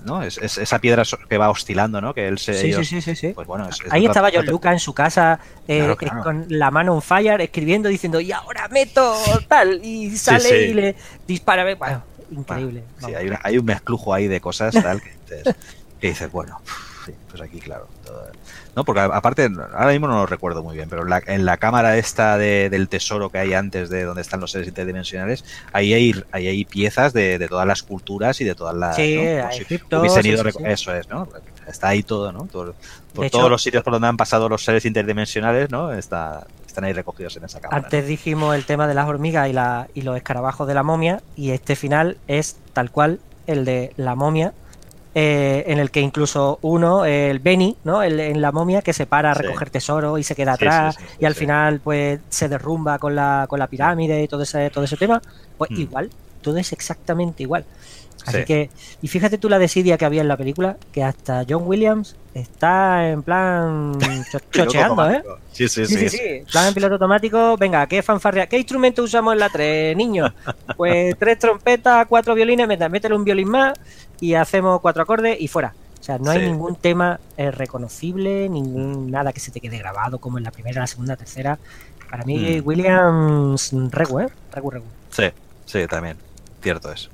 ¿no? 0.03 0.21
Es, 0.21 0.37
es 0.39 0.57
esa 0.57 0.79
piedra 0.79 1.03
que 1.29 1.37
va 1.37 1.49
oscilando, 1.49 2.01
¿no? 2.01 2.13
Que 2.13 2.27
él 2.27 2.37
se 2.37 2.53
Sí, 2.55 2.59
sí, 2.59 2.67
ellos- 2.67 2.87
sí, 2.87 3.01
sí, 3.01 3.15
sí. 3.15 3.29
pues 3.33 3.47
bueno, 3.47 3.69
es- 3.69 3.77
Ahí 3.89 4.05
estaba 4.05 4.29
John 4.33 4.45
Lucas 4.45 4.73
en 4.73 4.79
su 4.79 4.93
casa 4.93 5.39
eh, 5.67 5.77
Claro, 5.77 5.93
eh, 5.93 5.95
claro. 5.97 6.23
con 6.23 6.45
la 6.49 6.71
mano 6.71 6.93
on 6.95 7.01
fire 7.01 7.39
escribiendo 7.39 7.87
diciendo 7.87 8.19
y 8.19 8.33
ahora 8.33 8.67
meto 8.67 9.15
tal 9.47 9.79
y 9.81 10.17
sale 10.17 10.49
sí. 10.49 10.55
y 10.55 10.73
le 10.73 10.95
dispara. 11.25 11.63
Bueno, 11.75 12.03
increíble. 12.31 12.83
Sí, 13.05 13.15
hay, 13.15 13.27
una- 13.27 13.39
hay 13.43 13.57
un 13.57 13.65
mezclujo 13.65 14.13
ahí 14.13 14.27
de 14.27 14.41
cosas 14.41 14.73
tal 14.73 15.01
que 15.01 15.13
que 16.03 16.09
dices, 16.09 16.29
bueno, 16.31 16.59
sí, 17.05 17.13
pues 17.29 17.41
aquí, 17.41 17.59
claro. 17.61 17.87
todo- 18.05 18.27
no, 18.75 18.83
porque 18.83 19.01
aparte, 19.01 19.49
ahora 19.73 19.91
mismo 19.91 20.07
no 20.07 20.15
lo 20.15 20.25
recuerdo 20.25 20.63
muy 20.63 20.75
bien, 20.75 20.89
pero 20.89 21.03
en 21.03 21.09
la, 21.09 21.21
en 21.27 21.45
la 21.45 21.55
cámara 21.57 21.97
esta 21.97 22.37
de- 22.37 22.69
del 22.69 22.89
tesoro 22.89 23.29
que 23.29 23.37
hay 23.37 23.53
antes 23.53 23.89
de 23.89 24.03
donde 24.03 24.21
están 24.21 24.41
los 24.41 24.51
seres 24.51 24.67
interdimensionales, 24.67 25.45
ahí 25.71 25.93
hay, 25.93 26.13
ahí 26.31 26.47
hay 26.47 26.65
piezas 26.65 27.13
de, 27.13 27.37
de 27.37 27.47
todas 27.47 27.65
las 27.67 27.83
culturas 27.83 28.41
y 28.41 28.43
de 28.43 28.53
todas 28.55 28.75
las. 28.75 28.95
Sí, 28.97 29.15
¿no? 29.15 29.51
Si 29.51 29.61
Egipto, 29.61 29.99
hubiesen 30.01 30.23
sí, 30.23 30.29
ido 30.29 30.39
sí, 30.39 30.49
reco- 30.49 30.57
sí. 30.57 30.63
Eso 30.65 30.93
es, 30.95 31.07
¿no? 31.07 31.29
Está 31.67 31.87
ahí 31.89 32.03
todo, 32.03 32.31
¿no? 32.33 32.45
Por 32.47 32.73
todos 33.13 33.25
hecho- 33.27 33.47
los 33.49 33.61
sitios 33.63 33.83
por 33.83 33.93
donde 33.93 34.07
han 34.09 34.17
pasado 34.17 34.49
los 34.49 34.63
seres 34.65 34.83
interdimensionales, 34.85 35.69
¿no? 35.69 35.93
Está, 35.93 36.45
están 36.67 36.83
ahí 36.83 36.93
recogidos 36.93 37.37
en 37.37 37.45
esa 37.45 37.61
cámara. 37.61 37.83
Antes 37.83 38.07
dijimos 38.07 38.55
el 38.55 38.65
tema 38.65 38.87
de 38.87 38.95
las 38.95 39.07
hormigas 39.07 39.47
y, 39.49 39.53
la, 39.53 39.87
y 39.93 40.01
los 40.01 40.17
escarabajos 40.17 40.67
de 40.67 40.73
la 40.73 40.83
momia, 40.83 41.21
y 41.37 41.51
este 41.51 41.75
final 41.77 42.17
es 42.27 42.57
tal 42.73 42.89
cual 42.91 43.19
el 43.47 43.63
de 43.65 43.93
la 43.97 44.15
momia, 44.15 44.51
eh, 45.15 45.63
en 45.67 45.79
el 45.79 45.91
que 45.91 46.01
incluso 46.01 46.59
uno, 46.61 47.05
el 47.05 47.39
Benny, 47.39 47.77
¿no? 47.83 48.01
El, 48.03 48.19
en 48.19 48.41
la 48.41 48.51
momia 48.51 48.81
que 48.81 48.93
se 48.93 49.05
para 49.05 49.31
a 49.31 49.35
Sí. 49.35 49.39
recoger 49.41 49.69
tesoro 49.69 50.17
y 50.17 50.23
se 50.23 50.35
queda 50.35 50.53
atrás, 50.53 50.95
sí, 50.97 51.03
sí, 51.03 51.09
sí, 51.09 51.15
y 51.19 51.25
al 51.25 51.35
final 51.35 51.81
pues 51.81 52.21
se 52.29 52.49
derrumba 52.49 52.97
con 52.99 53.15
la, 53.15 53.45
con 53.49 53.59
la 53.59 53.67
pirámide 53.67 54.23
y 54.23 54.27
todo 54.27 54.43
ese, 54.43 54.69
todo 54.71 54.83
ese 54.85 54.97
tema, 54.97 55.21
pues 55.57 55.69
Mm. 55.71 55.79
igual, 55.81 56.13
todo 56.41 56.57
es 56.57 56.71
exactamente 56.73 57.43
igual. 57.43 57.65
Así 58.25 58.37
Sí. 58.39 58.45
que, 58.45 58.69
y 59.01 59.07
fíjate 59.07 59.37
tú 59.37 59.49
la 59.49 59.59
desidia 59.59 59.97
que 59.97 60.05
había 60.05 60.21
en 60.21 60.27
la 60.29 60.37
película, 60.37 60.77
que 60.91 61.03
hasta 61.03 61.43
John 61.47 61.63
Williams 61.65 62.15
está 62.33 63.09
en 63.09 63.21
plan 63.21 63.93
cho- 64.31 64.39
chocheando, 64.51 65.09
¿eh? 65.11 65.21
Sí, 65.51 65.67
sí, 65.67 65.85
Sí, 65.85 65.97
sí, 65.97 66.09
sí. 66.09 66.43
Plan 66.51 66.67
en 66.67 66.73
piloto 66.73 66.93
automático. 66.95 67.57
Venga, 67.57 67.85
¿qué 67.87 68.01
fanfarria? 68.01 68.47
¿Qué 68.47 68.57
instrumento 68.57 69.03
usamos 69.03 69.33
en 69.33 69.39
la 69.39 69.49
3, 69.49 69.95
niños? 69.97 70.31
Pues 70.77 71.15
tres 71.19 71.37
trompetas, 71.39 72.07
cuatro 72.07 72.33
violines, 72.33 72.67
métele 72.89 73.15
un 73.15 73.23
violín 73.25 73.49
más 73.49 73.73
y 74.21 74.33
hacemos 74.35 74.79
cuatro 74.81 75.03
acordes 75.03 75.39
y 75.39 75.47
fuera. 75.47 75.73
O 75.99 76.03
sea, 76.03 76.17
no 76.17 76.31
hay 76.31 76.39
ningún 76.45 76.75
tema 76.75 77.19
eh, 77.37 77.51
reconocible, 77.51 78.49
ningún 78.49 79.09
nada 79.11 79.31
que 79.31 79.39
se 79.39 79.51
te 79.51 79.59
quede 79.61 79.77
grabado 79.77 80.17
como 80.19 80.37
en 80.37 80.43
la 80.43 80.51
primera, 80.51 80.81
la 80.81 80.87
segunda, 80.87 81.15
tercera. 81.15 81.57
Para 82.09 82.23
mí, 82.25 82.61
Mm. 82.61 82.67
Williams, 82.67 83.71
regu, 83.91 84.19
¿eh? 84.19 84.27
Regu, 84.53 84.69
regu. 84.71 84.85
Sí, 85.11 85.25
sí, 85.65 85.87
también. 85.87 86.17
Cierto 86.61 86.91
es. 86.91 87.09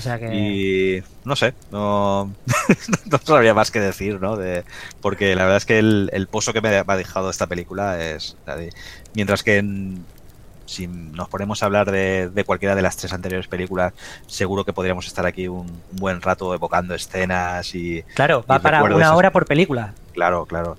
O 0.00 0.02
sea 0.02 0.18
que... 0.18 0.34
Y 0.34 1.02
no 1.24 1.36
sé, 1.36 1.54
no, 1.70 2.32
no 3.06 3.18
sabría 3.22 3.54
más 3.54 3.70
que 3.70 3.80
decir, 3.80 4.20
¿no? 4.20 4.36
De, 4.36 4.64
porque 5.00 5.34
la 5.36 5.42
verdad 5.44 5.58
es 5.58 5.66
que 5.66 5.78
el, 5.78 6.08
el 6.12 6.26
pozo 6.26 6.52
que 6.52 6.60
me 6.60 6.68
ha 6.70 6.96
dejado 6.96 7.28
esta 7.30 7.46
película 7.46 8.00
es. 8.02 8.36
mientras 9.14 9.42
que 9.42 9.58
en- 9.58 10.04
si 10.66 10.86
nos 10.86 11.28
ponemos 11.28 11.62
a 11.62 11.66
hablar 11.66 11.90
de, 11.90 12.30
de 12.32 12.44
cualquiera 12.44 12.76
de 12.76 12.82
las 12.82 12.96
tres 12.96 13.12
anteriores 13.12 13.48
películas, 13.48 13.92
seguro 14.28 14.64
que 14.64 14.72
podríamos 14.72 15.06
estar 15.08 15.26
aquí 15.26 15.48
un, 15.48 15.66
un 15.66 15.96
buen 15.96 16.22
rato 16.22 16.54
evocando 16.54 16.94
escenas 16.94 17.74
y. 17.74 18.02
Claro, 18.14 18.44
va 18.48 18.56
y 18.56 18.60
para 18.60 18.82
una 18.84 18.96
esas- 18.96 19.16
hora 19.16 19.32
por 19.32 19.46
película. 19.46 19.94
Claro, 20.12 20.46
claro. 20.46 20.76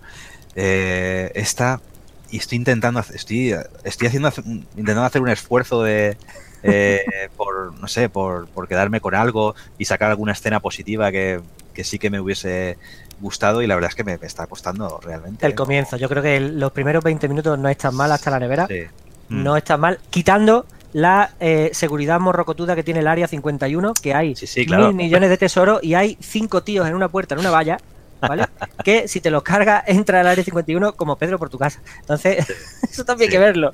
Eh, 0.55 1.31
esta. 1.35 1.81
Y 2.29 2.37
estoy 2.37 2.57
intentando 2.57 3.01
estoy, 3.01 3.53
estoy 3.83 4.07
haciendo 4.07 4.31
intentando 4.77 5.03
hacer 5.03 5.21
un 5.21 5.27
esfuerzo 5.27 5.83
de 5.83 6.15
eh, 6.63 7.03
por 7.37 7.73
no 7.79 7.87
sé, 7.87 8.09
por, 8.09 8.47
por 8.47 8.67
quedarme 8.67 9.01
con 9.01 9.15
algo 9.15 9.55
y 9.77 9.85
sacar 9.85 10.09
alguna 10.11 10.31
escena 10.33 10.59
positiva 10.59 11.11
que, 11.11 11.39
que 11.73 11.83
sí 11.83 11.97
que 11.99 12.09
me 12.09 12.19
hubiese 12.19 12.77
gustado 13.19 13.61
y 13.61 13.67
la 13.67 13.75
verdad 13.75 13.89
es 13.89 13.95
que 13.95 14.03
me, 14.03 14.17
me 14.17 14.27
está 14.27 14.47
costando 14.47 14.99
realmente. 15.03 15.45
El 15.45 15.53
comienzo. 15.55 15.95
Yo 15.97 16.09
creo 16.09 16.23
que 16.23 16.37
el- 16.37 16.59
los 16.59 16.71
primeros 16.71 17.03
20 17.03 17.27
minutos 17.27 17.57
no 17.59 17.69
es 17.69 17.77
tan 17.77 17.95
mal 17.95 18.11
hasta 18.11 18.31
la 18.31 18.39
nevera. 18.39 18.67
Sí. 18.67 18.83
Mm. 19.29 19.43
no 19.43 19.55
está 19.55 19.77
mal, 19.77 19.97
quitando 20.09 20.65
la 20.91 21.31
eh, 21.39 21.69
seguridad 21.73 22.19
morrocotuda 22.19 22.75
que 22.75 22.83
tiene 22.83 22.99
el 22.99 23.07
área 23.07 23.27
51, 23.29 23.93
que 23.93 24.13
hay 24.13 24.35
Sí, 24.35 24.45
sí, 24.45 24.65
claro. 24.65 24.87
mil 24.87 24.95
millones 24.95 25.29
de 25.29 25.37
tesoros 25.37 25.81
y 25.81 25.93
hay 25.93 26.17
cinco 26.19 26.63
tíos 26.63 26.85
en 26.85 26.95
una 26.95 27.07
puerta, 27.07 27.35
en 27.35 27.39
una 27.39 27.49
valla, 27.49 27.77
¿vale? 28.21 28.45
que 28.83 29.07
si 29.07 29.19
te 29.21 29.29
los 29.31 29.43
cargas, 29.43 29.83
entra 29.87 30.21
al 30.21 30.27
área 30.27 30.43
51 30.43 30.93
como 30.93 31.15
Pedro 31.17 31.37
por 31.39 31.49
tu 31.49 31.57
casa. 31.57 31.81
Entonces, 31.99 32.45
eso 32.89 33.03
también 33.05 33.29
hay 33.29 33.31
que 33.31 33.39
verlo. 33.39 33.73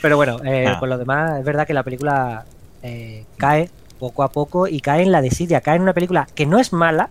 Pero 0.00 0.16
bueno, 0.16 0.38
eh, 0.44 0.66
Ah. 0.68 0.78
por 0.80 0.88
lo 0.88 0.98
demás, 0.98 1.38
es 1.38 1.44
verdad 1.44 1.66
que 1.66 1.74
la 1.74 1.82
película 1.82 2.44
eh, 2.82 3.24
cae 3.36 3.70
poco 3.98 4.22
a 4.22 4.30
poco 4.32 4.66
y 4.66 4.80
cae 4.80 5.02
en 5.02 5.12
la 5.12 5.20
desidia, 5.22 5.60
cae 5.60 5.76
en 5.76 5.82
una 5.82 5.92
película 5.92 6.26
que 6.34 6.46
no 6.46 6.58
es 6.58 6.72
mala, 6.72 7.10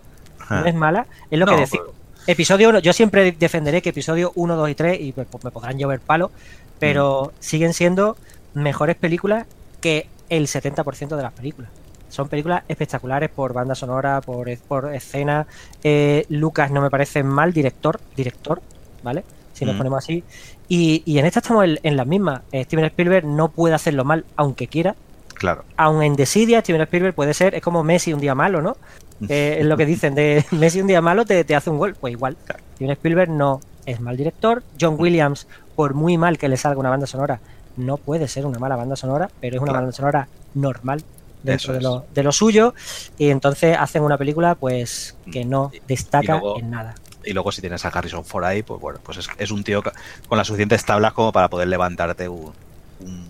no 0.50 0.66
es 0.66 0.74
mala, 0.74 1.06
es 1.30 1.38
lo 1.38 1.46
No, 1.46 1.54
que 1.54 1.60
decimos. 1.62 1.88
Episodio 2.26 2.68
1, 2.68 2.78
yo 2.80 2.92
siempre 2.92 3.32
defenderé 3.32 3.80
que 3.82 3.88
episodio 3.90 4.32
1, 4.34 4.54
2 4.56 4.70
y 4.70 4.74
3, 4.74 5.00
y 5.00 5.12
pues, 5.12 5.26
me 5.42 5.50
podrán 5.50 5.78
llover 5.78 6.00
palo, 6.00 6.30
pero 6.78 7.32
siguen 7.40 7.72
siendo 7.72 8.16
mejores 8.54 8.96
películas 8.96 9.46
que 9.80 10.08
el 10.28 10.46
70% 10.46 11.16
de 11.16 11.22
las 11.22 11.32
películas. 11.32 11.70
Son 12.12 12.28
películas 12.28 12.62
espectaculares 12.68 13.30
por 13.30 13.54
banda 13.54 13.74
sonora, 13.74 14.20
por, 14.20 14.46
por 14.68 14.94
escena. 14.94 15.46
Eh, 15.82 16.26
Lucas 16.28 16.70
no 16.70 16.82
me 16.82 16.90
parece 16.90 17.22
mal 17.22 17.54
director, 17.54 17.98
director, 18.14 18.60
¿vale? 19.02 19.24
Si 19.54 19.64
nos 19.64 19.74
Mm. 19.74 19.78
ponemos 19.78 19.98
así. 20.04 20.22
Y, 20.68 21.02
y 21.06 21.18
en 21.18 21.24
esta 21.24 21.40
estamos 21.40 21.64
en, 21.64 21.78
en 21.82 21.96
las 21.96 22.06
mismas. 22.06 22.42
Eh, 22.52 22.64
Steven 22.64 22.84
Spielberg 22.84 23.24
no 23.26 23.48
puede 23.48 23.74
hacerlo 23.74 24.04
mal, 24.04 24.26
aunque 24.36 24.66
quiera. 24.68 24.94
Claro. 25.34 25.64
Aun 25.78 26.02
en 26.02 26.14
Desidia, 26.14 26.60
Steven 26.60 26.82
Spielberg 26.82 27.14
puede 27.14 27.32
ser, 27.32 27.54
es 27.54 27.62
como 27.62 27.82
Messi 27.82 28.12
un 28.12 28.20
día 28.20 28.34
malo, 28.34 28.60
¿no? 28.60 28.76
Eh, 29.28 29.58
es 29.60 29.66
lo 29.66 29.76
que 29.76 29.86
dicen 29.86 30.14
de 30.16 30.44
Messi 30.50 30.80
un 30.80 30.88
día 30.88 31.00
malo 31.00 31.24
te, 31.24 31.44
te 31.44 31.54
hace 31.54 31.70
un 31.70 31.78
gol. 31.78 31.94
Pues 31.98 32.12
igual. 32.12 32.36
Steven 32.74 32.90
Spielberg 32.92 33.30
no 33.30 33.60
es 33.86 34.00
mal 34.00 34.16
director. 34.18 34.62
John 34.78 34.96
Williams, 34.98 35.46
por 35.76 35.94
muy 35.94 36.18
mal 36.18 36.36
que 36.38 36.48
le 36.48 36.56
salga 36.58 36.78
una 36.78 36.90
banda 36.90 37.06
sonora, 37.06 37.40
no 37.78 37.96
puede 37.96 38.28
ser 38.28 38.44
una 38.44 38.58
mala 38.58 38.76
banda 38.76 38.96
sonora, 38.96 39.30
pero 39.40 39.56
es 39.56 39.62
una 39.62 39.70
Claro. 39.72 39.84
banda 39.86 39.96
sonora 39.96 40.28
normal 40.54 41.02
dentro 41.42 41.72
de 41.74 41.80
lo, 41.80 42.04
de 42.14 42.22
lo 42.22 42.32
suyo. 42.32 42.74
Y 43.18 43.30
entonces 43.30 43.76
hacen 43.78 44.02
una 44.02 44.16
película 44.18 44.54
pues 44.54 45.16
que 45.30 45.44
no 45.44 45.70
Y- 45.72 45.76
y 45.78 45.82
destaca 45.86 46.32
luego- 46.38 46.58
en 46.58 46.70
nada. 46.70 46.94
Y 47.24 47.32
luego 47.32 47.52
si 47.52 47.60
tienes 47.60 47.84
a 47.84 47.88
Harrison 47.88 48.24
Ford 48.24 48.44
ahí, 48.44 48.62
pues 48.64 48.80
bueno, 48.80 48.98
pues 49.02 49.18
es, 49.18 49.28
es 49.38 49.50
un 49.52 49.62
tío 49.62 49.82
con 50.28 50.38
las 50.38 50.46
suficientes 50.46 50.84
tablas 50.84 51.12
como 51.12 51.30
para 51.32 51.48
poder 51.48 51.68
levantarte 51.68 52.28
un, 52.28 52.52
un- 53.00 53.28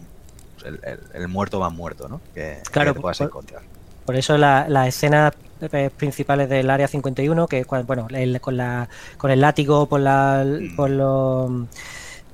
el, 0.64 0.80
el- 0.84 1.00
el 1.14 1.28
muerto 1.28 1.60
más 1.60 1.72
muerto, 1.72 2.08
¿no? 2.08 2.20
Que, 2.34 2.60
Claro, 2.70 2.92
que 2.92 2.98
te 2.98 3.02
puedas 3.02 3.18
por- 3.18 3.26
encontrar. 3.26 3.62
Por 4.06 4.16
eso 4.16 4.36
la- 4.38 4.66
las 4.68 4.88
escenas 4.88 5.32
eh, 5.60 5.90
principales 5.96 6.48
del 6.48 6.68
área 6.70 6.88
51, 6.88 7.46
que 7.46 7.64
bueno, 7.86 8.08
el- 8.10 8.40
con, 8.40 8.56
la, 8.56 8.88
con 9.18 9.30
el 9.30 9.40
látigo 9.40 9.86
por, 9.86 10.00
la, 10.00 10.44
Mm. 10.44 10.74
por 10.74 10.90
los, 10.90 11.50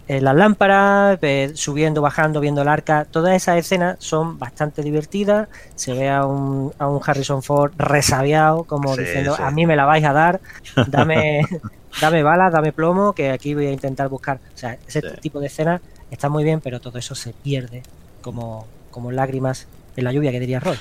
eh, 0.09 0.20
las 0.22 0.34
lámparas, 0.34 1.18
eh, 1.22 1.52
subiendo, 1.54 2.00
bajando, 2.00 2.40
viendo 2.40 2.62
el 2.62 2.68
arca, 2.68 3.04
todas 3.04 3.34
esas 3.36 3.59
escenas 3.59 3.96
son 4.00 4.38
bastante 4.38 4.82
divertidas. 4.82 5.48
Se 5.74 5.92
ve 5.92 6.09
a 6.09 6.24
un, 6.24 6.72
a 6.78 6.88
un 6.88 7.00
Harrison 7.04 7.42
Ford 7.42 7.72
resabiado, 7.76 8.64
como 8.64 8.94
Sí, 8.94 9.02
diciendo, 9.02 9.36
sí. 9.36 9.42
a 9.44 9.50
mí 9.50 9.66
me 9.66 9.76
la 9.76 9.84
vais 9.84 10.04
a 10.04 10.12
dar, 10.14 10.40
dame, 10.86 11.42
dame 12.00 12.22
balas, 12.22 12.50
dame 12.52 12.72
plomo, 12.72 13.12
que 13.12 13.30
aquí 13.30 13.54
voy 13.54 13.66
a 13.66 13.70
intentar 13.72 14.09
buscar. 14.09 14.38
O 14.54 14.59
sea, 14.59 14.78
ese 14.86 15.02
Sí. 15.02 15.09
tipo 15.20 15.40
de 15.40 15.46
escenas 15.48 15.80
está 16.11 16.28
muy 16.30 16.42
bien, 16.42 16.61
pero 16.62 16.80
todo 16.80 16.98
eso 16.98 17.14
se 17.14 17.32
pierde 17.34 17.82
como, 18.22 18.66
como 18.90 19.12
lágrimas 19.12 19.66
en 19.96 20.04
la 20.04 20.12
lluvia, 20.12 20.30
que 20.32 20.40
diría 20.40 20.59
Roy. 20.61 20.78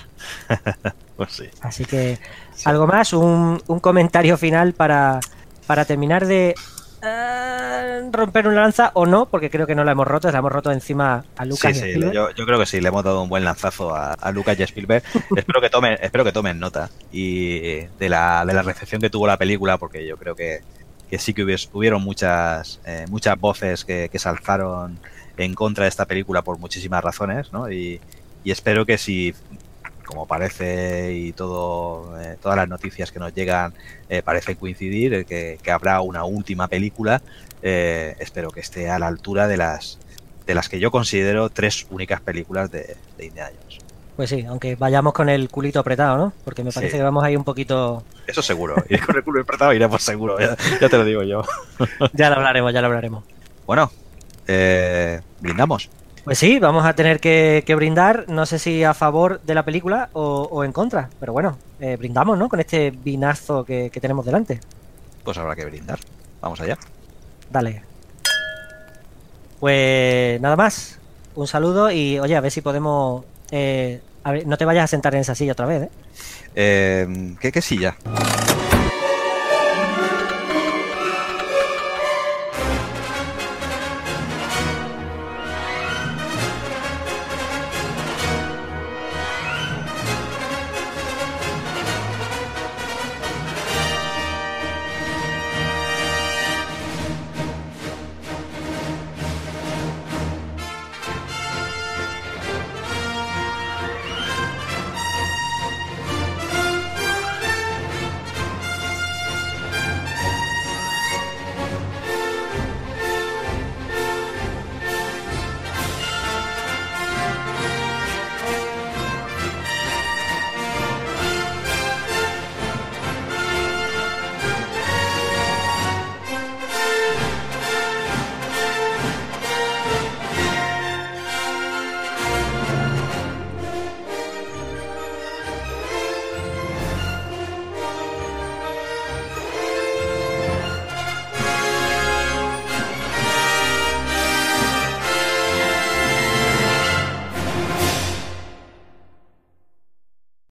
Pues 1.17 1.32
sí. 1.32 1.45
Así 1.61 1.84
que, 1.84 2.19
Sí. 2.53 2.63
algo 2.69 2.86
más, 2.86 3.11
un, 3.11 3.59
un 3.67 3.80
comentario 3.80 4.38
final 4.38 4.73
para, 4.73 5.19
para 5.65 5.84
terminar 5.84 6.28
de 6.28 6.53
eh, 7.01 7.66
romper 8.12 8.48
una 8.48 8.62
lanza 8.62 8.91
o 8.93 9.06
no, 9.06 9.26
porque 9.28 9.50
creo 9.50 9.68
que 9.68 9.76
no 9.76 9.84
la 9.84 9.91
hemos 9.93 10.08
roto, 10.08 10.32
la 10.32 10.39
hemos 10.39 10.52
roto 10.52 10.72
encima 10.72 11.26
a 11.36 11.45
Lucas 11.45 11.78
Sí, 11.78 11.86
y 11.86 11.91
a 11.91 11.95
sí, 12.10 12.14
yo, 12.14 12.30
yo 12.32 12.45
creo 12.45 12.60
que 12.60 12.66
sí, 12.66 12.82
le 12.82 12.88
hemos 12.89 13.04
dado 13.04 13.22
un 13.24 13.30
buen 13.30 13.43
lanzazo 13.43 13.95
a, 13.95 14.14
a 14.14 14.32
Lucas 14.32 14.58
y 14.60 14.62
a 14.62 14.66
Spielberg. 14.66 15.04
espero 15.36 15.62
que 15.62 15.70
tomen, 15.70 15.98
espero 16.02 16.24
que 16.24 16.32
tomen 16.32 16.60
nota 16.60 16.89
y 17.12 17.60
de 18.00 18.10
la, 18.10 18.45
de 18.45 18.54
la 18.54 18.62
recepción 18.62 19.02
que 19.02 19.10
tuvo 19.10 19.28
la 19.28 19.38
película, 19.38 19.78
porque 19.78 20.06
yo 20.08 20.18
creo 20.18 20.36
que, 20.36 20.62
que 21.10 21.20
sí 21.20 21.34
que 21.34 21.43
hubies- 21.45 21.70
hubieron 21.74 22.02
muchas, 22.02 22.80
eh, 22.86 23.06
muchas 23.10 23.39
voces 23.39 23.86
que, 23.86 24.10
que 24.12 24.20
se 24.20 24.30
alzaron 24.30 24.98
en 25.38 25.54
contra 25.54 25.84
de 25.84 25.89
esta 25.89 26.06
película 26.06 26.41
por 26.41 26.58
muchísimas 26.58 27.04
razones, 27.04 27.52
¿no? 27.54 27.72
Y, 27.72 28.00
y 28.43 28.52
espero 28.52 28.86
que 28.86 28.98
si 28.98 29.34
como 30.08 30.26
parece 30.26 31.14
y 31.14 31.34
todo 31.34 32.20
eh, 32.20 32.38
todas 32.41 32.58
las 32.58 32.68
noticias 32.68 33.12
que 33.12 33.20
nos 33.20 33.34
llegan 33.36 33.74
eh, 34.10 34.24
parecen 34.24 34.55
coincidir 34.55 35.14
eh, 35.14 35.26
que, 35.26 35.60
que 35.62 35.72
habrá 35.72 36.01
una 36.01 36.24
última 36.24 36.68
película 36.68 37.22
eh, 37.62 38.16
espero 38.20 38.49
que 38.49 38.62
esté 38.62 38.89
a 38.89 38.97
la 38.97 39.05
altura 39.08 39.47
de 39.47 39.58
las 39.58 39.99
de 40.47 40.55
las 40.55 40.70
que 40.70 40.80
yo 40.80 40.89
considero 40.91 41.49
tres 41.49 41.86
únicas 41.91 42.22
películas 42.22 42.72
de, 42.72 42.95
de 43.18 43.26
Indiana 43.26 43.51
Jones. 43.62 43.80
Pues 44.16 44.30
sí, 44.32 44.45
aunque 44.47 44.76
vayamos 44.76 45.14
con 45.14 45.28
el 45.30 45.49
culito 45.49 45.80
apretado, 45.80 46.18
¿no? 46.18 46.34
Porque 46.45 46.64
me 46.64 46.72
parece 46.72 46.91
Sí. 46.93 46.97
que 46.97 47.03
vamos 47.03 47.24
ahí 47.24 47.36
un 47.36 47.43
poquito... 47.43 48.01
Eso 48.26 48.41
seguro. 48.41 48.76
Y 48.89 48.97
con 48.97 49.16
el 49.16 49.24
culo 49.24 49.41
apretado 49.41 49.74
iremos 49.74 50.01
seguro, 50.01 50.39
ya, 50.39 50.55
ya 50.82 50.89
te 50.89 50.97
lo 50.97 51.03
digo 51.05 51.22
yo. 51.24 51.43
Ya 52.14 52.30
lo 52.30 52.38
hablaremos, 52.38 52.74
ya 52.74 52.80
lo 52.82 52.88
hablaremos. 52.88 53.24
Bueno, 53.68 53.91
eh, 54.47 55.20
brindamos. 55.41 55.89
Pues 56.28 56.39
sí, 56.39 56.59
vamos 56.59 56.86
a 56.86 56.93
tener 56.93 57.21
que, 57.21 57.63
que 57.65 57.73
brindar, 57.73 58.25
no 58.28 58.45
sé 58.45 58.59
si 58.59 58.84
a 58.84 58.93
favor 58.93 59.39
de 59.43 59.55
la 59.55 59.63
película 59.63 60.09
o, 60.11 60.41
o 60.51 60.65
en 60.65 60.73
contra, 60.73 61.09
pero 61.21 61.32
bueno, 61.32 61.57
eh, 61.80 61.95
brindamos, 61.95 62.38
¿no? 62.38 62.49
Con 62.49 62.59
este 62.59 62.91
vinazo 62.91 63.63
que, 63.63 63.89
que 63.89 64.01
tenemos 64.01 64.25
delante. 64.25 64.59
Pues 65.23 65.38
habrá 65.38 65.55
que 65.55 65.63
brindar. 65.63 65.97
Vamos 66.41 66.59
allá. 66.59 66.78
Dale. 67.49 67.82
Pues 69.61 70.41
nada 70.41 70.57
más, 70.57 70.99
un 71.34 71.47
saludo 71.47 71.89
y 71.91 72.19
oye, 72.19 72.36
a 72.36 72.41
ver 72.41 72.51
si 72.51 72.59
podemos... 72.59 73.23
eh, 73.51 74.01
a 74.25 74.34
ver, 74.34 74.45
no 74.45 74.57
te 74.57 74.65
vayas 74.65 74.84
a 74.84 74.88
sentar 74.88 75.15
en 75.15 75.21
esa 75.21 75.34
silla 75.34 75.53
otra 75.53 75.65
vez, 75.65 75.84
¿eh? 75.84 75.89
Eh, 76.55 77.36
¿qué, 77.39 77.53
¿Qué 77.53 77.61
silla? 77.61 77.95